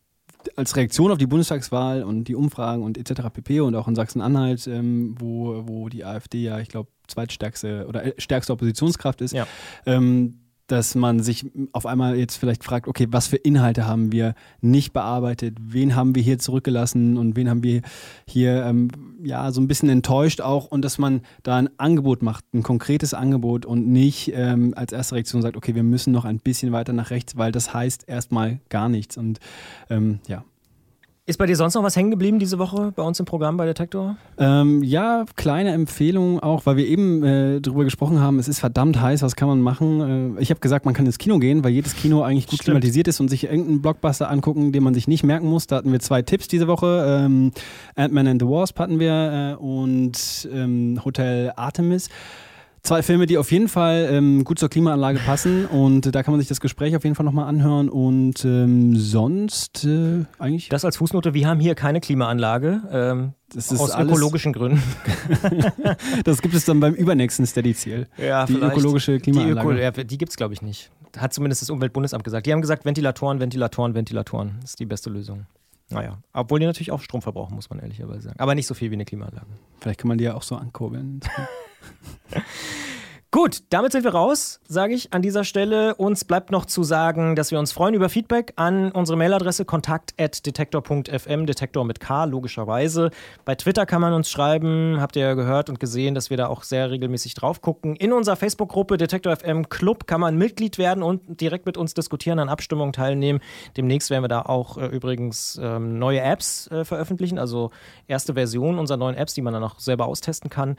als 0.55 0.77
Reaktion 0.77 1.11
auf 1.11 1.19
die 1.19 1.27
Bundestagswahl 1.27 2.05
und 2.05 2.25
die 2.25 2.37
Umfragen 2.37 2.85
und 2.85 2.97
etc. 2.97 3.23
pp. 3.33 3.61
und 3.61 3.75
auch 3.75 3.89
in 3.89 3.97
Sachsen-Anhalt, 3.97 4.69
ähm, 4.69 5.17
wo, 5.19 5.65
wo 5.67 5.89
die 5.89 6.05
AfD 6.05 6.43
ja, 6.43 6.61
ich 6.61 6.69
glaube, 6.69 6.91
zweitstärkste 7.09 7.87
oder 7.89 8.05
äh, 8.05 8.15
stärkste 8.19 8.53
Oppositionskraft 8.53 9.21
ist, 9.21 9.33
ja. 9.33 9.49
ähm, 9.85 10.46
dass 10.67 10.95
man 10.95 11.23
sich 11.23 11.47
auf 11.73 11.87
einmal 11.87 12.17
jetzt 12.17 12.37
vielleicht 12.37 12.65
fragt, 12.65 12.89
okay, 12.89 13.07
was 13.11 13.27
für 13.27 13.37
Inhalte 13.37 13.87
haben 13.87 14.13
wir 14.13 14.35
nicht 14.61 14.93
bearbeitet, 14.93 15.59
wen 15.61 15.95
haben 15.95 16.15
wir 16.15 16.23
hier 16.23 16.39
zurückgelassen 16.39 17.17
und 17.17 17.37
wen 17.37 17.49
haben 17.49 17.63
wir 17.63 17.83
hier 18.27 18.65
ähm, 18.65 18.89
ja 19.23 19.53
so 19.53 19.61
ein 19.61 19.69
bisschen 19.69 19.89
enttäuscht 19.89 20.41
auch? 20.41 20.67
Und 20.67 20.83
dass 20.83 20.99
man 20.99 21.23
da 21.43 21.57
ein 21.57 21.71
Angebot 21.79 22.23
macht, 22.23 22.45
ein 22.55 22.63
konkretes 22.63 23.15
Angebot 23.15 23.65
und 23.67 23.89
nicht 23.89 24.33
ähm, 24.35 24.75
als 24.77 24.93
erste 24.93 25.15
Reaktion 25.15 25.43
sagt, 25.43 25.57
okay, 25.57 25.75
wir 25.75 25.83
müssen 25.83 26.13
noch 26.13 26.25
ein 26.25 26.39
bisschen 26.39 26.73
weiter 26.73 26.93
nach 26.93 27.11
rechts, 27.11 27.37
weil 27.37 27.53
das 27.53 27.73
heißt 27.73 28.09
erstmal 28.09 28.61
gar 28.69 28.89
nichts. 28.89 29.17
Und 29.17 29.39
ähm, 29.91 30.21
ja. 30.27 30.45
Ist 31.29 31.39
bei 31.39 31.47
dir 31.47 31.57
sonst 31.57 31.75
noch 31.75 31.83
was 31.83 31.97
hängen 31.97 32.13
geblieben 32.13 32.39
diese 32.39 32.61
Woche 32.61 32.93
bei 32.95 33.03
uns 33.03 33.19
im 33.19 33.27
Programm 33.27 33.57
bei 33.57 33.67
Detektor? 33.67 34.17
Ähm, 34.39 34.85
ja, 34.85 35.25
kleine 35.35 35.73
Empfehlung 35.73 36.39
auch, 36.39 36.67
weil 36.67 36.77
wir 36.77 36.87
eben 36.87 37.25
äh, 37.25 37.61
darüber 37.61 37.83
gesprochen 37.83 38.21
haben, 38.21 38.39
es 38.39 38.47
ist 38.47 38.61
verdammt 38.61 39.01
heiß, 39.01 39.23
was 39.23 39.35
kann 39.35 39.49
man 39.49 39.61
machen? 39.61 40.37
Äh, 40.37 40.41
ich 40.41 40.51
habe 40.51 40.61
gesagt, 40.61 40.85
man 40.85 40.95
kann 40.95 41.05
ins 41.05 41.19
Kino 41.19 41.41
gehen, 41.41 41.65
weil 41.65 41.73
jedes 41.73 41.97
Kino 41.97 42.23
eigentlich 42.23 42.47
gut 42.47 42.61
Stimmt. 42.61 42.77
klimatisiert 42.77 43.09
ist 43.09 43.19
und 43.19 43.29
sich 43.29 43.43
irgendeinen 43.43 43.83
Blockbuster 43.83 44.31
angucken, 44.31 44.71
den 44.71 44.85
man 44.85 44.95
sich 44.95 45.09
nicht 45.09 45.25
merken 45.25 45.49
muss. 45.49 45.67
Da 45.67 45.77
hatten 45.79 45.91
wir 45.91 45.99
zwei 45.99 46.23
Tipps 46.23 46.47
diese 46.47 46.69
Woche. 46.69 47.25
Ähm, 47.25 47.51
Ant-Man 47.97 48.29
and 48.29 48.43
the 48.43 48.47
Wasp 48.47 48.79
hatten 48.79 49.01
wir 49.01 49.57
äh, 49.59 49.61
und 49.61 50.49
ähm, 50.53 51.01
Hotel 51.05 51.53
Artemis. 51.57 52.09
Zwei 52.87 53.03
Filme, 53.03 53.27
die 53.27 53.37
auf 53.37 53.51
jeden 53.51 53.67
Fall 53.69 54.09
ähm, 54.13 54.45
gut 54.45 54.61
zur 54.61 54.69
Klimaanlage 54.69 55.19
passen 55.19 55.67
und 55.67 56.07
äh, 56.07 56.13
da 56.13 56.23
kann 56.23 56.31
man 56.31 56.39
sich 56.39 56.49
das 56.49 56.61
Gespräch 56.61 56.95
auf 56.95 57.03
jeden 57.03 57.17
Fall 57.17 57.27
nochmal 57.27 57.49
anhören 57.49 57.89
und 57.89 58.45
ähm, 58.45 58.95
sonst 58.95 59.85
äh, 59.85 60.25
eigentlich. 60.39 60.69
Das 60.69 60.85
als 60.85 60.99
Fußnote, 60.99 61.35
wir 61.35 61.49
haben 61.49 61.59
hier 61.59 61.75
keine 61.75 62.01
Klimaanlage. 62.01 62.83
Ähm, 62.93 63.33
aus 63.57 63.93
ökologischen 63.93 64.53
Gründen. 64.53 64.81
das 66.25 66.41
gibt 66.41 66.55
es 66.55 66.65
dann 66.65 66.79
beim 66.79 66.95
übernächsten 66.95 67.45
Steady-Ziel. 67.45 68.07
Ja, 68.19 68.47
die 68.47 68.55
ökologische 68.55 69.19
Klimaanlage. 69.19 69.69
Die, 69.69 69.83
Öko 69.83 69.99
ja, 69.99 70.05
die 70.05 70.19
gibt 70.19 70.31
es, 70.31 70.37
glaube 70.37 70.55
ich, 70.55 70.63
nicht. 70.63 70.93
Hat 71.17 71.35
zumindest 71.35 71.63
das 71.63 71.71
Umweltbundesamt 71.71 72.23
gesagt. 72.23 72.47
Die 72.47 72.53
haben 72.53 72.61
gesagt, 72.61 72.85
Ventilatoren, 72.85 73.41
Ventilatoren, 73.41 73.97
Ventilatoren. 73.97 74.59
Das 74.61 74.71
ist 74.71 74.79
die 74.79 74.87
beste 74.87 75.11
Lösung. 75.11 75.47
Naja, 75.91 76.19
obwohl 76.33 76.59
die 76.59 76.67
natürlich 76.67 76.91
auch 76.91 77.01
Strom 77.01 77.23
verbrauchen, 77.23 77.55
muss 77.55 77.71
man 77.71 77.79
ehrlicherweise 77.79 78.23
sagen. 78.23 78.41
Aber 78.41 78.55
nicht 78.55 78.67
so 78.67 78.75
viel 78.75 78.91
wie 78.91 78.95
eine 78.95 79.05
Klimaanlage. 79.05 79.47
Vielleicht 79.81 80.01
kann 80.01 80.09
man 80.09 80.19
die 80.19 80.25
ja 80.25 80.35
auch 80.35 80.43
so 80.43 80.57
ankurbeln. 80.57 81.21
Gut, 83.37 83.65
damit 83.69 83.93
sind 83.93 84.03
wir 84.03 84.15
raus, 84.15 84.61
sage 84.67 84.95
ich 84.95 85.13
an 85.13 85.21
dieser 85.21 85.45
Stelle. 85.45 85.95
Uns 85.97 86.25
bleibt 86.25 86.51
noch 86.51 86.65
zu 86.65 86.83
sagen, 86.83 87.37
dass 87.37 87.51
wir 87.51 87.59
uns 87.59 87.71
freuen 87.71 87.93
über 87.93 88.09
Feedback 88.09 88.55
an 88.57 88.91
unsere 88.93 89.19
Mailadresse 89.19 89.67
kontakt.detektor.fm, 89.67 91.45
Detektor 91.45 91.85
mit 91.85 92.01
K, 92.01 92.25
logischerweise. 92.25 93.11
Bei 93.45 93.55
Twitter 93.55 93.85
kann 93.85 94.01
man 94.01 94.15
uns 94.15 94.31
schreiben, 94.31 95.03
habt 95.03 95.17
ihr 95.17 95.23
ja 95.23 95.35
gehört 95.35 95.69
und 95.69 95.79
gesehen, 95.81 96.15
dass 96.15 96.31
wir 96.31 96.39
da 96.39 96.47
auch 96.47 96.63
sehr 96.63 96.91
regelmäßig 96.91 97.35
drauf 97.35 97.61
gucken. 97.61 97.95
In 97.97 98.15
unserer 98.15 98.37
Facebook-Gruppe 98.37 98.97
Detektor 98.97 99.37
FM 99.37 99.69
Club 99.69 100.07
kann 100.07 100.23
man 100.23 100.39
Mitglied 100.39 100.79
werden 100.79 101.03
und 101.03 101.39
direkt 101.39 101.67
mit 101.67 101.77
uns 101.77 101.93
diskutieren, 101.93 102.39
an 102.39 102.49
Abstimmungen 102.49 102.95
teilnehmen. 102.95 103.41
Demnächst 103.77 104.09
werden 104.09 104.25
wir 104.25 104.29
da 104.29 104.47
auch 104.47 104.79
äh, 104.79 104.87
übrigens 104.87 105.61
ähm, 105.63 105.99
neue 105.99 106.23
Apps 106.23 106.69
äh, 106.69 106.87
veröffentlichen, 106.87 107.39
also 107.39 107.71
erste 108.09 108.33
Version 108.33 108.79
unserer 108.79 108.97
neuen 108.97 109.15
Apps, 109.15 109.35
die 109.35 109.43
man 109.43 109.53
dann 109.53 109.63
auch 109.63 109.79
selber 109.79 110.07
austesten 110.07 110.49
kann. 110.49 110.79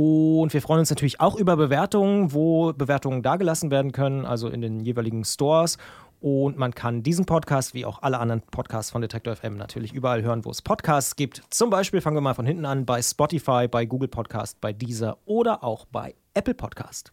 Und 0.00 0.54
wir 0.54 0.62
freuen 0.62 0.78
uns 0.78 0.90
natürlich 0.90 1.18
auch 1.18 1.34
über 1.34 1.56
Bewertungen, 1.56 2.32
wo 2.32 2.72
Bewertungen 2.72 3.20
dagelassen 3.20 3.72
werden 3.72 3.90
können, 3.90 4.24
also 4.24 4.46
in 4.48 4.60
den 4.60 4.78
jeweiligen 4.78 5.24
Stores. 5.24 5.76
Und 6.20 6.56
man 6.56 6.72
kann 6.72 7.02
diesen 7.02 7.24
Podcast 7.26 7.74
wie 7.74 7.84
auch 7.84 8.00
alle 8.00 8.20
anderen 8.20 8.42
Podcasts 8.42 8.92
von 8.92 9.02
Detector 9.02 9.34
FM 9.34 9.56
natürlich 9.56 9.92
überall 9.92 10.22
hören, 10.22 10.44
wo 10.44 10.52
es 10.52 10.62
Podcasts 10.62 11.16
gibt. 11.16 11.42
Zum 11.50 11.70
Beispiel 11.70 12.00
fangen 12.00 12.16
wir 12.16 12.20
mal 12.20 12.34
von 12.34 12.46
hinten 12.46 12.64
an 12.64 12.86
bei 12.86 13.02
Spotify, 13.02 13.66
bei 13.66 13.86
Google 13.86 14.06
Podcast, 14.06 14.60
bei 14.60 14.72
Deezer 14.72 15.18
oder 15.24 15.64
auch 15.64 15.84
bei 15.86 16.14
Apple 16.32 16.54
Podcast. 16.54 17.12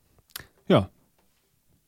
Ja. 0.68 0.92